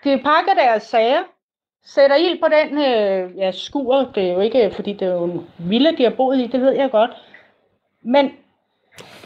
De 0.04 0.24
pakker 0.24 0.54
deres 0.54 0.84
sager, 0.84 1.24
sætter 1.86 2.16
ild 2.16 2.40
på 2.40 2.48
den 2.48 2.78
øh, 2.78 3.38
ja, 3.38 3.52
skur. 3.52 3.96
Det 4.16 4.30
er 4.30 4.34
jo 4.34 4.40
ikke, 4.40 4.72
fordi 4.76 4.94
det 4.94 5.08
er 5.08 5.14
jo 5.14 5.24
en 5.24 5.50
villa, 5.58 5.92
de 5.92 6.04
har 6.04 6.16
boet 6.18 6.40
i, 6.40 6.48
det 6.48 6.62
ved 6.62 6.72
jeg 6.72 6.92
godt. 6.92 7.12
Men 8.02 8.32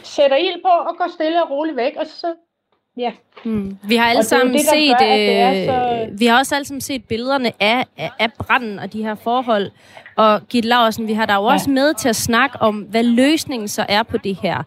sætter 0.02 0.36
ild 0.36 0.62
på 0.62 0.68
og 0.68 0.96
går 0.98 1.08
stille 1.08 1.42
og 1.42 1.50
roligt 1.50 1.76
væk, 1.76 1.96
og 1.96 2.06
så 2.06 2.34
Ja. 2.98 3.12
Hmm. 3.44 3.78
Vi 3.82 3.96
har 3.96 4.04
alle 4.04 4.24
sammen 4.24 4.54
det, 4.54 4.60
set, 4.60 4.96
gør, 4.98 5.50
øh, 5.50 5.66
så... 5.66 6.06
vi 6.18 6.26
har 6.26 6.38
også 6.38 6.54
alle 6.54 6.64
sammen 6.64 6.80
set 6.80 7.04
billederne 7.04 7.52
af, 7.60 7.86
af, 7.96 8.10
af 8.18 8.32
branden 8.32 8.78
og 8.78 8.92
de 8.92 9.02
her 9.02 9.14
forhold. 9.14 9.70
Og 10.16 10.40
Gitte 10.48 10.68
Laursen, 10.68 11.08
vi 11.08 11.12
har 11.12 11.26
der 11.26 11.34
jo 11.34 11.46
ja. 11.48 11.52
også 11.52 11.70
med 11.70 11.94
til 11.94 12.08
at 12.08 12.16
snakke 12.16 12.62
om, 12.62 12.76
hvad 12.76 13.02
løsningen 13.02 13.68
så 13.68 13.86
er 13.88 14.02
på 14.02 14.16
det 14.16 14.36
her. 14.42 14.62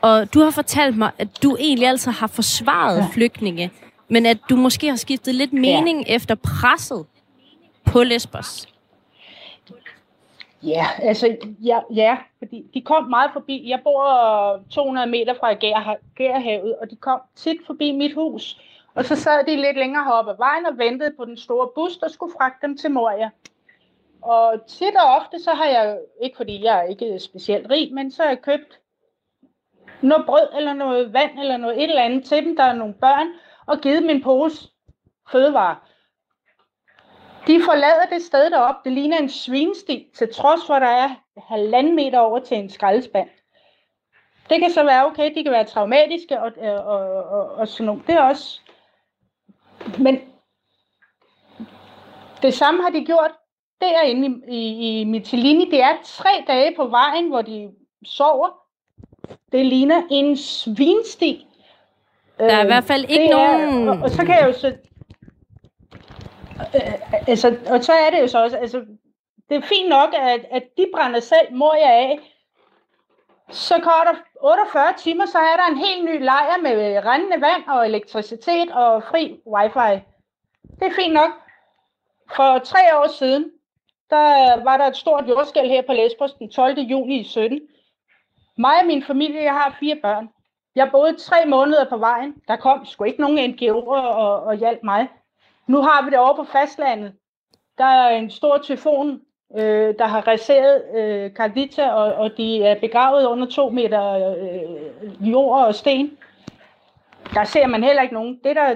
Og 0.00 0.34
du 0.34 0.40
har 0.40 0.50
fortalt 0.50 0.96
mig, 0.96 1.10
at 1.18 1.42
du 1.42 1.56
egentlig 1.60 1.88
altid 1.88 2.12
har 2.12 2.26
forsvaret 2.26 2.98
ja. 2.98 3.06
flygtninge, 3.12 3.70
men 4.10 4.26
at 4.26 4.38
du 4.50 4.56
måske 4.56 4.88
har 4.88 4.96
skiftet 4.96 5.34
lidt 5.34 5.52
mening 5.52 6.04
ja. 6.06 6.14
efter 6.14 6.34
presset 6.34 7.04
på 7.84 8.02
Lesbos. 8.02 8.68
Ja, 10.62 10.86
altså, 11.02 11.36
ja, 11.64 11.80
ja, 11.94 12.16
fordi 12.38 12.70
de 12.74 12.82
kom 12.82 13.04
meget 13.04 13.30
forbi. 13.32 13.68
Jeg 13.70 13.80
bor 13.84 14.62
200 14.70 15.06
meter 15.06 15.34
fra 15.34 15.52
Gærhavet, 16.16 16.76
og 16.76 16.90
de 16.90 16.96
kom 16.96 17.20
tit 17.34 17.56
forbi 17.66 17.92
mit 17.92 18.14
hus. 18.14 18.60
Og 18.94 19.04
så 19.04 19.16
sad 19.16 19.44
de 19.46 19.56
lidt 19.56 19.76
længere 19.76 20.04
heroppe 20.04 20.30
ad 20.30 20.36
vejen 20.36 20.66
og 20.66 20.78
ventede 20.78 21.14
på 21.16 21.24
den 21.24 21.36
store 21.36 21.68
bus, 21.74 21.98
der 21.98 22.08
skulle 22.08 22.32
fragte 22.38 22.66
dem 22.66 22.76
til 22.76 22.90
Moria. 22.90 23.30
Og 24.22 24.66
tit 24.66 24.94
og 24.96 25.16
ofte, 25.20 25.42
så 25.42 25.50
har 25.50 25.66
jeg, 25.66 25.98
ikke 26.22 26.36
fordi 26.36 26.64
jeg 26.64 26.78
er 26.78 26.82
ikke 26.82 27.18
specielt 27.18 27.70
rig, 27.70 27.94
men 27.94 28.10
så 28.10 28.22
har 28.22 28.30
jeg 28.30 28.42
købt 28.42 28.80
noget 30.02 30.26
brød 30.26 30.48
eller 30.56 30.72
noget 30.72 31.12
vand 31.12 31.38
eller 31.40 31.56
noget 31.56 31.76
et 31.76 31.90
eller 31.90 32.02
andet 32.02 32.24
til 32.24 32.44
dem, 32.44 32.56
der 32.56 32.62
er 32.62 32.74
nogle 32.74 32.94
børn, 32.94 33.26
og 33.66 33.78
givet 33.80 34.02
min 34.02 34.22
pose 34.22 34.68
fødevarer. 35.32 35.87
De 37.48 37.62
forlader 37.64 38.06
det 38.12 38.22
sted 38.22 38.50
derop. 38.50 38.74
Det 38.84 38.92
ligner 38.92 39.18
en 39.18 39.28
svinesti, 39.28 40.06
til 40.14 40.34
trods 40.34 40.60
for, 40.66 40.74
at 40.74 40.82
der 40.82 40.88
er 40.88 41.10
halvanden 41.48 41.96
meter 41.96 42.18
over 42.18 42.38
til 42.38 42.56
en 42.56 42.70
skraldespand. 42.70 43.28
Det 44.50 44.60
kan 44.60 44.70
så 44.70 44.84
være 44.84 45.06
okay, 45.06 45.34
de 45.34 45.42
kan 45.42 45.52
være 45.52 45.64
traumatiske 45.64 46.40
og, 46.40 46.52
og, 46.58 46.84
og, 46.84 47.24
og, 47.24 47.50
og 47.50 47.68
sådan 47.68 47.86
noget. 47.86 48.02
Det 48.06 48.14
er 48.14 48.22
også... 48.22 48.60
Men 49.98 50.20
det 52.42 52.54
samme 52.54 52.82
har 52.82 52.90
de 52.90 53.04
gjort 53.04 53.30
derinde 53.80 54.42
i, 54.48 54.58
i, 54.58 55.00
i 55.00 55.04
Mitilini. 55.04 55.70
Det 55.70 55.82
er 55.82 55.96
tre 56.04 56.44
dage 56.46 56.76
på 56.76 56.86
vejen, 56.86 57.28
hvor 57.28 57.42
de 57.42 57.70
sover. 58.04 58.48
Det 59.52 59.66
ligner 59.66 60.02
en 60.10 60.36
svinsti. 60.36 61.46
Der 62.38 62.56
er 62.56 62.62
i 62.62 62.66
hvert 62.66 62.84
fald 62.84 63.04
ikke 63.08 63.28
nogen... 63.28 63.88
Er, 63.88 63.92
og, 63.92 63.98
og 64.02 64.10
så 64.10 64.24
kan 64.24 64.34
jeg 64.34 64.46
jo 64.46 64.52
så 64.52 64.68
øh, 64.68 64.74
Øh, 66.60 67.28
altså, 67.28 67.56
og 67.70 67.84
så 67.84 67.92
er 67.92 68.10
det 68.10 68.20
jo 68.20 68.26
så 68.26 68.42
også, 68.42 68.56
altså, 68.56 68.84
det 69.48 69.56
er 69.56 69.60
fint 69.60 69.88
nok, 69.88 70.14
at, 70.14 70.46
at 70.50 70.62
de 70.76 70.86
brænder 70.94 71.20
selv 71.20 71.52
Moria 71.52 71.90
af. 71.90 72.34
Så 73.50 73.74
går 73.74 74.02
der 74.04 74.18
48 74.42 74.94
timer, 74.96 75.26
så 75.26 75.38
er 75.38 75.56
der 75.56 75.66
en 75.66 75.78
helt 75.78 76.04
ny 76.04 76.24
lejr 76.24 76.58
med 76.62 77.04
rendende 77.04 77.40
vand 77.40 77.68
og 77.68 77.86
elektricitet 77.86 78.70
og 78.70 79.02
fri 79.02 79.40
wifi. 79.46 80.04
Det 80.80 80.86
er 80.86 80.94
fint 81.02 81.14
nok. 81.14 81.30
For 82.36 82.58
tre 82.58 82.78
år 82.98 83.08
siden, 83.18 83.50
der 84.10 84.62
var 84.64 84.76
der 84.76 84.86
et 84.86 84.96
stort 84.96 85.28
jordskæld 85.28 85.68
her 85.68 85.82
på 85.82 85.92
Lesbos 85.92 86.32
den 86.32 86.50
12. 86.50 86.78
juni 86.78 87.20
i 87.20 87.24
17. 87.24 87.60
Mig 88.58 88.80
og 88.80 88.86
min 88.86 89.02
familie, 89.02 89.42
jeg 89.42 89.52
har 89.52 89.76
fire 89.80 89.96
børn. 90.02 90.28
Jeg 90.74 90.88
boede 90.90 91.16
tre 91.16 91.46
måneder 91.46 91.88
på 91.88 91.96
vejen. 91.96 92.34
Der 92.48 92.56
kom 92.56 92.86
sgu 92.86 93.04
ikke 93.04 93.20
nogen 93.20 93.54
NGO'er 93.54 93.74
og, 93.74 94.42
og 94.42 94.54
hjalp 94.54 94.82
mig. 94.82 95.08
Nu 95.68 95.82
har 95.82 96.04
vi 96.04 96.10
det 96.10 96.18
over 96.18 96.36
på 96.36 96.46
fastlandet. 96.52 97.12
Der 97.78 97.84
er 97.84 98.08
en 98.18 98.30
stor 98.30 98.58
tyfon, 98.62 99.20
øh, 99.58 99.94
der 99.98 100.06
har 100.06 100.20
raseret 100.20 100.82
øh, 100.96 101.30
Cardita, 101.30 101.90
og, 101.90 102.14
og 102.14 102.30
de 102.36 102.62
er 102.62 102.80
begravet 102.80 103.26
under 103.26 103.46
to 103.46 103.70
meter 103.70 104.04
øh, 104.12 105.30
jord 105.30 105.66
og 105.66 105.74
sten. 105.74 106.10
Der 107.34 107.44
ser 107.44 107.66
man 107.66 107.84
heller 107.84 108.02
ikke 108.02 108.14
nogen. 108.14 108.38
Det 108.44 108.56
der, 108.56 108.74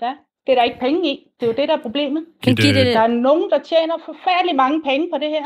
der, 0.00 0.12
det 0.46 0.52
er 0.52 0.54
der 0.54 0.62
ikke 0.62 0.80
penge 0.80 1.08
i. 1.08 1.26
Det 1.40 1.46
er 1.46 1.50
jo 1.50 1.56
det, 1.56 1.68
der 1.68 1.76
er 1.76 1.82
problemet. 1.82 2.24
Kan 2.42 2.56
det... 2.56 2.74
Der 2.74 3.00
er 3.00 3.06
nogen, 3.06 3.50
der 3.50 3.58
tjener 3.58 3.94
forfærdelig 4.04 4.56
mange 4.56 4.82
penge 4.82 5.08
på 5.12 5.18
det 5.18 5.28
her. 5.28 5.44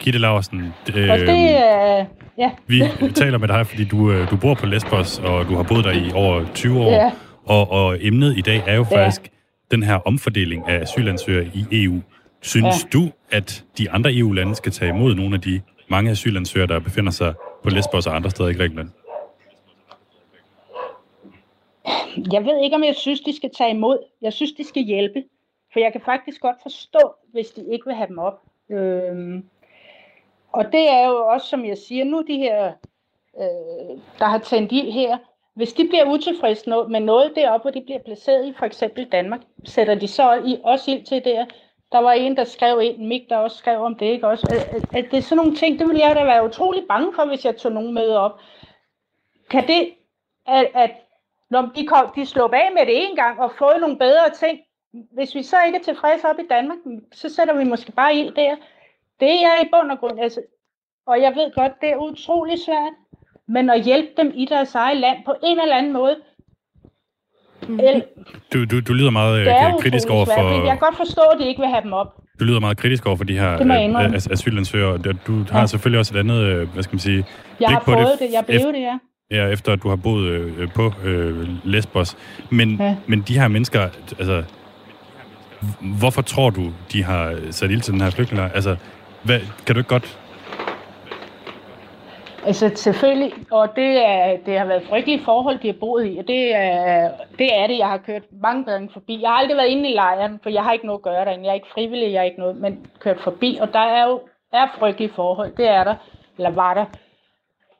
Gitte 0.00 0.18
Larsen, 0.18 0.74
øh, 0.96 1.10
og 1.10 1.18
det, 1.18 1.42
øh, 1.44 2.04
ja. 2.38 2.50
vi 3.06 3.12
taler 3.14 3.38
med 3.38 3.48
dig, 3.48 3.66
fordi 3.66 3.84
du, 3.84 4.10
øh, 4.10 4.30
du 4.30 4.36
bor 4.36 4.54
på 4.54 4.66
Lesbos, 4.66 5.18
og 5.18 5.48
du 5.48 5.56
har 5.56 5.62
boet 5.62 5.84
der 5.84 5.92
i 5.92 6.12
over 6.14 6.44
20 6.54 6.80
år. 6.80 6.90
Ja. 6.90 7.12
Og, 7.44 7.70
og 7.70 7.96
emnet 8.00 8.38
i 8.38 8.40
dag 8.40 8.62
er 8.66 8.74
jo 8.74 8.84
faktisk 8.84 9.22
ja 9.24 9.35
den 9.70 9.82
her 9.82 9.94
omfordeling 9.94 10.68
af 10.68 10.80
asylansøgere 10.80 11.50
i 11.54 11.84
EU. 11.84 12.00
Synes 12.40 12.84
ja. 12.84 12.88
du, 12.98 13.10
at 13.30 13.64
de 13.78 13.90
andre 13.90 14.14
EU-lande 14.14 14.54
skal 14.54 14.72
tage 14.72 14.88
imod 14.88 15.14
nogle 15.14 15.34
af 15.34 15.40
de 15.40 15.62
mange 15.88 16.10
asylansøgere, 16.10 16.68
der 16.68 16.80
befinder 16.80 17.10
sig 17.10 17.34
på 17.62 17.70
Lesbos 17.70 18.06
og 18.06 18.16
andre 18.16 18.30
steder 18.30 18.48
i 18.48 18.54
Grækenland? 18.54 18.90
Jeg 22.32 22.44
ved 22.44 22.64
ikke, 22.64 22.76
om 22.76 22.84
jeg 22.84 22.94
synes, 22.94 23.20
de 23.20 23.36
skal 23.36 23.50
tage 23.58 23.70
imod. 23.70 23.98
Jeg 24.22 24.32
synes, 24.32 24.52
de 24.52 24.64
skal 24.64 24.82
hjælpe. 24.82 25.24
For 25.72 25.80
jeg 25.80 25.92
kan 25.92 26.00
faktisk 26.00 26.40
godt 26.40 26.56
forstå, 26.62 27.14
hvis 27.32 27.50
de 27.50 27.72
ikke 27.72 27.86
vil 27.86 27.94
have 27.94 28.08
dem 28.08 28.18
op. 28.18 28.42
Øhm, 28.70 29.44
og 30.52 30.64
det 30.72 30.90
er 30.90 31.06
jo 31.08 31.16
også, 31.26 31.46
som 31.46 31.64
jeg 31.64 31.78
siger, 31.78 32.04
nu 32.04 32.24
de 32.28 32.36
her, 32.36 32.72
øh, 33.40 33.98
der 34.18 34.24
har 34.24 34.38
tændt 34.38 34.72
ild 34.72 34.92
her, 34.92 35.18
hvis 35.56 35.72
de 35.72 35.88
bliver 35.88 36.04
utilfredse 36.04 36.70
med 36.70 37.00
noget 37.00 37.32
deroppe, 37.36 37.62
hvor 37.62 37.70
de 37.70 37.84
bliver 37.84 37.98
placeret 37.98 38.46
i, 38.46 38.52
for 38.58 38.66
eksempel 38.66 39.04
Danmark, 39.12 39.40
sætter 39.64 39.94
de 39.94 40.08
så 40.08 40.42
i, 40.46 40.58
også 40.64 40.90
ind 40.90 41.06
til 41.06 41.24
der. 41.24 41.46
Der 41.92 41.98
var 41.98 42.12
en, 42.12 42.36
der 42.36 42.44
skrev 42.44 42.80
ind, 42.82 43.06
Mik, 43.06 43.22
der 43.28 43.36
også 43.36 43.56
skrev 43.56 43.80
om 43.80 43.94
det, 43.94 44.06
ikke 44.06 44.28
også? 44.28 44.46
At, 44.50 44.96
at 44.96 45.10
det 45.10 45.16
er 45.16 45.22
sådan 45.22 45.36
nogle 45.36 45.56
ting, 45.56 45.78
det 45.78 45.88
ville 45.88 46.06
jeg 46.06 46.16
da 46.16 46.24
være 46.24 46.44
utrolig 46.44 46.84
bange 46.88 47.12
for, 47.14 47.24
hvis 47.24 47.44
jeg 47.44 47.56
tog 47.56 47.72
nogen 47.72 47.94
med 47.94 48.08
op. 48.08 48.40
Kan 49.50 49.66
det, 49.66 49.94
at, 50.46 50.66
at 50.74 50.90
når 51.50 51.70
de, 51.76 51.86
kom, 51.86 52.12
de 52.16 52.26
slog 52.26 52.56
af 52.56 52.72
med 52.74 52.86
det 52.86 53.08
en 53.08 53.16
gang 53.16 53.40
og 53.40 53.52
fået 53.58 53.80
nogle 53.80 53.98
bedre 53.98 54.30
ting, 54.30 54.60
hvis 55.12 55.34
vi 55.34 55.42
så 55.42 55.56
ikke 55.66 55.78
er 55.78 55.82
tilfredse 55.82 56.28
op 56.28 56.38
i 56.38 56.46
Danmark, 56.50 56.78
så 57.12 57.28
sætter 57.28 57.54
vi 57.54 57.64
måske 57.64 57.92
bare 57.92 58.14
ild 58.14 58.34
der. 58.34 58.56
Det 59.20 59.30
er 59.30 59.64
i 59.64 59.68
bund 59.72 59.90
og 59.90 59.98
grund, 59.98 60.20
altså, 60.20 60.42
og 61.06 61.20
jeg 61.20 61.34
ved 61.34 61.54
godt, 61.54 61.80
det 61.80 61.90
er 61.90 61.96
utrolig 61.96 62.58
svært, 62.58 62.92
men 63.48 63.70
at 63.70 63.84
hjælpe 63.84 64.08
dem 64.16 64.32
i 64.34 64.46
deres 64.50 64.74
eget 64.74 64.96
land 64.96 65.18
på 65.24 65.34
en 65.42 65.60
eller 65.60 65.76
anden 65.76 65.92
måde. 65.92 66.16
Mm. 67.68 67.80
El, 67.80 68.04
du, 68.52 68.64
du, 68.64 68.80
du 68.80 68.92
lyder 68.92 69.10
meget 69.10 69.40
øh, 69.40 69.46
kritisk 69.80 70.10
over 70.10 70.24
for... 70.24 70.64
Jeg 70.64 70.70
kan 70.70 70.78
godt 70.78 70.96
forstå, 70.96 71.20
at 71.20 71.38
de 71.40 71.48
ikke 71.48 71.60
vil 71.60 71.68
have 71.68 71.82
dem 71.82 71.92
op. 71.92 72.14
Du 72.40 72.44
lyder 72.44 72.60
meget 72.60 72.76
kritisk 72.76 73.06
over 73.06 73.16
for 73.16 73.24
de 73.24 73.38
her 73.38 73.52
øh, 73.52 74.14
asylansøgere. 74.30 74.98
Du 75.26 75.44
har 75.50 75.60
ja. 75.60 75.66
selvfølgelig 75.66 75.98
også 75.98 76.14
et 76.14 76.18
andet, 76.18 76.40
øh, 76.42 76.68
hvad 76.68 76.82
skal 76.82 76.94
man 76.94 77.00
sige... 77.00 77.24
Jeg 77.60 77.68
har 77.68 77.80
prøvet 77.80 78.08
det, 78.12 78.28
det, 78.28 78.32
jeg 78.32 78.44
blev 78.46 78.72
det, 78.72 78.80
ja. 78.80 78.98
ja, 79.30 79.48
efter 79.48 79.72
at 79.72 79.82
du 79.82 79.88
har 79.88 79.96
boet 79.96 80.26
øh, 80.28 80.72
på 80.74 80.92
øh, 81.04 81.48
Lesbos. 81.64 82.16
Men, 82.50 82.76
ja. 82.80 82.96
men 83.06 83.20
de 83.28 83.38
her 83.38 83.48
mennesker, 83.48 83.88
altså, 84.18 84.44
hvorfor 85.98 86.22
tror 86.22 86.50
du, 86.50 86.72
de 86.92 87.04
har 87.04 87.36
sat 87.50 87.70
ild 87.70 87.80
til 87.80 87.92
den 87.92 88.00
her 88.00 88.10
flygtningelejr? 88.10 88.52
Altså, 88.52 88.76
hvad, 89.22 89.40
kan 89.66 89.74
du 89.74 89.78
ikke 89.78 89.88
godt 89.88 90.18
Altså 92.46 92.70
selvfølgelig, 92.74 93.32
og 93.50 93.76
det, 93.76 94.06
er, 94.06 94.36
det 94.36 94.58
har 94.58 94.64
været 94.64 94.86
frygtelige 94.88 95.24
forhold, 95.24 95.58
de 95.58 95.66
har 95.66 95.76
boet 95.80 96.06
i, 96.06 96.18
og 96.18 96.28
det 96.28 96.54
er, 96.54 97.10
det 97.38 97.58
er 97.58 97.66
det. 97.66 97.78
Jeg 97.78 97.88
har 97.88 97.98
kørt 97.98 98.22
mange 98.42 98.64
gange 98.64 98.90
forbi. 98.92 99.20
Jeg 99.20 99.30
har 99.30 99.36
aldrig 99.36 99.56
været 99.56 99.68
inde 99.68 99.90
i 99.90 99.94
lejren, 99.94 100.40
for 100.42 100.50
jeg 100.50 100.62
har 100.64 100.72
ikke 100.72 100.86
noget 100.86 100.98
at 100.98 101.02
gøre 101.02 101.24
derinde. 101.24 101.44
Jeg 101.44 101.50
er 101.50 101.54
ikke 101.54 101.70
frivillig, 101.74 102.12
jeg 102.12 102.20
er 102.20 102.24
ikke 102.24 102.38
noget, 102.38 102.56
men 102.56 102.86
kørt 102.98 103.20
forbi, 103.20 103.58
og 103.60 103.72
der 103.72 103.78
er 103.78 104.08
jo 104.08 104.20
er 104.52 104.66
frygtelige 104.78 105.12
forhold. 105.12 105.56
Det 105.56 105.68
er 105.68 105.84
der, 105.84 105.94
eller 106.36 106.50
var 106.50 106.74
der. 106.74 106.86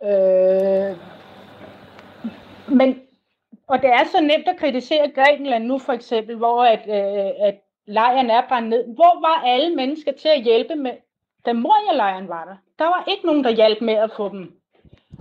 Øh, 0.08 0.96
men, 2.68 3.00
og 3.66 3.82
det 3.82 3.90
er 3.90 4.04
så 4.04 4.20
nemt 4.20 4.48
at 4.48 4.56
kritisere 4.58 5.10
Grækenland 5.14 5.64
nu 5.64 5.78
for 5.78 5.92
eksempel, 5.92 6.36
hvor 6.36 6.64
at, 6.64 6.82
øh, 6.88 7.48
at 7.48 7.54
lejren 7.86 8.30
er 8.30 8.42
brændt 8.48 8.68
ned. 8.68 8.84
Hvor 8.94 9.20
var 9.20 9.42
alle 9.46 9.76
mennesker 9.76 10.12
til 10.12 10.28
at 10.28 10.42
hjælpe 10.42 10.74
med, 10.74 10.92
da 11.46 11.52
Moria-lejren 11.52 12.28
var 12.28 12.44
der? 12.44 12.56
Der 12.78 12.84
var 12.84 13.04
ikke 13.08 13.26
nogen, 13.26 13.44
der 13.44 13.50
hjalp 13.50 13.80
med 13.80 13.94
at 13.94 14.10
få 14.16 14.28
dem. 14.28 14.52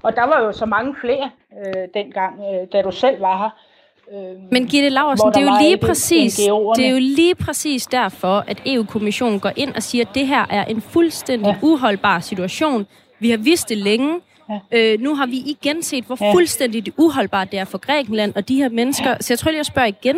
Og 0.03 0.15
der 0.15 0.23
var 0.23 0.43
jo 0.43 0.51
så 0.51 0.65
mange 0.65 0.95
flere 1.01 1.29
øh, 1.59 1.87
dengang, 1.93 2.39
øh, 2.39 2.67
da 2.73 2.81
du 2.81 2.91
selv 2.91 3.21
var 3.21 3.37
her. 3.37 3.49
Øh, 4.13 4.51
Men 4.51 4.67
Gitte 4.67 4.89
Laversen, 4.89 5.27
det 5.27 5.37
er, 5.37 5.41
jo 5.41 5.57
lige 5.61 5.77
præcis, 5.77 6.35
det 6.75 6.85
er 6.85 6.89
jo 6.89 6.99
lige 6.99 7.35
præcis 7.35 7.87
derfor, 7.87 8.43
at 8.47 8.61
EU-kommissionen 8.65 9.39
går 9.39 9.51
ind 9.55 9.75
og 9.75 9.83
siger, 9.83 10.05
at 10.05 10.15
det 10.15 10.27
her 10.27 10.45
er 10.49 10.65
en 10.65 10.81
fuldstændig 10.81 11.47
ja. 11.47 11.57
uholdbar 11.61 12.19
situation. 12.19 12.87
Vi 13.19 13.29
har 13.29 13.37
vidst 13.37 13.69
det 13.69 13.77
længe. 13.77 14.19
Ja. 14.49 14.93
Øh, 14.93 14.99
nu 14.99 15.15
har 15.15 15.25
vi 15.25 15.37
igen 15.37 15.83
set, 15.83 16.03
hvor 16.03 16.17
ja. 16.21 16.33
fuldstændig 16.33 16.93
uholdbart 16.97 17.51
det 17.51 17.59
er 17.59 17.65
for 17.65 17.77
Grækenland 17.77 18.35
og 18.35 18.47
de 18.49 18.55
her 18.55 18.69
mennesker. 18.69 19.09
Ja. 19.09 19.17
Så 19.19 19.33
jeg 19.33 19.39
tror 19.39 19.51
lige, 19.51 19.57
jeg 19.57 19.65
spørger 19.65 19.87
igen. 19.87 20.17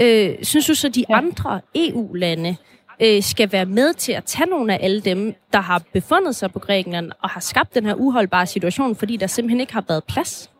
Øh, 0.00 0.44
synes 0.44 0.66
du 0.66 0.74
så, 0.74 0.88
de 0.88 1.04
ja. 1.08 1.16
andre 1.16 1.60
EU-lande 1.74 2.56
øh, 3.02 3.22
skal 3.22 3.52
være 3.52 3.66
med 3.66 3.94
til 3.94 4.12
at 4.12 4.24
tage 4.24 4.50
nogle 4.50 4.74
af 4.74 4.78
alle 4.84 5.00
dem, 5.00 5.34
der 5.52 5.60
har 5.60 5.82
befundet 5.92 6.36
sig 6.36 6.52
på 6.52 6.58
Grækenland 6.58 7.12
og 7.22 7.30
har 7.30 7.40
skabt 7.40 7.74
den 7.74 7.86
her 7.86 7.94
uholdbare 7.94 8.46
situation, 8.46 8.96
fordi 8.96 9.16
der 9.16 9.26
simpelthen 9.26 9.60
ikke 9.60 9.72
har 9.72 9.84
været 9.88 10.04
plads? 10.04 10.50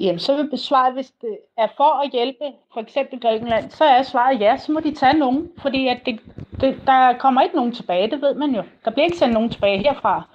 Jamen, 0.00 0.18
så 0.18 0.36
vil 0.36 0.50
besvaret, 0.50 0.94
hvis 0.94 1.10
det 1.20 1.38
er 1.58 1.68
for 1.76 2.02
at 2.02 2.10
hjælpe 2.10 2.44
for 2.72 2.80
eksempel 2.80 3.20
Grækenland, 3.20 3.70
så 3.70 3.84
er 3.84 4.02
svaret 4.02 4.40
ja, 4.40 4.56
så 4.56 4.72
må 4.72 4.80
de 4.80 4.94
tage 4.94 5.18
nogen, 5.18 5.50
fordi 5.58 5.88
at 5.88 6.00
det, 6.06 6.20
det, 6.60 6.80
der 6.86 7.18
kommer 7.18 7.42
ikke 7.42 7.56
nogen 7.56 7.72
tilbage, 7.72 8.10
det 8.10 8.20
ved 8.20 8.34
man 8.34 8.50
jo. 8.54 8.62
Der 8.84 8.90
bliver 8.90 9.04
ikke 9.04 9.18
sendt 9.18 9.34
nogen 9.34 9.50
tilbage 9.50 9.78
herfra. 9.78 10.28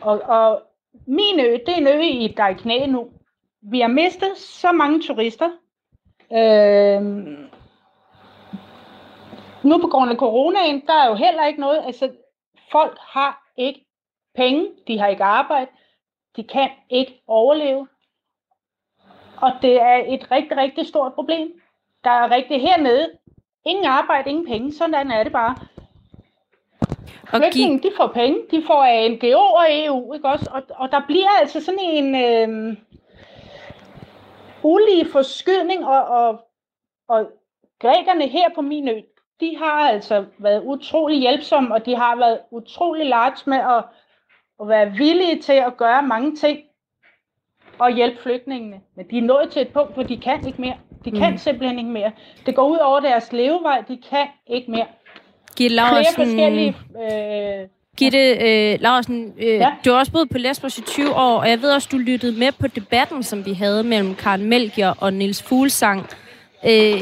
Og, 0.00 0.20
og 0.20 0.62
min 1.06 1.40
ø, 1.40 1.52
det 1.52 1.68
er 1.68 1.76
en 1.76 1.86
ø, 1.86 2.00
i, 2.00 2.34
der 2.36 2.42
er 2.42 2.48
i 2.48 2.54
knæ 2.54 2.86
nu. 2.86 3.08
Vi 3.62 3.80
har 3.80 3.88
mistet 3.88 4.36
så 4.36 4.72
mange 4.72 5.02
turister. 5.02 5.48
Øh, 6.32 7.02
nu 9.66 9.78
på 9.78 9.86
grund 9.86 10.10
af 10.10 10.16
coronaen, 10.16 10.86
der 10.86 10.94
er 10.94 11.08
jo 11.08 11.14
heller 11.14 11.46
ikke 11.46 11.60
noget, 11.60 11.82
altså 11.84 12.10
folk 12.72 12.98
har 13.00 13.52
ikke 13.56 13.86
penge, 14.34 14.68
de 14.86 14.98
har 14.98 15.06
ikke 15.06 15.24
arbejde, 15.24 15.70
de 16.36 16.44
kan 16.44 16.70
ikke 16.90 17.22
overleve. 17.26 17.88
Og 19.36 19.52
det 19.62 19.80
er 19.80 20.04
et 20.08 20.30
rigtig, 20.30 20.56
rigtig 20.56 20.86
stort 20.86 21.14
problem. 21.14 21.60
Der 22.04 22.10
er 22.10 22.30
rigtig 22.30 22.60
hernede, 22.60 23.10
ingen 23.66 23.86
arbejde, 23.86 24.30
ingen 24.30 24.46
penge, 24.46 24.72
sådan 24.72 25.10
er 25.10 25.22
det 25.22 25.32
bare. 25.32 25.56
Flygtningen, 27.26 27.82
de 27.82 27.90
får 27.96 28.06
penge, 28.06 28.38
de 28.50 28.62
får 28.66 28.84
af 28.84 29.10
NGO 29.10 29.40
og 29.40 29.64
EU, 29.68 30.14
ikke 30.14 30.28
også? 30.28 30.50
Og, 30.54 30.62
og 30.76 30.92
der 30.92 31.00
bliver 31.06 31.28
altså 31.40 31.64
sådan 31.64 31.80
en 31.80 32.14
øh, 32.14 32.76
ulige 34.62 35.06
forskydning, 35.12 35.86
og, 35.86 36.04
og, 36.04 36.40
og 37.08 37.30
grækerne 37.78 38.26
her 38.26 38.48
på 38.54 38.60
min 38.60 38.88
ø, 38.88 39.00
de 39.40 39.56
har 39.58 39.88
altså 39.88 40.24
været 40.38 40.62
utrolig 40.64 41.20
hjælpsomme, 41.20 41.74
og 41.74 41.86
de 41.86 41.96
har 41.96 42.16
været 42.16 42.38
utrolig 42.50 43.06
large 43.06 43.42
med 43.46 43.58
at, 43.58 43.84
at 44.60 44.68
være 44.68 44.92
villige 44.92 45.42
til 45.42 45.52
at 45.52 45.76
gøre 45.76 46.02
mange 46.02 46.36
ting 46.36 46.58
og 47.78 47.94
hjælpe 47.94 48.22
flygtningene. 48.22 48.80
Men 48.96 49.06
de 49.10 49.18
er 49.18 49.22
nået 49.22 49.50
til 49.50 49.62
et 49.62 49.68
punkt, 49.68 49.94
hvor 49.94 50.02
de 50.02 50.16
kan 50.16 50.46
ikke 50.46 50.60
mere. 50.60 50.76
De 51.04 51.10
kan 51.10 51.30
mm. 51.30 51.38
simpelthen 51.38 51.78
ikke 51.78 51.90
mere. 51.90 52.12
Det 52.46 52.54
går 52.54 52.68
ud 52.68 52.78
over 52.78 53.00
deres 53.00 53.32
levevej. 53.32 53.80
De 53.88 53.98
kan 54.10 54.26
ikke 54.46 54.70
mere. 54.70 54.86
Gitte 55.56 55.76
Larsen, 55.76 56.14
Flere 56.14 56.26
forskellige... 56.26 56.76
Øh, 57.62 57.68
Gitte 57.96 58.18
øh, 58.18 58.78
Larsen, 58.80 59.34
øh, 59.38 59.46
ja? 59.46 59.72
du 59.84 59.90
har 59.90 59.98
også 59.98 60.12
boet 60.12 60.30
på 60.30 60.38
Lesbos 60.38 60.78
i 60.78 60.82
20 60.82 61.14
år, 61.14 61.40
og 61.40 61.48
jeg 61.50 61.62
ved 61.62 61.72
også, 61.72 61.88
du 61.92 61.96
lyttede 61.96 62.38
med 62.38 62.52
på 62.60 62.66
debatten, 62.66 63.22
som 63.22 63.46
vi 63.46 63.52
havde 63.52 63.84
mellem 63.84 64.14
Karen 64.14 64.44
Melchior 64.44 64.96
og 65.00 65.12
Nils 65.12 65.42
Fuglsang. 65.42 66.06
Øh, 66.66 67.00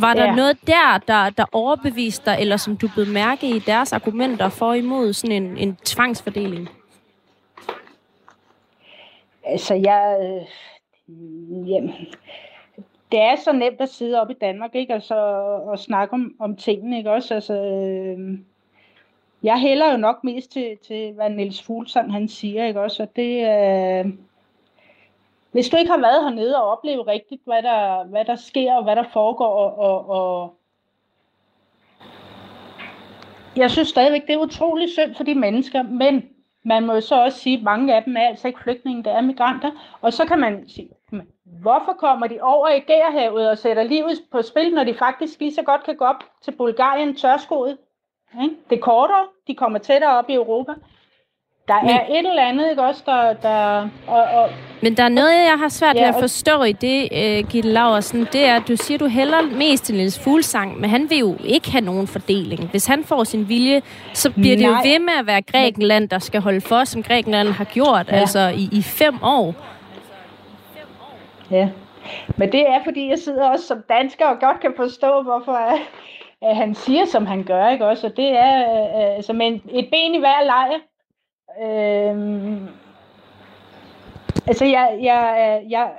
var 0.00 0.14
der 0.14 0.24
ja. 0.24 0.34
noget 0.34 0.58
der, 0.66 0.98
der, 1.08 1.30
der 1.30 1.44
overbeviste 1.52 2.30
dig, 2.30 2.40
eller 2.40 2.56
som 2.56 2.76
du 2.76 2.88
blev 2.94 3.06
mærke 3.06 3.48
i 3.48 3.58
deres 3.58 3.92
argumenter 3.92 4.48
for 4.48 4.72
imod 4.72 5.12
sådan 5.12 5.42
en, 5.42 5.58
en 5.58 5.76
tvangsfordeling? 5.84 6.68
Altså, 9.44 9.74
jeg... 9.74 10.18
Øh, 10.22 10.46
jamen, 11.70 11.94
det 13.12 13.20
er 13.20 13.36
så 13.36 13.52
nemt 13.52 13.80
at 13.80 13.88
sidde 13.88 14.20
op 14.20 14.30
i 14.30 14.34
Danmark, 14.40 14.74
ikke? 14.74 14.94
Altså, 14.94 15.14
og 15.66 15.78
snakke 15.78 16.14
om, 16.14 16.34
om 16.38 16.56
tingene, 16.56 16.98
ikke 16.98 17.10
også? 17.10 17.34
Altså, 17.34 17.54
øh, 17.54 18.38
jeg 19.42 19.60
hælder 19.60 19.90
jo 19.90 19.96
nok 19.96 20.24
mest 20.24 20.52
til, 20.52 20.78
til 20.86 21.12
hvad 21.12 21.30
Niels 21.30 21.62
Fuglsang 21.62 22.12
han 22.12 22.28
siger, 22.28 22.66
ikke 22.66 22.80
også? 22.80 23.02
Og 23.02 23.08
det, 23.16 23.40
øh, 23.40 24.12
hvis 25.56 25.68
du 25.68 25.76
ikke 25.76 25.90
har 25.90 26.00
været 26.00 26.22
hernede 26.22 26.56
og 26.62 26.70
oplevet 26.70 27.06
rigtigt, 27.06 27.42
hvad 27.44 27.62
der, 27.62 28.04
hvad 28.04 28.24
der 28.24 28.36
sker 28.36 28.74
og 28.74 28.82
hvad 28.84 28.96
der 28.96 29.04
foregår, 29.12 29.46
og, 29.46 29.78
og, 29.78 30.08
og 30.08 30.56
jeg 33.56 33.70
synes 33.70 33.88
stadigvæk, 33.88 34.26
det 34.26 34.34
er 34.34 34.38
utrolig 34.38 34.88
synd 34.90 35.14
for 35.14 35.24
de 35.24 35.34
mennesker, 35.34 35.82
men 35.82 36.28
man 36.62 36.86
må 36.86 36.92
jo 36.92 37.00
så 37.00 37.22
også 37.22 37.38
sige, 37.38 37.56
at 37.56 37.62
mange 37.62 37.94
af 37.94 38.04
dem 38.04 38.16
er 38.16 38.20
altså 38.20 38.48
ikke 38.48 38.60
flygtninge, 38.60 39.04
der 39.04 39.10
er 39.10 39.20
migranter. 39.20 39.70
Og 40.00 40.12
så 40.12 40.24
kan 40.24 40.38
man 40.38 40.68
sige, 40.68 40.90
hvorfor 41.44 41.92
kommer 41.92 42.26
de 42.26 42.40
over 42.40 42.68
i 42.68 42.80
Gærhavet 42.80 43.50
og 43.50 43.58
sætter 43.58 43.82
livet 43.82 44.18
på 44.32 44.42
spil, 44.42 44.74
når 44.74 44.84
de 44.84 44.94
faktisk 44.94 45.40
lige 45.40 45.54
så 45.54 45.62
godt 45.62 45.84
kan 45.84 45.96
gå 45.96 46.04
op 46.04 46.24
til 46.42 46.52
Bulgarien 46.52 47.16
tørskoet? 47.16 47.78
Det 48.70 48.76
er 48.76 48.82
kortere, 48.82 49.26
de 49.46 49.54
kommer 49.54 49.78
tættere 49.78 50.18
op 50.18 50.30
i 50.30 50.34
Europa. 50.34 50.72
Der 51.68 51.74
er 51.74 51.82
men, 51.82 51.90
et 51.90 52.28
eller 52.28 52.42
andet, 52.42 52.70
ikke 52.70 52.82
også, 52.82 53.02
der... 53.06 53.32
der 53.32 53.88
og, 54.06 54.22
og, 54.22 54.50
men 54.82 54.96
der 54.96 55.02
er 55.02 55.08
noget, 55.08 55.32
jeg 55.32 55.58
har 55.58 55.68
svært 55.68 55.96
ja, 55.96 56.00
ved 56.00 56.08
at 56.08 56.20
forstå 56.20 56.62
i 56.62 56.72
det, 56.72 57.08
uh, 57.12 57.48
Gitte 57.50 57.68
Laversen, 57.68 58.28
det 58.32 58.44
er, 58.44 58.56
at 58.56 58.62
du 58.68 58.76
siger, 58.76 58.98
du 58.98 59.06
hælder 59.06 59.42
mest 59.42 59.84
til 59.84 59.94
Niels 59.94 60.18
Fuglsang, 60.24 60.80
men 60.80 60.90
han 60.90 61.10
vil 61.10 61.18
jo 61.18 61.36
ikke 61.44 61.70
have 61.72 61.84
nogen 61.84 62.06
fordeling. 62.06 62.70
Hvis 62.70 62.86
han 62.86 63.04
får 63.04 63.24
sin 63.24 63.48
vilje, 63.48 63.82
så 64.14 64.32
bliver 64.32 64.56
Nej. 64.56 64.82
det 64.82 64.88
jo 64.88 64.92
ved 64.92 64.98
med 64.98 65.12
at 65.18 65.26
være 65.26 65.42
Grækenland, 65.42 66.08
der 66.08 66.18
skal 66.18 66.40
holde 66.40 66.60
for, 66.60 66.84
som 66.84 67.02
Grækenland 67.02 67.48
har 67.48 67.64
gjort, 67.64 68.08
ja. 68.08 68.16
altså 68.16 68.52
i, 68.56 68.68
i 68.72 68.82
fem 68.82 69.14
år. 69.22 69.54
Ja, 71.50 71.68
men 72.36 72.52
det 72.52 72.60
er, 72.60 72.84
fordi 72.84 73.08
jeg 73.08 73.18
sidder 73.18 73.48
også 73.48 73.66
som 73.66 73.78
dansker 73.88 74.26
og 74.26 74.40
godt 74.40 74.60
kan 74.60 74.72
forstå, 74.76 75.22
hvorfor 75.22 75.52
at 76.42 76.56
han 76.56 76.74
siger, 76.74 77.04
som 77.04 77.26
han 77.26 77.44
gør, 77.44 77.68
ikke 77.68 77.86
også? 77.86 78.06
Og 78.06 78.16
det 78.16 78.28
er 78.28 78.60
uh, 78.60 79.16
altså 79.16 79.32
med 79.32 79.46
et 79.70 79.88
ben 79.92 80.14
i 80.14 80.18
hver 80.18 80.44
lejr, 80.44 80.78
Øhm, 81.62 82.68
altså, 84.46 84.64
jeg, 84.64 84.98
jeg, 85.02 85.62
jeg 85.68 85.92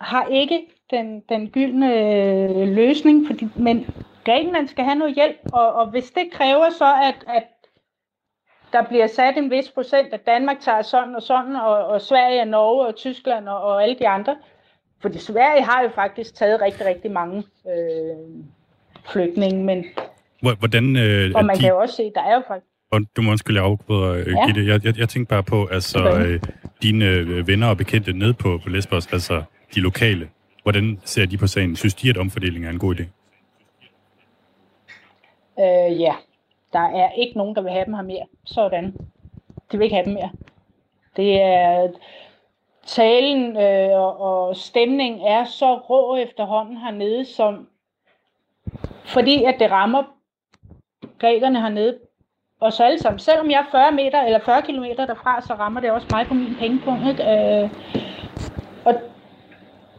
har 0.00 0.26
ikke 0.26 0.66
den, 0.90 1.20
den 1.28 1.50
gyldne 1.50 1.94
øh, 1.94 2.68
løsning, 2.68 3.26
fordi, 3.26 3.48
men 3.56 3.86
Grækenland 4.24 4.68
skal 4.68 4.84
have 4.84 4.98
noget 4.98 5.14
hjælp, 5.14 5.36
og, 5.52 5.72
og 5.72 5.90
hvis 5.90 6.10
det 6.10 6.30
kræver 6.32 6.70
så, 6.70 6.94
at, 7.02 7.36
at 7.36 7.44
der 8.72 8.82
bliver 8.82 9.06
sat 9.06 9.36
en 9.36 9.50
vis 9.50 9.70
procent, 9.70 10.12
at 10.12 10.26
Danmark 10.26 10.60
tager 10.60 10.82
sådan 10.82 11.14
og 11.14 11.22
sådan, 11.22 11.56
og, 11.56 11.86
og 11.86 12.00
Sverige 12.00 12.40
og 12.40 12.48
Norge 12.48 12.86
og 12.86 12.96
Tyskland 12.96 13.48
og, 13.48 13.62
og 13.62 13.82
alle 13.82 13.98
de 13.98 14.08
andre, 14.08 14.36
fordi 15.00 15.18
Sverige 15.18 15.62
har 15.62 15.82
jo 15.82 15.88
faktisk 15.88 16.34
taget 16.34 16.60
rigtig, 16.60 16.86
rigtig 16.86 17.10
mange 17.10 17.44
øh, 17.68 18.44
flygtninge, 19.04 19.64
men 19.64 19.84
Hvordan, 20.58 20.96
øh, 20.96 21.32
og 21.34 21.44
man 21.44 21.56
de... 21.56 21.60
kan 21.60 21.68
jo 21.68 21.78
også 21.78 21.94
se, 21.94 22.12
der 22.14 22.20
er 22.20 22.34
jo 22.34 22.42
faktisk 22.48 22.75
og 22.90 23.00
du 23.16 23.22
må 23.22 23.30
undskylde, 23.30 23.60
jeg 23.60 23.66
afbryder, 23.66 24.12
øh, 24.12 24.26
ja. 24.26 24.46
Gitte. 24.46 24.66
Jeg, 24.66 24.84
jeg, 24.84 24.98
jeg 24.98 25.08
tænkte 25.08 25.30
bare 25.30 25.42
på, 25.42 25.66
altså, 25.66 25.98
okay. 25.98 26.26
øh, 26.26 26.40
dine 26.82 27.04
øh, 27.04 27.48
venner 27.48 27.68
og 27.68 27.76
bekendte 27.76 28.12
ned 28.12 28.32
på, 28.32 28.60
på 28.64 28.68
Lesbos, 28.68 29.12
altså 29.12 29.42
de 29.74 29.80
lokale, 29.80 30.28
hvordan 30.62 31.00
ser 31.04 31.26
de 31.26 31.38
på 31.38 31.46
sagen? 31.46 31.76
Synes 31.76 31.94
de, 31.94 32.10
at 32.10 32.16
omfordeling 32.16 32.66
er 32.66 32.70
en 32.70 32.78
god 32.78 32.94
idé? 32.94 33.04
Øh, 35.60 36.00
ja. 36.00 36.14
Der 36.72 36.80
er 36.80 37.12
ikke 37.12 37.38
nogen, 37.38 37.56
der 37.56 37.62
vil 37.62 37.72
have 37.72 37.84
dem 37.84 37.94
her 37.94 38.02
mere. 38.02 38.26
Sådan. 38.44 38.94
De 39.72 39.78
vil 39.78 39.84
ikke 39.84 39.96
have 39.96 40.04
dem 40.04 40.14
mere. 40.14 40.30
Det 41.16 41.40
er... 41.40 41.88
Talen 42.86 43.56
øh, 43.56 44.00
og, 44.00 44.20
og 44.20 44.56
stemningen 44.56 45.26
er 45.26 45.44
så 45.44 45.74
rå 45.78 46.16
efterhånden 46.16 46.76
hernede, 46.76 47.24
som 47.24 47.68
fordi 49.04 49.44
at 49.44 49.56
det 49.58 49.70
rammer 49.70 50.02
grækerne 51.18 51.60
hernede 51.60 51.98
os 52.60 52.80
alle 52.80 52.98
sammen. 52.98 53.18
Selvom 53.18 53.50
jeg 53.50 53.60
er 53.60 53.70
40 53.70 53.92
meter 53.92 54.22
eller 54.22 54.38
40 54.38 54.62
km 54.62 54.84
derfra, 54.84 55.40
så 55.40 55.54
rammer 55.54 55.80
det 55.80 55.90
også 55.90 56.06
mig 56.10 56.26
på 56.26 56.34
min 56.34 56.56
pengepunkt. 56.58 57.08
Ikke? 57.08 57.22
Øh, 57.22 57.70
og 58.84 58.94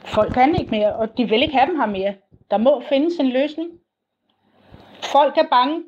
folk 0.05 0.33
kan 0.33 0.55
ikke 0.55 0.71
mere, 0.71 0.95
og 0.95 1.17
de 1.17 1.29
vil 1.29 1.41
ikke 1.41 1.57
have 1.57 1.69
dem 1.69 1.79
her 1.79 1.85
mere. 1.85 2.15
Der 2.51 2.57
må 2.57 2.83
findes 2.89 3.15
en 3.19 3.29
løsning. 3.29 3.69
Folk 5.03 5.37
er 5.37 5.47
bange. 5.51 5.83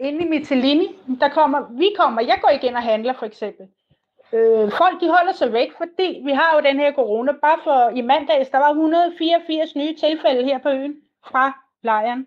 Inde 0.00 0.24
i 0.24 0.28
Michelini, 0.28 0.86
der 1.20 1.28
kommer, 1.28 1.78
vi 1.78 1.88
kommer, 1.98 2.22
jeg 2.22 2.38
går 2.42 2.48
igen 2.48 2.76
og 2.76 2.82
handler 2.82 3.12
for 3.12 3.26
eksempel. 3.26 3.66
Øh, 4.32 4.70
folk 4.70 5.00
de 5.00 5.10
holder 5.16 5.32
sig 5.32 5.52
væk, 5.52 5.68
fordi 5.76 6.20
vi 6.24 6.32
har 6.32 6.54
jo 6.54 6.60
den 6.68 6.78
her 6.78 6.92
corona. 6.92 7.32
Bare 7.32 7.58
for 7.64 7.88
i 7.96 8.00
mandags, 8.00 8.48
der 8.48 8.58
var 8.58 8.68
184 8.68 9.76
nye 9.76 9.96
tilfælde 9.96 10.44
her 10.44 10.58
på 10.58 10.68
øen 10.68 10.94
fra 11.26 11.52
lejren. 11.82 12.26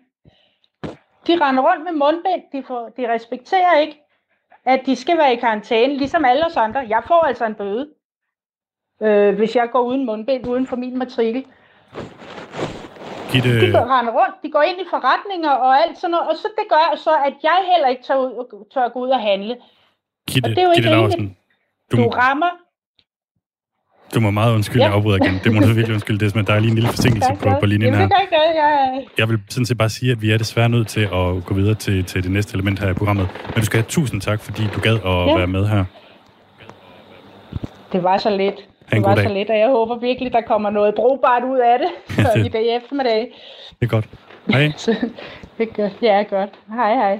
De 1.26 1.32
render 1.40 1.62
rundt 1.62 1.84
med 1.84 1.92
mundbind, 1.92 2.42
de, 2.52 2.62
får, 2.66 2.88
de 2.96 3.12
respekterer 3.12 3.78
ikke, 3.78 4.02
at 4.64 4.80
de 4.86 4.96
skal 4.96 5.18
være 5.18 5.32
i 5.32 5.36
karantæne, 5.36 5.96
ligesom 5.96 6.24
alle 6.24 6.46
os 6.46 6.56
andre. 6.56 6.80
Jeg 6.88 7.02
får 7.06 7.20
altså 7.26 7.44
en 7.46 7.54
bøde, 7.54 7.88
øh, 9.02 9.34
hvis 9.34 9.56
jeg 9.56 9.68
går 9.72 9.80
uden 9.80 10.06
mundbind, 10.06 10.46
uden 10.48 10.66
for 10.66 10.76
min 10.76 10.98
matrikel. 10.98 11.46
Gitte, 13.32 13.60
De 13.66 13.72
går 13.72 13.98
render 13.98 14.12
rundt, 14.12 14.42
de 14.42 14.50
går 14.50 14.62
ind 14.62 14.80
i 14.80 14.84
forretninger 14.90 15.50
og 15.50 15.82
alt 15.82 15.98
sådan 15.98 16.10
noget, 16.10 16.28
og 16.28 16.36
så 16.36 16.48
det 16.58 16.64
gør 16.68 16.96
så, 16.96 17.10
at 17.10 17.34
jeg 17.42 17.58
heller 17.72 17.88
ikke 17.88 18.02
tør, 18.02 18.16
ud, 18.16 18.64
tør 18.74 18.88
gå 18.88 19.00
ud 19.00 19.08
og 19.08 19.20
handle. 19.20 19.56
Gitte, 20.30 20.46
og 20.46 20.50
det 20.50 20.58
er 20.58 20.62
jo 20.62 20.70
ikke 20.70 20.82
Gitte. 20.82 20.90
Larsen, 20.90 21.36
du, 21.92 21.96
Du 21.96 22.08
rammer. 22.08 22.65
Du 24.14 24.20
må 24.20 24.30
meget 24.30 24.54
undskylde, 24.54 24.82
Ja. 24.84 24.88
jeg 24.88 24.96
afbryder 24.96 25.24
igen. 25.24 25.40
Det 25.44 25.54
må 25.54 25.60
du 25.60 25.66
virkelig 25.66 25.92
undskylde. 25.94 26.18
Det 26.20 26.26
er 26.26 26.30
simpelthen, 26.30 26.46
der 26.46 26.54
er 26.54 26.60
lige 26.60 26.68
en 26.70 26.74
lille 26.74 26.88
forsinkelse 26.90 27.30
på, 27.40 27.48
på 27.60 27.66
linjen 27.66 27.92
Jamen, 27.94 27.98
her. 28.00 28.18
det 28.20 28.28
gør. 28.30 28.36
Jeg, 28.56 29.04
Jeg 29.18 29.28
vil 29.28 29.38
sådan 29.50 29.66
set 29.66 29.78
bare 29.78 29.88
sige, 29.88 30.12
at 30.12 30.22
vi 30.22 30.30
er 30.30 30.38
desværre 30.38 30.68
nødt 30.68 30.88
til 30.88 31.00
at 31.00 31.44
gå 31.46 31.54
videre 31.54 31.74
til, 31.74 32.04
til 32.04 32.22
det 32.22 32.30
næste 32.30 32.54
element 32.54 32.78
her 32.78 32.90
i 32.90 32.94
programmet. 32.94 33.28
Men 33.46 33.54
du 33.60 33.64
skal 33.64 33.78
have 33.80 33.86
tusind 33.88 34.20
tak, 34.20 34.40
fordi 34.40 34.62
du 34.74 34.80
gad 34.80 34.94
at 34.94 35.00
Ja. 35.04 35.36
være 35.36 35.46
med 35.46 35.66
her. 35.68 35.84
det 37.92 38.02
var 38.02 38.18
så 38.18 38.28
en 38.28 38.38
Det 38.40 38.54
var 38.92 38.98
god 39.08 39.16
så 39.16 39.22
dag. 39.22 39.32
let, 39.34 39.50
og 39.50 39.58
jeg 39.58 39.68
håber 39.68 39.98
virkelig, 39.98 40.32
der 40.32 40.40
kommer 40.40 40.70
noget 40.70 40.94
brugbart 40.94 41.42
ud 41.44 41.58
af 41.58 41.78
det 41.78 42.18
Ja, 42.18 42.38
det- 42.40 42.46
i 42.46 42.48
dag 42.48 42.76
eftermiddag. 42.76 43.20
Det 43.80 43.86
er 43.86 43.86
godt. 43.86 44.06
Hej. 44.50 44.72
Det 45.58 45.72
gør, 45.74 45.88
ja, 46.02 46.22
godt. 46.30 46.50
Hej, 46.74 46.94
hej. 46.94 47.18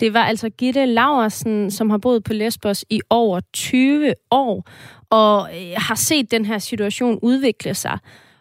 Det 0.00 0.14
var 0.14 0.20
altså 0.24 0.48
Gitte 0.50 0.86
Laversen, 0.86 1.70
som 1.70 1.90
har 1.90 1.98
boet 1.98 2.24
på 2.24 2.32
Lesbos 2.32 2.84
i 2.90 3.00
over 3.10 3.40
20 3.52 4.14
år, 4.30 4.64
og 5.12 5.50
øh, 5.56 5.72
har 5.76 5.94
set 5.94 6.30
den 6.30 6.44
her 6.44 6.58
situation 6.58 7.18
udvikle 7.22 7.74
sig. 7.74 7.98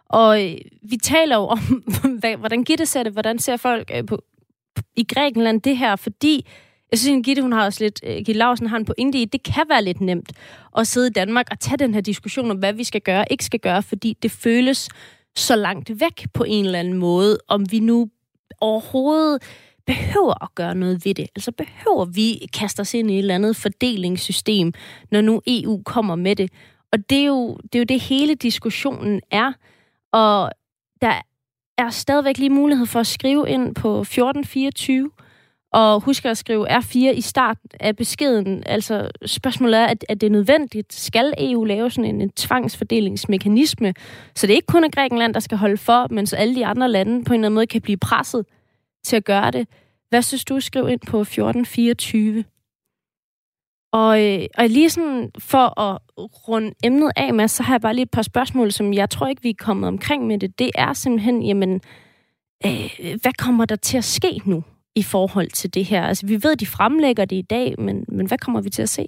Og 0.10 0.46
øh, 0.46 0.58
vi 0.90 0.98
taler 0.98 1.36
jo 1.36 1.42
om, 1.42 1.60
hvad, 2.20 2.36
hvordan 2.38 2.64
Gitte 2.64 2.86
ser 2.86 3.04
det, 3.04 3.14
hvordan 3.14 3.40
ser 3.40 3.58
folk 3.58 3.92
øh, 3.94 4.06
på, 4.06 4.24
i 4.96 5.04
Grækenland 5.04 5.62
det 5.62 5.78
her, 5.78 5.96
fordi 5.96 6.48
jeg 6.92 7.00
synes, 7.00 7.18
at 7.18 7.26
Gitte, 7.26 7.42
hun 7.42 7.52
har 7.52 7.66
også 7.66 7.84
lidt, 7.84 8.00
øh, 8.04 8.16
Gitte 8.16 8.34
Larsen 8.34 8.68
har 8.68 8.78
en 8.78 8.86
pointe 8.86 9.18
i, 9.18 9.26
det 9.26 9.44
kan 9.44 9.66
være 9.70 9.84
lidt 9.84 10.02
nemt 10.02 10.32
at 10.78 10.88
sidde 10.88 11.08
i 11.08 11.12
Danmark 11.12 11.48
og 11.52 11.60
tage 11.60 11.78
den 11.78 11.94
her 11.94 12.02
diskussion 12.02 12.52
om, 12.52 12.58
hvad 12.58 12.74
vi 12.74 12.84
skal 12.84 13.02
gøre 13.02 13.20
og 13.20 13.28
ikke 13.32 13.46
skal 13.46 13.60
gøre, 13.60 13.84
fordi 13.84 14.18
det 14.22 14.32
føles 14.32 14.90
så 15.36 15.56
langt 15.56 16.00
væk 16.00 16.28
på 16.34 16.44
en 16.44 16.66
eller 16.66 16.80
anden 16.80 16.94
måde, 16.94 17.38
om 17.48 17.72
vi 17.72 17.80
nu 17.80 18.10
overhovedet 18.62 19.44
behøver 19.86 20.44
at 20.44 20.56
gøre 20.56 20.76
noget 20.76 21.06
ved 21.06 21.14
det. 21.14 21.28
Altså 21.36 21.52
behøver 21.52 22.06
vi 22.06 22.48
kaste 22.54 22.80
os 22.80 22.94
ind 22.94 23.12
i 23.12 23.14
et 23.14 23.20
eller 23.20 23.36
andet 23.36 23.56
fordelingssystem, 23.56 24.74
når 25.12 25.22
nu 25.22 25.42
EU 25.48 25.82
kommer 25.86 26.16
med 26.16 26.36
det. 26.36 26.52
Og 26.92 27.10
det 27.10 27.18
er 27.18 27.26
jo 27.26 27.58
det, 27.64 27.76
er 27.76 27.80
jo 27.80 27.86
det 27.86 28.00
hele 28.00 28.36
diskussionen 28.36 29.22
er. 29.32 29.54
Og 30.12 30.52
der 31.02 31.22
er 31.78 31.90
stadigvæk 31.90 32.38
lige 32.38 32.50
mulighed 32.50 32.86
for 32.86 33.00
at 33.00 33.08
skrive 33.08 33.50
ind 33.50 33.76
på 33.76 34.02
1424, 34.02 35.12
og 35.74 36.02
husk 36.02 36.26
at 36.26 36.38
skrive 36.38 36.78
R4 36.78 36.98
i 36.98 37.22
starten 37.22 37.70
af 37.80 37.96
beskeden. 37.96 38.64
Altså 38.66 39.10
spørgsmålet 39.26 39.80
er, 39.80 39.86
at, 39.86 40.06
at 40.10 40.22
det 40.22 40.28
er 40.28 40.32
nødvendigt. 40.32 40.94
Skal 40.94 41.34
EU 41.38 41.64
lave 41.64 41.92
sådan 41.92 42.16
en, 42.16 42.22
en 42.22 42.30
tvangsfordelingsmekanisme, 42.30 43.94
så 44.36 44.48
det 44.48 44.54
er 44.54 44.56
ikke 44.56 44.68
kun 44.68 44.84
er 44.84 44.90
Grækenland, 44.90 45.34
der 45.34 45.40
skal 45.40 45.58
holde 45.58 45.78
for, 45.78 46.08
men 46.14 46.28
så 46.28 46.36
alle 46.36 46.56
de 46.56 46.66
andre 46.66 46.90
lande 46.90 47.24
på 47.24 47.34
en 47.34 47.40
eller 47.40 47.48
anden 47.48 47.56
måde 47.56 47.68
kan 47.68 47.82
blive 47.82 47.98
presset 47.98 48.46
til 49.04 49.16
at 49.16 49.26
gøre 49.26 49.52
det. 49.52 49.68
Hvad 50.10 50.22
synes 50.22 50.46
du? 50.46 50.60
Skriv 50.60 50.88
ind 50.90 51.00
på 51.00 51.22
1424. 51.22 52.44
Og, 53.94 54.26
øh, 54.26 54.46
og 54.58 54.70
lige 54.70 54.90
sådan 54.90 55.32
for 55.40 55.80
at 55.80 56.00
runde 56.48 56.74
emnet 56.84 57.12
af, 57.16 57.34
med, 57.34 57.48
så 57.48 57.64
har 57.64 57.74
jeg 57.74 57.82
bare 57.82 57.94
lige 57.94 58.04
et 58.04 58.12
par 58.12 58.22
spørgsmål, 58.22 58.72
som 58.72 58.94
jeg 58.94 59.10
tror 59.10 59.28
ikke, 59.28 59.42
vi 59.42 59.50
er 59.50 59.54
kommet 59.60 59.88
omkring 59.88 60.28
med 60.28 60.40
det. 60.40 60.60
Det 60.60 60.72
er 60.76 60.94
simpelthen, 60.94 61.44
jamen, 61.44 61.82
øh, 62.66 62.90
hvad 63.22 63.34
kommer 63.38 63.66
der 63.66 63.76
til 63.76 63.98
at 63.98 64.04
ske 64.04 64.42
nu 64.46 64.64
i 64.96 65.04
forhold 65.04 65.50
til 65.50 65.74
det 65.74 65.86
her? 65.86 66.04
Altså, 66.04 66.28
vi 66.28 66.34
ved, 66.34 66.56
de 66.56 66.66
fremlægger 66.66 67.26
det 67.26 67.36
i 67.36 67.42
dag, 67.42 67.76
men, 67.78 68.06
men 68.08 68.28
hvad 68.28 68.38
kommer 68.38 68.62
vi 68.62 68.70
til 68.70 68.82
at 68.82 68.90
se? 68.90 69.06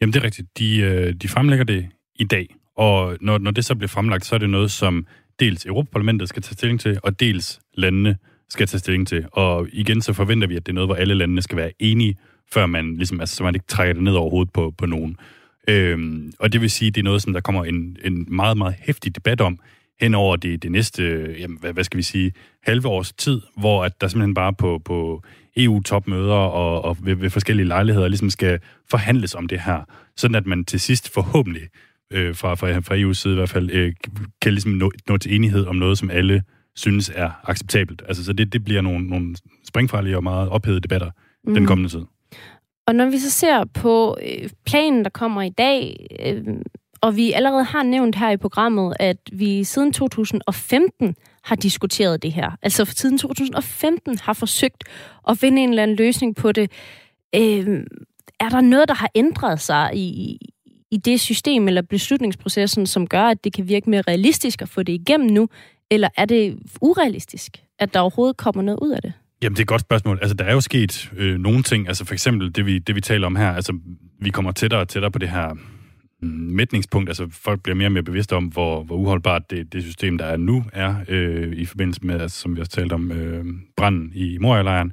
Jamen, 0.00 0.12
det 0.12 0.20
er 0.20 0.24
rigtigt. 0.24 0.58
De, 0.58 0.78
øh, 0.78 1.14
de 1.14 1.28
fremlægger 1.28 1.64
det 1.64 1.88
i 2.14 2.24
dag. 2.24 2.54
Og 2.76 3.16
når, 3.20 3.38
når 3.38 3.50
det 3.50 3.64
så 3.64 3.74
bliver 3.74 3.88
fremlagt, 3.88 4.24
så 4.24 4.34
er 4.34 4.38
det 4.38 4.50
noget, 4.50 4.70
som 4.70 5.06
dels 5.40 5.66
Europaparlamentet 5.66 6.28
skal 6.28 6.42
tage 6.42 6.54
stilling 6.54 6.80
til, 6.80 6.98
og 7.02 7.20
dels 7.20 7.60
landene 7.74 8.16
skal 8.50 8.66
tage 8.66 8.78
stilling 8.78 9.08
til. 9.08 9.26
Og 9.32 9.68
igen, 9.72 10.02
så 10.02 10.12
forventer 10.12 10.48
vi, 10.48 10.56
at 10.56 10.66
det 10.66 10.72
er 10.72 10.74
noget, 10.74 10.88
hvor 10.88 10.94
alle 10.94 11.14
landene 11.14 11.42
skal 11.42 11.56
være 11.56 11.72
enige, 11.78 12.18
før 12.52 12.66
man 12.66 12.96
ligesom, 12.96 13.20
altså, 13.20 13.36
så 13.36 13.44
man 13.44 13.54
ikke 13.54 13.66
trækker 13.66 13.94
det 13.94 14.02
ned 14.02 14.14
over 14.14 14.30
hovedet 14.30 14.52
på, 14.52 14.74
på 14.78 14.86
nogen. 14.86 15.16
Øhm, 15.68 16.32
og 16.38 16.52
det 16.52 16.60
vil 16.60 16.70
sige, 16.70 16.88
at 16.88 16.94
det 16.94 17.00
er 17.00 17.04
noget, 17.04 17.22
som 17.22 17.32
der 17.32 17.40
kommer 17.40 17.64
en, 17.64 17.96
en 18.04 18.26
meget, 18.28 18.58
meget 18.58 18.74
hæftig 18.78 19.14
debat 19.14 19.40
om 19.40 19.58
hen 20.00 20.14
over 20.14 20.36
det, 20.36 20.62
det 20.62 20.72
næste, 20.72 21.02
jamen, 21.38 21.58
hvad, 21.60 21.72
hvad 21.72 21.84
skal 21.84 21.98
vi 21.98 22.02
sige, 22.02 22.32
halve 22.62 22.88
års 22.88 23.12
tid, 23.12 23.40
hvor 23.56 23.84
at 23.84 24.00
der 24.00 24.08
simpelthen 24.08 24.34
bare 24.34 24.52
på, 24.52 24.80
på 24.84 25.22
EU-topmøder 25.56 26.34
og, 26.34 26.84
og 26.84 26.96
ved, 27.00 27.14
ved 27.14 27.30
forskellige 27.30 27.66
lejligheder 27.66 28.08
ligesom 28.08 28.30
skal 28.30 28.60
forhandles 28.90 29.34
om 29.34 29.48
det 29.48 29.60
her, 29.60 29.84
sådan 30.16 30.34
at 30.34 30.46
man 30.46 30.64
til 30.64 30.80
sidst 30.80 31.14
forhåbentlig 31.14 31.62
øh, 32.12 32.34
fra, 32.34 32.54
fra, 32.54 32.78
fra 32.78 32.96
EU's 32.96 33.14
side 33.14 33.34
i 33.34 33.36
hvert 33.36 33.48
fald, 33.48 33.70
øh, 33.70 33.92
kan 34.42 34.52
ligesom 34.52 34.72
nå, 34.72 34.92
nå 35.08 35.16
til 35.16 35.34
enighed 35.34 35.66
om 35.66 35.76
noget, 35.76 35.98
som 35.98 36.10
alle 36.10 36.42
synes 36.76 37.12
er 37.14 37.30
acceptabelt. 37.44 38.02
Altså, 38.08 38.24
så 38.24 38.32
det, 38.32 38.52
det 38.52 38.64
bliver 38.64 38.80
nogle, 38.80 39.06
nogle 39.06 39.36
springfarlige 39.68 40.16
og 40.16 40.22
meget 40.22 40.48
ophedede 40.48 40.80
debatter 40.80 41.10
mm. 41.44 41.54
den 41.54 41.66
kommende 41.66 41.90
tid. 41.90 42.02
Og 42.86 42.94
når 42.94 43.10
vi 43.10 43.18
så 43.18 43.30
ser 43.30 43.64
på 43.64 44.16
øh, 44.22 44.50
planen, 44.66 45.04
der 45.04 45.10
kommer 45.10 45.42
i 45.42 45.50
dag, 45.50 46.06
øh, 46.20 46.44
og 47.00 47.16
vi 47.16 47.32
allerede 47.32 47.64
har 47.64 47.82
nævnt 47.82 48.16
her 48.16 48.30
i 48.30 48.36
programmet, 48.36 48.96
at 49.00 49.16
vi 49.32 49.64
siden 49.64 49.92
2015 49.92 51.14
har 51.44 51.56
diskuteret 51.56 52.22
det 52.22 52.32
her. 52.32 52.50
Altså 52.62 52.84
siden 52.84 53.18
2015 53.18 54.18
har 54.18 54.32
forsøgt 54.32 54.84
at 55.28 55.38
finde 55.38 55.62
en 55.62 55.68
eller 55.68 55.82
anden 55.82 55.96
løsning 55.96 56.36
på 56.36 56.52
det. 56.52 56.70
Øh, 57.34 57.84
er 58.40 58.48
der 58.48 58.60
noget, 58.60 58.88
der 58.88 58.94
har 58.94 59.10
ændret 59.14 59.60
sig 59.60 59.90
i, 59.94 60.38
i 60.90 60.96
det 60.96 61.20
system 61.20 61.68
eller 61.68 61.82
beslutningsprocessen, 61.82 62.86
som 62.86 63.06
gør, 63.06 63.22
at 63.22 63.44
det 63.44 63.52
kan 63.52 63.68
virke 63.68 63.90
mere 63.90 64.02
realistisk 64.02 64.62
at 64.62 64.68
få 64.68 64.82
det 64.82 64.92
igennem 64.92 65.30
nu? 65.30 65.48
Eller 65.90 66.08
er 66.16 66.24
det 66.24 66.58
urealistisk, 66.80 67.56
at 67.78 67.94
der 67.94 68.00
overhovedet 68.00 68.36
kommer 68.36 68.62
noget 68.62 68.78
ud 68.82 68.90
af 68.90 69.02
det? 69.02 69.12
Jamen, 69.42 69.54
det 69.54 69.60
er 69.60 69.64
et 69.64 69.68
godt 69.68 69.80
spørgsmål. 69.80 70.18
Altså, 70.22 70.34
der 70.34 70.44
er 70.44 70.52
jo 70.52 70.60
sket 70.60 71.12
øh, 71.16 71.38
nogle 71.38 71.62
ting. 71.62 71.88
Altså, 71.88 72.04
for 72.04 72.14
eksempel 72.14 72.54
det 72.54 72.66
vi, 72.66 72.78
det, 72.78 72.94
vi 72.94 73.00
taler 73.00 73.26
om 73.26 73.36
her. 73.36 73.52
Altså, 73.52 73.78
vi 74.20 74.30
kommer 74.30 74.52
tættere 74.52 74.80
og 74.80 74.88
tættere 74.88 75.10
på 75.10 75.18
det 75.18 75.28
her 75.28 75.54
mm, 76.22 76.28
mætningspunkt. 76.30 77.10
Altså, 77.10 77.28
folk 77.30 77.62
bliver 77.62 77.76
mere 77.76 77.88
og 77.88 77.92
mere 77.92 78.02
bevidste 78.02 78.36
om, 78.36 78.44
hvor, 78.44 78.82
hvor 78.82 78.96
uholdbart 78.96 79.50
det, 79.50 79.72
det 79.72 79.82
system, 79.82 80.18
der 80.18 80.24
er 80.24 80.36
nu, 80.36 80.64
er 80.72 80.94
øh, 81.08 81.52
i 81.52 81.64
forbindelse 81.64 82.00
med, 82.04 82.20
altså, 82.20 82.40
som 82.40 82.56
vi 82.56 82.60
også 82.60 82.72
talte 82.72 82.92
om, 82.92 83.12
øh, 83.12 83.44
branden 83.76 84.12
i 84.14 84.38
Moria-lejren. 84.38 84.92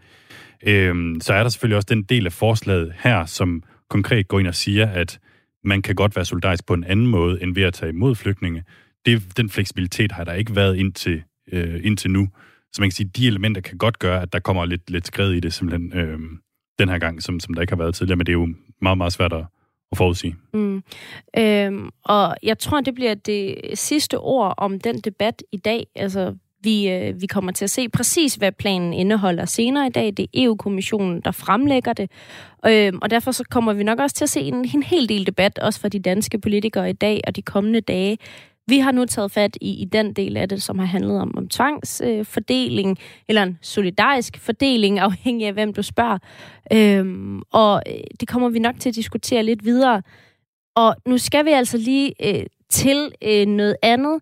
Øh, 0.66 1.16
så 1.22 1.34
er 1.34 1.44
der 1.44 1.50
selvfølgelig 1.50 1.76
også 1.76 1.88
den 1.90 2.04
del 2.04 2.26
af 2.26 2.34
forslaget 2.34 2.94
her, 3.00 3.26
som 3.26 3.64
konkret 3.90 4.28
går 4.28 4.40
ind 4.40 4.48
og 4.48 4.56
siger, 4.56 4.90
at 4.90 5.20
man 5.64 5.82
kan 5.82 5.96
godt 5.96 6.16
være 6.16 6.26
solidarisk 6.26 6.66
på 6.66 6.74
en 6.74 6.84
anden 6.84 7.08
måde, 7.08 7.44
end 7.44 7.56
ved 7.56 7.64
at 7.64 7.74
tage 7.74 7.90
imod 7.90 8.16
flygtninge. 8.16 8.64
Det, 9.06 9.38
den 9.38 9.50
fleksibilitet 9.50 10.12
har 10.12 10.24
der 10.24 10.34
ikke 10.34 10.56
været 10.56 10.78
indtil, 10.78 11.24
øh, 11.52 11.82
indtil 11.84 12.12
nu. 12.12 12.28
Så 12.74 12.82
man 12.82 12.90
kan 12.90 12.96
sige, 12.96 13.08
at 13.08 13.16
de 13.16 13.28
elementer 13.28 13.62
kan 13.62 13.78
godt 13.78 14.00
gøre, 14.00 14.22
at 14.22 14.34
der 14.34 14.40
kommer 14.40 14.66
lidt, 14.66 14.90
lidt 14.90 15.08
skred 15.08 15.32
i 15.32 15.40
det 15.40 15.54
simpelthen 15.54 15.94
øh, 15.98 16.20
den 16.80 16.90
her 16.90 17.00
gang, 17.00 17.24
som, 17.24 17.40
som 17.40 17.54
der 17.54 17.62
ikke 17.62 17.72
har 17.72 17.78
været 17.78 17.96
tidligere, 17.96 18.18
men 18.18 18.26
det 18.26 18.32
er 18.32 18.40
jo 18.40 18.54
meget, 18.82 18.98
meget 18.98 19.14
svært 19.14 19.34
at, 19.34 19.46
at 19.92 19.98
forudsige. 19.98 20.36
Mm. 20.54 20.84
Øhm, 21.38 21.90
og 22.06 22.36
jeg 22.44 22.60
tror, 22.60 22.82
det 22.82 22.96
bliver 22.96 23.14
det 23.14 23.56
sidste 23.74 24.20
ord 24.20 24.54
om 24.58 24.80
den 24.80 25.00
debat 25.00 25.44
i 25.52 25.58
dag. 25.58 25.88
Altså, 25.96 26.36
vi, 26.64 26.90
øh, 26.90 27.22
vi 27.22 27.28
kommer 27.28 27.52
til 27.52 27.66
at 27.66 27.70
se 27.70 27.90
præcis, 27.90 28.36
hvad 28.36 28.52
planen 28.52 28.94
indeholder 28.94 29.46
senere 29.46 29.88
i 29.88 29.90
dag. 29.90 30.06
Det 30.06 30.20
er 30.20 30.28
EU-kommissionen, 30.34 31.22
der 31.22 31.32
fremlægger 31.32 31.94
det. 31.94 32.12
Øhm, 32.68 33.00
og 33.02 33.10
derfor 33.10 33.32
så 33.32 33.44
kommer 33.50 33.74
vi 33.74 33.84
nok 33.84 34.00
også 34.00 34.16
til 34.16 34.26
at 34.26 34.30
se 34.30 34.42
en, 34.42 34.70
en 34.76 34.84
hel 34.84 35.10
del 35.10 35.28
debat, 35.28 35.60
også 35.60 35.80
fra 35.80 35.90
de 35.90 36.00
danske 36.00 36.40
politikere 36.40 36.90
i 36.90 36.94
dag 36.94 37.22
og 37.28 37.36
de 37.36 37.42
kommende 37.42 37.82
dage. 37.82 38.18
Vi 38.68 38.80
har 38.80 38.92
nu 38.92 39.06
taget 39.06 39.32
fat 39.32 39.58
i, 39.62 39.82
i 39.82 39.86
den 39.86 40.14
del 40.14 40.38
af 40.38 40.50
det, 40.50 40.64
som 40.64 40.80
har 40.80 40.86
handlet 40.86 41.22
om, 41.22 41.38
om 41.38 41.50
tvangsfordeling, 41.50 42.90
øh, 42.90 43.24
eller 43.28 43.44
en 43.44 43.60
solidarisk 43.62 44.40
fordeling, 44.40 45.00
afhængig 45.00 45.48
af 45.48 45.54
hvem 45.54 45.74
du 45.74 45.82
spørger. 45.82 46.18
Øhm, 46.74 47.42
og 47.52 47.82
øh, 47.88 48.04
det 48.20 48.28
kommer 48.28 48.50
vi 48.50 48.60
nok 48.60 48.76
til 48.80 48.90
at 48.90 48.96
diskutere 48.96 49.44
lidt 49.44 49.66
videre. 49.66 50.02
Og 50.76 50.96
nu 51.08 51.18
skal 51.18 51.46
vi 51.46 51.52
altså 51.52 51.78
lige 51.78 52.14
øh, 52.24 52.46
til 52.70 53.12
øh, 53.22 53.46
noget 53.46 53.76
andet, 53.82 54.20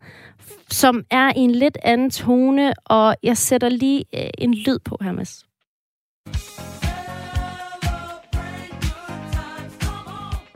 som 0.70 1.04
er 1.12 1.34
i 1.36 1.40
en 1.40 1.52
lidt 1.52 1.78
anden 1.84 2.10
tone, 2.10 2.74
og 2.86 3.16
jeg 3.24 3.38
sætter 3.38 3.70
lige 3.70 4.06
øh, 4.16 4.30
en 4.38 4.54
lyd 4.54 4.80
på 4.86 4.98
her, 5.02 5.12
Mads. 5.12 5.46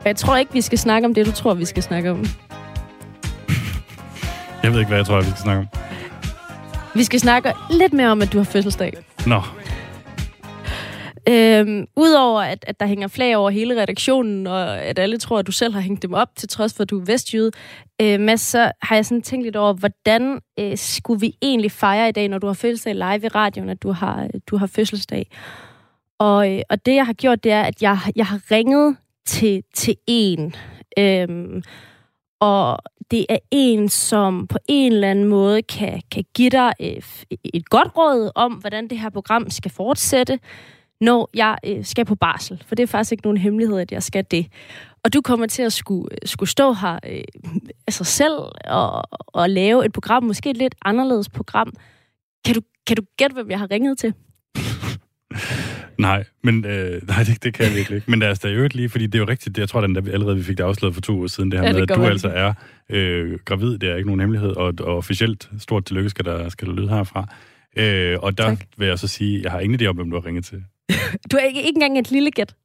Jeg 0.04 0.16
tror 0.16 0.36
ikke, 0.36 0.52
vi 0.52 0.60
skal 0.60 0.78
snakke 0.78 1.06
om 1.06 1.14
det, 1.14 1.26
du 1.26 1.32
tror, 1.32 1.54
vi 1.54 1.64
skal 1.64 1.82
snakke 1.82 2.10
om. 2.10 2.24
Jeg 4.66 4.72
ved 4.72 4.80
ikke, 4.80 4.88
hvad 4.88 4.98
jeg 4.98 5.06
tror, 5.06 5.20
vi 5.20 5.24
skal 5.24 5.36
snakke 5.36 5.60
om. 5.60 5.68
Vi 6.94 7.04
skal 7.04 7.20
snakke 7.20 7.52
lidt 7.70 7.92
mere 7.92 8.08
om, 8.08 8.22
at 8.22 8.32
du 8.32 8.38
har 8.38 8.44
fødselsdag. 8.44 8.92
Nå, 9.26 9.42
Øhm, 11.28 11.86
Udover 11.96 12.40
at, 12.42 12.64
at 12.68 12.80
der 12.80 12.86
hænger 12.86 13.08
flag 13.08 13.36
over 13.36 13.50
hele 13.50 13.82
redaktionen, 13.82 14.46
og 14.46 14.82
at 14.82 14.98
alle 14.98 15.18
tror, 15.18 15.38
at 15.38 15.46
du 15.46 15.52
selv 15.52 15.74
har 15.74 15.80
hængt 15.80 16.02
dem 16.02 16.12
op, 16.12 16.28
til 16.36 16.48
trods 16.48 16.74
for, 16.74 16.82
at 16.82 16.90
du 16.90 17.00
er 17.00 17.04
vestjyde, 17.04 17.50
øh, 18.02 18.20
Mads, 18.20 18.40
så 18.40 18.72
har 18.82 18.94
jeg 18.94 19.06
sådan 19.06 19.22
tænkt 19.22 19.44
lidt 19.44 19.56
over, 19.56 19.72
hvordan 19.72 20.40
øh, 20.58 20.76
skulle 20.76 21.20
vi 21.20 21.34
egentlig 21.42 21.72
fejre 21.72 22.08
i 22.08 22.12
dag, 22.12 22.28
når 22.28 22.38
du 22.38 22.46
har 22.46 22.54
fødselsdag 22.54 22.94
live 22.94 23.24
i 23.24 23.28
radioen, 23.28 23.68
at 23.68 23.82
du 23.82 23.92
har, 23.92 24.28
du 24.46 24.56
har 24.56 24.66
fødselsdag. 24.66 25.30
Og, 26.18 26.54
øh, 26.54 26.60
og 26.70 26.86
det, 26.86 26.94
jeg 26.94 27.06
har 27.06 27.12
gjort, 27.12 27.44
det 27.44 27.52
er, 27.52 27.62
at 27.62 27.82
jeg, 27.82 27.98
jeg 28.16 28.26
har 28.26 28.40
ringet 28.50 28.96
til, 29.26 29.62
til 29.74 29.96
en. 30.06 30.54
Øhm, 30.98 31.62
og 32.40 32.78
det 33.10 33.26
er 33.28 33.38
en, 33.50 33.88
som 33.88 34.46
på 34.46 34.58
en 34.68 34.92
eller 34.92 35.10
anden 35.10 35.24
måde 35.24 35.62
kan, 35.62 36.02
kan 36.10 36.24
give 36.34 36.50
dig 36.50 36.72
et 37.44 37.70
godt 37.70 37.88
råd 37.96 38.30
om, 38.34 38.52
hvordan 38.52 38.88
det 38.88 38.98
her 38.98 39.10
program 39.10 39.50
skal 39.50 39.70
fortsætte, 39.70 40.38
når 41.00 41.30
jeg 41.34 41.58
øh, 41.64 41.84
skal 41.84 42.04
på 42.04 42.14
barsel. 42.14 42.62
For 42.66 42.74
det 42.74 42.82
er 42.82 42.86
faktisk 42.86 43.12
ikke 43.12 43.24
nogen 43.24 43.36
hemmelighed, 43.36 43.78
at 43.78 43.92
jeg 43.92 44.02
skal 44.02 44.24
det. 44.30 44.46
Og 45.04 45.12
du 45.12 45.20
kommer 45.20 45.46
til 45.46 45.62
at 45.62 45.72
skulle, 45.72 46.08
øh, 46.12 46.18
skulle 46.28 46.50
stå 46.50 46.72
her 46.72 46.98
øh, 47.06 47.24
altså 47.86 48.04
selv 48.04 48.38
og, 48.64 49.02
og 49.26 49.50
lave 49.50 49.84
et 49.84 49.92
program, 49.92 50.22
måske 50.22 50.50
et 50.50 50.56
lidt 50.56 50.74
anderledes 50.84 51.28
program. 51.28 51.72
Kan 52.44 52.54
du, 52.54 52.60
kan 52.86 52.96
du 52.96 53.02
gætte, 53.16 53.34
hvem 53.34 53.50
jeg 53.50 53.58
har 53.58 53.70
ringet 53.70 53.98
til? 53.98 54.14
nej, 55.98 56.24
men 56.42 56.64
øh, 56.64 57.02
nej, 57.08 57.22
det, 57.26 57.44
det 57.44 57.54
kan 57.54 57.64
jeg 57.64 57.74
virkelig 57.74 57.96
ikke. 57.96 58.10
Men 58.10 58.20
der 58.20 58.40
er 58.44 58.48
jo 58.48 58.62
ikke 58.64 58.76
lige, 58.76 58.88
fordi 58.88 59.06
det 59.06 59.14
er 59.14 59.18
jo 59.18 59.28
rigtigt, 59.28 59.56
det, 59.56 59.60
jeg 59.60 59.68
tror, 59.68 59.80
den 59.80 59.94
der, 59.94 60.12
allerede 60.12 60.36
vi 60.36 60.42
fik 60.42 60.58
det 60.58 60.64
afsløret 60.64 60.94
for 60.94 61.00
to 61.00 61.12
uger 61.12 61.26
siden, 61.26 61.50
det 61.50 61.60
her 61.60 61.66
Ja, 61.66 61.72
det 61.72 61.76
med, 61.76 61.90
at 61.90 61.96
du 61.96 62.04
altså 62.04 62.28
er 62.28 62.54
øh, 62.88 63.38
gravid, 63.44 63.78
det 63.78 63.90
er 63.90 63.96
ikke 63.96 64.06
nogen 64.06 64.20
hemmelighed, 64.20 64.50
og, 64.56 64.74
og 64.80 64.96
officielt 64.96 65.50
stort 65.58 65.84
tillykke 65.84 66.10
skal 66.10 66.24
der, 66.24 66.48
skal 66.48 66.68
der 66.68 66.74
lyde 66.74 66.88
herfra. 66.88 67.34
Øh, 67.76 68.18
og 68.22 68.38
der 68.38 68.44
Tak. 68.44 68.66
vil 68.76 68.88
jeg 68.88 68.98
så 68.98 69.08
sige, 69.08 69.42
jeg 69.42 69.50
har 69.50 69.60
ingen 69.60 69.80
idé 69.80 69.86
om, 69.86 69.96
hvem 69.96 70.10
du 70.10 70.16
har 70.16 70.26
ringet 70.26 70.44
til. 70.44 70.64
Du 71.30 71.36
har 71.36 71.44
ikke, 71.44 71.60
ikke 71.62 71.76
engang 71.76 71.98
et 71.98 72.10
lille 72.10 72.30
gæt. 72.30 72.56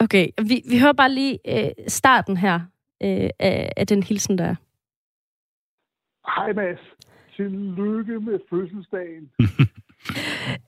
Okay, 0.00 0.26
vi, 0.48 0.62
vi 0.70 0.78
hører 0.78 0.92
bare 0.92 1.12
lige 1.12 1.38
øh, 1.48 1.70
starten 1.88 2.36
her 2.36 2.54
øh, 3.02 3.30
af, 3.38 3.72
af 3.76 3.86
den 3.86 4.02
hilsen, 4.02 4.38
der 4.38 4.44
er. 4.44 4.54
Hej 6.36 6.52
Mads. 6.52 6.80
Tillykke 7.36 8.20
med 8.20 8.38
fødselsdagen. 8.50 9.30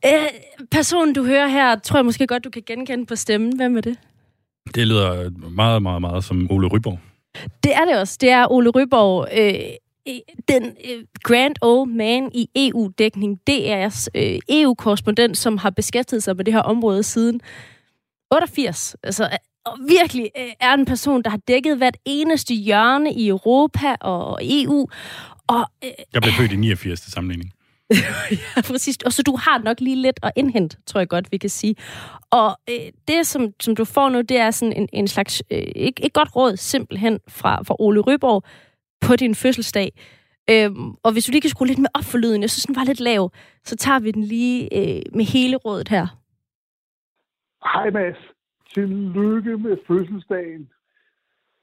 Øh, 0.07 0.29
personen, 0.71 1.15
du 1.15 1.25
hører 1.25 1.47
her, 1.47 1.79
tror 1.79 1.99
jeg 1.99 2.05
måske 2.05 2.27
godt, 2.27 2.45
du 2.45 2.51
kan 2.51 2.63
genkende 2.67 3.07
på 3.07 3.17
stemmen. 3.17 3.57
Hvem 3.57 3.77
er 3.77 3.81
det? 3.81 3.97
Det 4.75 4.87
lyder 4.87 5.31
meget, 5.51 5.83
meget, 5.83 6.01
meget 6.01 6.25
som 6.25 6.47
Ole 6.51 6.69
Ryborg. 6.69 6.99
Det 7.65 7.75
er 7.75 7.85
det 7.85 7.99
også. 8.01 8.19
Det 8.21 8.31
er 8.31 8.53
Ole 8.53 8.71
Ryborg, 8.71 9.29
øh, 9.37 9.55
den 10.49 10.65
øh, 10.65 11.05
grand 11.23 11.55
old 11.63 11.91
man 11.91 12.31
i 12.35 12.49
EU-dækning. 12.57 13.41
DR's 13.51 14.07
øh, 14.15 14.39
EU-korrespondent, 14.49 15.39
som 15.39 15.59
har 15.59 15.71
beskæftiget 15.71 16.23
sig 16.23 16.37
med 16.37 16.45
det 16.45 16.55
her 16.55 16.61
område 16.61 17.03
siden 17.03 17.41
88. 18.31 18.97
Altså, 19.03 19.25
øh, 19.25 19.31
og 19.65 19.79
virkelig 19.89 20.31
øh, 20.39 20.53
er 20.61 20.75
en 20.75 20.85
person, 20.85 21.23
der 21.23 21.31
har 21.31 21.41
dækket 21.49 21.77
hvert 21.77 21.97
eneste 22.05 22.55
hjørne 22.55 23.13
i 23.13 23.29
Europa 23.29 23.97
og 24.01 24.39
EU. 24.43 24.89
Og 25.47 25.67
øh, 25.85 25.91
Jeg 26.13 26.23
blev 26.23 26.33
født 26.33 26.53
i 26.53 26.57
89 26.57 27.01
til 27.01 27.13
sammenligning. 27.13 27.53
Ja, 28.57 28.63
præcis. 28.71 28.97
Og 29.07 29.13
så 29.13 29.23
du 29.23 29.37
har 29.37 29.59
nok 29.59 29.81
lige 29.81 29.97
lidt 29.97 30.21
at 30.23 30.33
indhente, 30.37 30.77
tror 30.87 31.01
jeg 31.01 31.09
godt, 31.09 31.33
vi 31.33 31.37
kan 31.37 31.51
sige. 31.51 31.77
Og 32.31 32.57
øh, 32.71 32.93
det, 33.09 33.27
som, 33.27 33.53
som 33.61 33.77
du 33.77 33.85
får 33.85 34.09
nu, 34.09 34.21
det 34.21 34.39
er 34.39 34.51
sådan 34.51 34.73
en, 34.73 34.89
en 34.93 35.09
slags, 35.09 35.43
øh, 35.51 35.59
ikke, 35.77 36.07
et 36.07 36.13
godt 36.13 36.37
råd 36.37 36.57
simpelthen 36.57 37.21
fra, 37.29 37.63
fra 37.63 37.77
Ole 37.79 38.01
Ryborg 38.01 38.43
på 39.01 39.17
din 39.17 39.35
fødselsdag. 39.35 39.93
Øhm, 40.51 40.91
og 41.03 41.13
hvis 41.13 41.25
du 41.25 41.31
lige 41.33 41.41
kan 41.41 41.51
skrue 41.51 41.69
lidt 41.69 41.79
med 41.79 41.91
op 41.95 42.05
for 42.05 42.19
lyden, 42.19 42.43
jeg 42.43 42.51
synes, 42.51 42.65
den 42.65 42.77
var 42.77 42.85
lidt 42.85 43.01
lav, 43.01 43.31
så 43.65 43.77
tager 43.77 44.01
vi 44.01 44.11
den 44.11 44.23
lige 44.23 44.59
øh, 44.79 45.03
med 45.15 45.25
hele 45.25 45.57
rådet 45.57 45.89
her. 45.89 46.07
Hej 47.65 47.91
Mads. 47.91 48.17
Tillykke 48.75 49.59
med 49.59 49.77
fødselsdagen. 49.87 50.71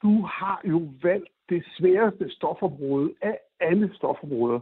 Du 0.02 0.22
har 0.22 0.60
jo 0.64 0.90
valgt 1.02 1.28
det 1.48 1.64
sværeste 1.76 2.30
stofområde 2.30 3.10
af 3.22 3.38
alle 3.60 3.90
stofområder. 3.94 4.60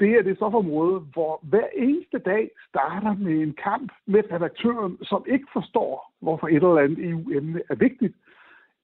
Det 0.00 0.10
er 0.18 0.22
det 0.22 0.36
stofområde, 0.36 1.00
hvor 1.00 1.40
hver 1.42 1.66
eneste 1.74 2.18
dag 2.18 2.50
starter 2.68 3.14
med 3.14 3.32
en 3.32 3.52
kamp 3.52 3.92
med 4.06 4.22
redaktøren, 4.32 4.98
som 5.02 5.24
ikke 5.26 5.46
forstår, 5.52 6.12
hvorfor 6.20 6.46
et 6.48 6.54
eller 6.54 6.78
andet 6.78 7.10
EU-emne 7.10 7.62
er 7.70 7.74
vigtigt. 7.74 8.14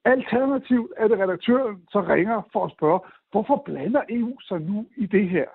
Alternativt 0.04 0.92
er 0.96 1.08
det 1.08 1.18
redaktøren, 1.18 1.82
som 1.92 2.04
ringer 2.04 2.42
for 2.52 2.64
at 2.64 2.72
spørge, 2.72 3.00
hvorfor 3.30 3.62
blander 3.64 4.02
EU 4.08 4.40
sig 4.40 4.60
nu 4.60 4.86
i 4.96 5.06
det 5.06 5.28
her? 5.28 5.48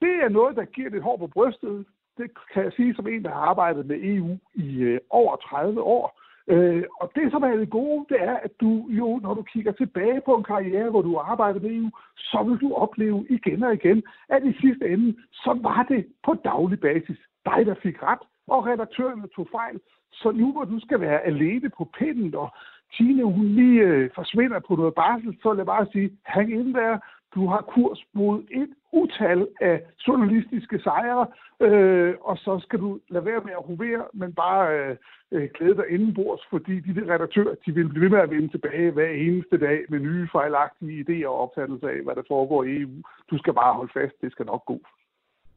Det 0.00 0.14
er 0.24 0.28
noget, 0.28 0.56
der 0.56 0.64
giver 0.64 0.90
det 0.90 1.02
hår 1.02 1.16
på 1.16 1.26
brystet. 1.26 1.86
Det 2.18 2.30
kan 2.52 2.64
jeg 2.64 2.72
sige 2.72 2.94
som 2.94 3.06
en, 3.06 3.24
der 3.24 3.30
har 3.30 3.40
arbejdet 3.40 3.86
med 3.86 3.98
EU 4.02 4.38
i 4.54 4.80
øh, 4.80 5.00
over 5.10 5.36
30 5.36 5.82
år. 5.82 6.19
Øh, 6.52 6.84
og 7.00 7.10
det, 7.14 7.32
som 7.32 7.42
er 7.42 7.56
det 7.56 7.70
gode, 7.70 8.06
det 8.08 8.18
er, 8.22 8.36
at 8.36 8.52
du 8.60 8.86
jo, 9.00 9.20
når 9.22 9.34
du 9.34 9.42
kigger 9.42 9.72
tilbage 9.72 10.20
på 10.26 10.34
en 10.34 10.44
karriere, 10.44 10.90
hvor 10.90 11.02
du 11.02 11.16
arbejder 11.16 11.60
med 11.60 11.70
EU, 11.70 11.90
så 12.16 12.42
vil 12.46 12.58
du 12.60 12.74
opleve 12.74 13.26
igen 13.30 13.62
og 13.62 13.74
igen, 13.74 14.02
at 14.28 14.44
i 14.44 14.52
sidste 14.60 14.88
ende, 14.88 15.16
så 15.32 15.58
var 15.62 15.82
det 15.82 16.06
på 16.24 16.34
daglig 16.44 16.80
basis 16.80 17.18
dig, 17.44 17.66
der 17.66 17.74
fik 17.82 18.02
ret, 18.02 18.22
og 18.46 18.66
redaktørerne 18.66 19.28
tog 19.36 19.48
fejl. 19.52 19.80
Så 20.12 20.30
nu, 20.30 20.52
hvor 20.52 20.64
du 20.64 20.80
skal 20.80 21.00
være 21.00 21.20
alene 21.20 21.68
på 21.78 21.84
pinden, 21.98 22.34
og 22.34 22.50
Tine, 22.96 23.24
hun 23.24 23.46
lige 23.46 23.80
øh, 23.80 24.10
forsvinder 24.14 24.60
på 24.68 24.76
noget 24.76 24.94
barsel, 24.94 25.38
så 25.42 25.52
lad 25.52 25.64
bare 25.64 25.86
sige, 25.92 26.10
hang 26.24 26.52
ind 26.52 26.74
der. 26.74 26.98
Du 27.34 27.46
har 27.46 27.60
kurs 27.60 28.04
mod 28.12 28.42
et 28.50 28.70
utal 28.92 29.48
af 29.60 29.82
journalistiske 30.06 30.78
sejre, 30.78 31.26
øh, 31.60 32.14
og 32.20 32.36
så 32.36 32.60
skal 32.64 32.78
du 32.78 33.00
lade 33.08 33.24
være 33.24 33.40
med 33.44 33.52
at 33.58 33.66
hovere, 33.66 34.04
men 34.14 34.32
bare 34.34 34.78
øh, 34.78 34.96
øh, 35.32 35.48
glæde 35.54 35.76
dig 35.76 35.84
indenbords, 35.88 36.42
fordi 36.50 36.80
de 36.80 36.94
der 36.94 37.14
redaktører, 37.14 37.54
de 37.66 37.72
vil 37.74 37.88
blive 37.88 38.02
ved 38.02 38.10
med 38.10 38.18
at 38.18 38.30
vende 38.30 38.48
tilbage 38.48 38.90
hver 38.90 39.10
eneste 39.26 39.58
dag 39.58 39.78
med 39.88 39.98
nye 39.98 40.28
fejlagtige 40.32 41.04
idéer 41.04 41.28
og 41.28 41.40
opfattelser 41.40 41.88
af, 41.88 42.00
hvad 42.04 42.14
der 42.14 42.22
foregår 42.28 42.64
i 42.64 42.76
EU. 42.80 42.96
Du 43.30 43.38
skal 43.38 43.54
bare 43.54 43.74
holde 43.74 43.92
fast, 43.92 44.14
det 44.20 44.32
skal 44.32 44.46
nok 44.46 44.64
gå. 44.64 44.80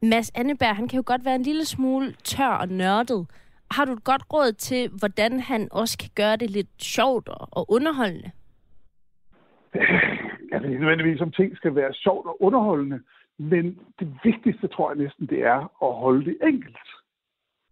Mads 0.01 0.31
Anneberg, 0.35 0.75
han 0.75 0.87
kan 0.87 0.97
jo 0.97 1.03
godt 1.05 1.25
være 1.25 1.35
en 1.35 1.43
lille 1.43 1.65
smule 1.65 2.11
tør 2.11 2.53
og 2.63 2.67
nørdet. 2.67 3.27
Har 3.71 3.85
du 3.85 3.93
et 3.93 4.03
godt 4.03 4.23
råd 4.33 4.51
til, 4.51 4.89
hvordan 4.99 5.39
han 5.39 5.67
også 5.71 5.97
kan 5.97 6.09
gøre 6.15 6.35
det 6.35 6.49
lidt 6.49 6.83
sjovt 6.83 7.29
og 7.51 7.65
underholdende? 7.69 8.31
jeg 10.51 10.61
ved 10.61 10.69
ikke 10.69 10.81
nødvendigvis, 10.81 11.21
om 11.21 11.31
ting 11.31 11.57
skal 11.57 11.75
være 11.75 11.93
sjovt 11.93 12.25
og 12.27 12.43
underholdende, 12.43 12.99
men 13.39 13.79
det 13.99 14.17
vigtigste, 14.23 14.67
tror 14.67 14.89
jeg 14.91 14.97
næsten, 14.97 15.25
det 15.25 15.43
er 15.43 15.59
at 15.85 15.93
holde 15.93 16.25
det 16.25 16.37
enkelt. 16.43 16.77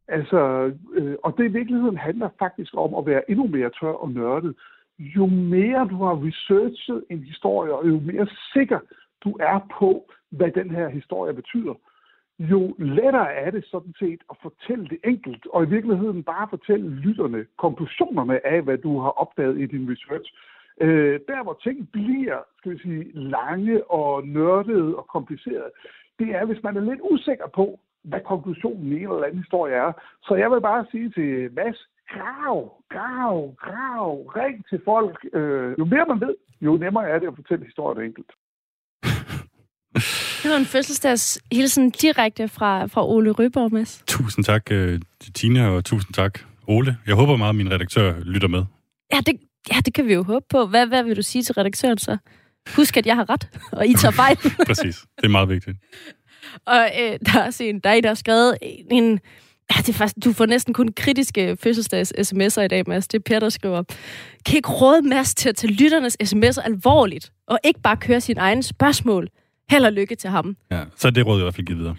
Altså, 0.08 0.72
øh, 0.94 1.16
og 1.24 1.38
det 1.38 1.46
i 1.46 1.54
virkeligheden 1.60 1.98
handler 1.98 2.30
faktisk 2.40 2.74
om 2.78 2.96
at 2.96 3.06
være 3.06 3.32
endnu 3.32 3.48
mere 3.48 3.70
tør 3.70 3.94
og 3.94 4.12
nørdet. 4.12 4.56
Jo 5.00 5.26
mere 5.26 5.88
du 5.88 6.04
har 6.04 6.26
researchet 6.26 7.04
en 7.10 7.24
historie, 7.24 7.74
og 7.74 7.88
jo 7.88 8.00
mere 8.00 8.28
sikker 8.54 8.80
du 9.24 9.38
er 9.40 9.60
på, 9.80 10.12
hvad 10.30 10.52
den 10.52 10.72
her 10.72 10.90
historie 10.90 11.34
betyder, 11.34 11.74
jo 12.40 12.76
lettere 12.80 13.34
er 13.34 13.52
det 13.52 13.66
sådan 13.72 13.94
set 14.00 14.22
at 14.30 14.36
fortælle 14.42 14.88
det 14.88 15.00
enkelt, 15.06 15.48
og 15.54 15.64
i 15.64 15.70
virkeligheden 15.70 16.24
bare 16.24 16.48
fortælle 16.50 16.90
lytterne 16.90 17.46
konklusionerne 17.58 18.48
af, 18.48 18.62
hvad 18.62 18.78
du 18.78 19.00
har 19.00 19.10
opdaget 19.10 19.62
i 19.62 19.66
din 19.66 19.92
research. 19.92 20.34
Øh, 20.86 21.20
der, 21.30 21.44
hvor 21.44 21.58
ting 21.64 21.78
bliver, 21.92 22.40
skal 22.58 22.72
vi 22.72 22.80
sige, 22.86 23.04
lange 23.14 23.92
og 23.92 24.28
nørdede 24.28 24.96
og 24.96 25.06
komplicerede, 25.16 25.72
det 26.20 26.30
er, 26.38 26.46
hvis 26.46 26.64
man 26.64 26.78
er 26.78 26.82
lidt 26.82 27.02
usikker 27.12 27.48
på, 27.56 27.80
hvad 28.04 28.20
konklusionen 28.32 28.92
i 28.92 28.96
en 28.96 29.02
eller 29.02 29.24
anden 29.24 29.44
historie 29.44 29.74
er. 29.76 29.92
Så 30.28 30.36
jeg 30.36 30.52
vil 30.52 30.62
bare 30.62 30.86
sige 30.92 31.10
til 31.10 31.54
Mads, 31.54 31.80
grav, 32.14 32.56
grav, 32.90 33.56
grav, 33.66 34.12
ring 34.40 34.66
til 34.70 34.82
folk. 34.86 35.26
Øh, 35.34 35.76
jo 35.80 35.86
mere 35.86 36.06
man 36.08 36.22
ved, 36.22 36.36
jo 36.62 36.78
nemmere 36.78 37.10
er 37.10 37.20
det 37.20 37.28
at 37.28 37.36
fortælle 37.36 37.66
historien 37.66 38.06
enkelt. 38.08 38.32
Det 40.42 40.52
var 40.52 40.58
en 40.58 40.66
fødselsdagshilsen 40.66 41.90
direkte 41.90 42.48
fra, 42.48 42.86
fra 42.86 43.08
Ole 43.08 43.32
Ryborg, 43.32 43.74
Mads. 43.74 44.04
Tusind 44.08 44.46
tak 44.46 44.72
øh, 44.72 45.00
Tina, 45.36 45.70
og 45.70 45.86
tusind 45.86 46.14
tak, 46.14 46.40
Ole. 46.68 46.98
Jeg 47.08 47.16
håber 47.16 47.36
meget, 47.38 47.50
at 47.50 47.56
min 47.56 47.72
redaktør 47.72 48.20
lytter 48.20 48.48
med. 48.48 48.64
Ja, 49.14 49.18
det, 49.26 49.40
ja, 49.74 49.80
det 49.86 49.94
kan 49.94 50.08
vi 50.08 50.14
jo 50.14 50.24
håbe 50.24 50.46
på. 50.50 50.66
Hvad, 50.66 50.88
hvad 50.88 51.04
vil 51.04 51.16
du 51.18 51.22
sige 51.22 51.44
til 51.44 51.54
redaktøren 51.56 51.98
så? 51.98 52.18
Husk, 52.76 52.98
at 52.98 53.06
jeg 53.06 53.16
har 53.16 53.30
ret, 53.30 53.48
og 53.78 53.88
I 53.88 53.94
tager 53.94 54.12
fejl. 54.12 54.38
Præcis. 54.68 55.06
Det 55.18 55.24
er 55.26 55.30
meget 55.30 55.50
vigtigt. 55.50 55.78
og 56.66 56.90
øh, 57.02 57.20
der 57.26 57.40
er 57.40 57.46
også 57.46 57.64
en, 57.64 57.80
der, 57.80 57.90
er 57.90 57.94
en, 57.94 58.04
der 58.04 58.10
har 58.10 58.16
skrevet 58.16 58.58
en... 58.92 59.20
Ja, 59.76 59.82
det 59.82 59.90
er 59.90 59.94
faktisk, 59.94 60.26
du 60.26 60.34
får 60.34 60.46
næsten 60.46 60.74
kun 60.74 60.90
kritiske 60.98 61.58
fødselsdags 61.64 62.14
sms'er 62.20 62.62
i 62.62 62.68
dag, 62.68 62.84
Mads. 62.88 63.08
Det 63.08 63.18
er 63.18 63.22
Per, 63.26 63.40
der 63.40 63.50
skriver. 63.50 63.84
Kan 64.46 64.56
ikke 64.56 64.70
råde 64.70 65.02
Mads 65.02 65.36
til 65.36 65.50
at 65.50 65.56
tage 65.56 65.74
lytternes 65.74 66.18
sms'er 66.24 66.62
alvorligt, 66.66 67.32
og 67.48 67.60
ikke 67.64 67.80
bare 67.82 67.98
køre 67.98 68.22
sine 68.22 68.40
egne 68.42 68.64
spørgsmål? 68.64 69.28
Held 69.70 69.86
og 69.86 69.92
lykke 69.94 70.16
til 70.16 70.30
ham. 70.30 70.58
Ja, 70.72 70.84
så 70.96 71.08
er 71.08 71.12
det 71.12 71.26
råd 71.26 71.40
i 71.40 71.44
hvert 71.44 71.56
fald 71.56 71.66
givet 71.68 71.80
videre. 71.80 71.96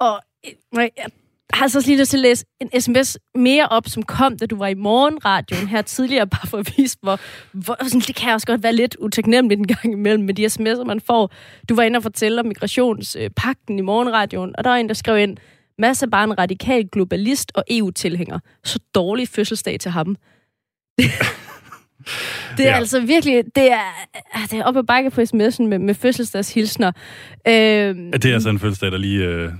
Og 0.00 0.20
øh, 0.46 0.52
jeg- 0.80 0.90
har 1.52 1.62
altså 1.62 1.78
også 1.78 1.90
lige 1.90 2.00
lyst 2.00 2.10
til 2.10 2.18
at 2.18 2.22
læse 2.22 2.44
en 2.60 2.80
sms 2.80 3.18
mere 3.34 3.68
op, 3.68 3.88
som 3.88 4.02
kom, 4.02 4.38
da 4.38 4.46
du 4.46 4.56
var 4.56 4.66
i 4.66 4.74
morgenradioen 4.74 5.68
her 5.68 5.82
tidligere, 5.82 6.26
bare 6.26 6.46
for 6.46 6.58
at 6.58 6.72
vise, 6.76 6.96
hvor, 7.02 7.20
hvor 7.52 7.76
sådan, 7.84 8.00
det 8.00 8.14
kan 8.14 8.32
også 8.34 8.46
godt 8.46 8.62
være 8.62 8.72
lidt 8.72 8.96
utaknemmeligt 8.96 9.58
en 9.58 9.66
gang 9.66 9.92
imellem 9.92 10.24
med 10.24 10.34
de 10.34 10.46
sms'er, 10.46 10.84
man 10.84 11.00
får. 11.00 11.32
Du 11.68 11.74
var 11.74 11.82
inde 11.82 11.96
og 11.96 12.02
fortælle 12.02 12.40
om 12.40 12.46
migrationspakten 12.46 13.78
i 13.78 13.82
morgenradioen, 13.82 14.54
og 14.58 14.64
der 14.64 14.70
var 14.70 14.76
en, 14.76 14.88
der 14.88 14.94
skrev 14.94 15.18
ind, 15.18 15.36
masser 15.78 16.06
bare 16.06 16.24
en 16.24 16.38
radikal 16.38 16.88
globalist 16.92 17.52
og 17.54 17.64
EU-tilhænger. 17.70 18.38
Så 18.64 18.78
dårlig 18.94 19.28
fødselsdag 19.28 19.80
til 19.80 19.90
ham. 19.90 20.16
Det 22.56 22.66
er 22.66 22.70
ja. 22.70 22.76
altså 22.76 23.00
virkelig, 23.00 23.44
det 23.54 23.72
er, 23.72 24.06
det 24.50 24.58
er 24.58 24.64
op 24.64 24.76
ad 24.76 24.82
bakke 24.82 25.10
på 25.10 25.20
sms'en 25.20 25.62
med, 25.62 25.78
med 25.78 25.94
fødselsdagshilsner. 25.94 26.92
Øhm, 27.48 28.12
det 28.12 28.24
er 28.24 28.34
altså 28.34 28.48
en 28.50 28.58
fødselsdag, 28.58 28.92
der 28.92 28.98
lige 28.98 29.24
øh, 29.24 29.52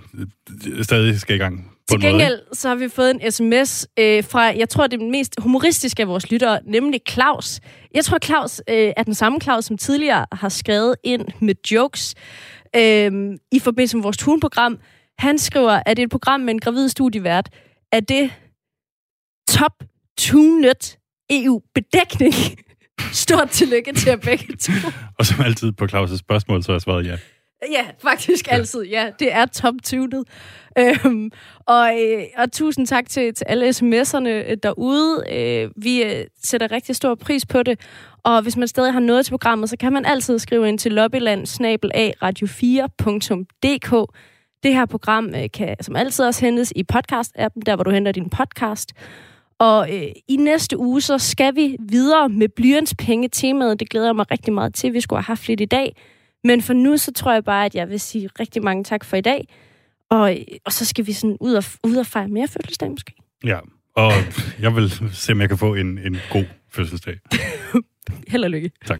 stadig 0.82 1.20
skal 1.20 1.36
i 1.36 1.38
gang. 1.38 1.72
Til 1.90 2.00
gengæld 2.00 2.36
måde, 2.36 2.56
så 2.56 2.68
har 2.68 2.74
vi 2.74 2.88
fået 2.88 3.10
en 3.10 3.32
sms 3.32 3.86
øh, 3.98 4.24
fra, 4.24 4.40
jeg 4.40 4.68
tror, 4.68 4.86
det 4.86 4.94
er 4.94 4.98
den 4.98 5.10
mest 5.10 5.34
humoristiske 5.38 6.02
af 6.02 6.08
vores 6.08 6.30
lyttere, 6.30 6.60
nemlig 6.64 7.00
Claus. 7.08 7.60
Jeg 7.94 8.04
tror, 8.04 8.18
Claus 8.18 8.62
øh, 8.68 8.92
er 8.96 9.02
den 9.02 9.14
samme 9.14 9.40
Claus, 9.40 9.64
som 9.64 9.78
tidligere 9.78 10.26
har 10.32 10.48
skrevet 10.48 10.96
ind 11.04 11.26
med 11.40 11.54
jokes 11.70 12.14
øh, 12.76 13.12
i 13.52 13.58
forbindelse 13.58 13.96
med 13.96 14.02
vores 14.02 14.16
tunprogram. 14.16 14.78
Han 15.18 15.38
skriver, 15.38 15.82
at 15.86 15.96
det 15.96 16.02
er 16.02 16.06
et 16.06 16.10
program 16.10 16.40
med 16.40 16.54
en 16.54 16.60
gravid 16.60 16.88
studievært. 16.88 17.48
Er 17.92 18.00
det 18.00 18.30
top 19.48 19.72
tunet 20.18 20.98
EU-bedækning. 21.30 22.34
Stort 23.12 23.50
tillykke 23.50 23.92
til 23.92 24.08
jer 24.08 24.16
begge 24.16 24.56
to. 24.56 24.72
Og 25.18 25.26
som 25.26 25.44
altid 25.44 25.72
på 25.72 25.84
Claus' 25.84 26.16
spørgsmål, 26.16 26.62
så 26.62 26.72
har 26.72 26.74
jeg 26.74 26.80
svaret 26.80 27.06
ja. 27.06 27.16
Ja, 27.70 27.86
faktisk 27.98 28.46
ja. 28.48 28.52
altid. 28.52 28.82
Ja, 28.82 29.10
det 29.18 29.32
er 29.32 29.46
top-tunet. 29.46 30.24
Øhm, 30.78 31.30
og, 31.66 32.00
øh, 32.02 32.22
og 32.38 32.52
tusind 32.52 32.86
tak 32.86 33.08
til, 33.08 33.34
til 33.34 33.44
alle 33.48 33.68
sms'erne 33.68 34.28
øh, 34.28 34.56
derude. 34.62 35.24
Øh, 35.32 35.70
vi 35.76 36.02
øh, 36.02 36.24
sætter 36.42 36.72
rigtig 36.72 36.96
stor 36.96 37.14
pris 37.14 37.46
på 37.46 37.62
det. 37.62 37.80
Og 38.22 38.42
hvis 38.42 38.56
man 38.56 38.68
stadig 38.68 38.92
har 38.92 39.00
noget 39.00 39.24
til 39.26 39.32
programmet, 39.32 39.70
så 39.70 39.76
kan 39.76 39.92
man 39.92 40.04
altid 40.04 40.38
skrive 40.38 40.68
ind 40.68 40.78
til 40.78 40.92
lobbyland 40.92 41.46
radio4.dk. 42.22 44.16
Det 44.62 44.74
her 44.74 44.86
program 44.86 45.34
øh, 45.34 45.48
kan 45.54 45.76
som 45.80 45.96
altid 45.96 46.24
også 46.24 46.44
hentes 46.44 46.72
i 46.76 46.84
podcast-appen, 46.92 47.60
der 47.66 47.74
hvor 47.74 47.84
du 47.84 47.90
henter 47.90 48.12
din 48.12 48.30
podcast. 48.30 48.92
Og 49.58 49.96
øh, 49.96 50.08
i 50.28 50.36
næste 50.36 50.78
uge, 50.78 51.00
så 51.00 51.18
skal 51.18 51.56
vi 51.56 51.76
videre 51.88 52.28
med 52.28 52.48
blyantspenge 52.48 53.28
temaet. 53.28 53.80
Det 53.80 53.90
glæder 53.90 54.06
jeg 54.06 54.16
mig 54.16 54.30
rigtig 54.30 54.52
meget 54.52 54.74
til. 54.74 54.92
Vi 54.92 55.00
skulle 55.00 55.18
have 55.18 55.26
haft 55.26 55.48
lidt 55.48 55.60
i 55.60 55.64
dag. 55.64 55.96
Men 56.44 56.62
for 56.62 56.72
nu, 56.72 56.96
så 56.96 57.12
tror 57.12 57.32
jeg 57.32 57.44
bare, 57.44 57.64
at 57.64 57.74
jeg 57.74 57.88
vil 57.88 58.00
sige 58.00 58.30
rigtig 58.40 58.64
mange 58.64 58.84
tak 58.84 59.04
for 59.04 59.16
i 59.16 59.20
dag. 59.20 59.48
Og, 60.10 60.36
og 60.64 60.72
så 60.72 60.84
skal 60.84 61.06
vi 61.06 61.12
sådan 61.12 61.36
ud 61.40 61.54
og, 61.54 61.64
ud 61.84 61.96
og 61.96 62.06
fejre 62.06 62.28
mere 62.28 62.48
fødselsdag 62.48 62.90
måske. 62.90 63.12
Ja, 63.44 63.58
og 63.94 64.12
jeg 64.60 64.76
vil 64.76 64.90
se, 65.12 65.32
om 65.32 65.40
jeg 65.40 65.48
kan 65.48 65.58
få 65.58 65.74
en, 65.74 65.98
en 65.98 66.16
god 66.30 66.44
fødselsdag. 66.68 67.18
Held 68.32 68.44
og 68.44 68.50
lykke. 68.50 68.70
Tak. 68.86 68.98